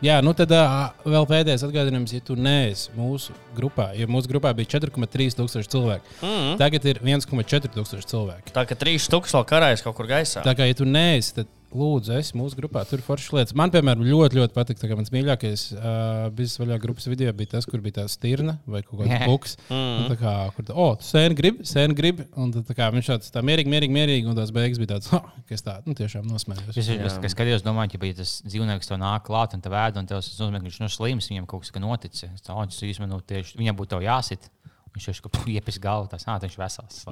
[0.00, 0.62] Jā, nu tad ā,
[1.04, 6.14] vēl pēdējais atgādinājums, ja tu neesi mūsu grupā, jo mūsu grupā bija 4,3 tūkstoši cilvēku.
[6.24, 6.54] Mm.
[6.62, 8.54] Tagad ir 1,4 tūkstoši cilvēku.
[8.56, 10.40] Tā kā trīs stūks vēl karājas kaut kur gaisā.
[10.46, 12.82] Tā kā, ja tu neesi, tad lūdzu, esi mūsu grupā.
[12.88, 13.54] Tur ir foršas lietas.
[13.58, 17.82] Man, piemēram, ļoti, ļoti kā mans mīļākais uh, biznesa vaļā grupas video bija tas, kur
[17.84, 19.20] bija tā stirna vai kaut kāds Jā.
[19.30, 19.56] buks.
[19.68, 20.08] Mm.
[20.10, 22.26] Tā kā, kur tā, oh, tu sēni gribi, sēni gribi.
[22.40, 24.30] Un tad, tā kā viņš tāds tā mierīgi, mierīgi, mierīgi.
[24.30, 26.70] Un tās beigas bija tāds, oh, kas tā, nu, tiešām nosmējās.
[26.74, 30.02] Es, es, es skatījos, domāju, ka ja tas dzīvnieks to nāk klāt un tā vēda,
[30.02, 32.28] un tas nozīmē, ka viņš ir slims, viņam kaut kas ka noticis.
[32.34, 34.50] Es tā, oh, tas īstenībā nu, tieši viņam būtu jāsit.
[34.94, 37.04] Viņš jau kā iepis galvu, tas nāk, viņš ir vesels.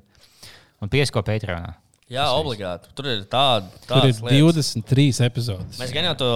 [0.82, 1.74] un piesko Patreonā.
[2.06, 2.86] Jā, obligāti.
[2.94, 3.66] Tur ir tāda.
[3.88, 4.68] Tur ir lietas.
[4.78, 5.80] 23 epizodes.
[5.80, 6.28] Mēs gan jau to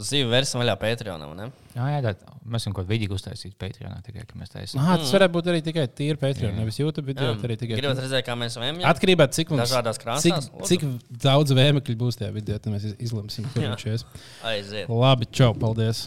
[0.00, 1.34] zīvi vērsim vaļā Patreonam.
[1.36, 1.50] ne?
[1.74, 4.80] Jā, jā, tā, mēs esam kaut kādu video uztaisījuši Patreonā, tikai ka mēs taisām.
[4.80, 7.34] Ah, tas varētu būt arī tikai tīri Patreon, nevis YouTube video.
[7.34, 7.36] Jā.
[7.50, 8.80] Arī tikai Gribat redzēt, kā mēs esam?
[8.94, 10.86] Atkarībā no cik mums Dažādās krāsās, Cik, cik
[11.26, 13.74] daudz vēmekļu būs tajā video, tad mēs iz- izlemsim, kur Jā.
[13.74, 14.06] viņš ir.
[14.54, 14.88] Aiziet.
[14.88, 16.06] Labi, čau, paldies!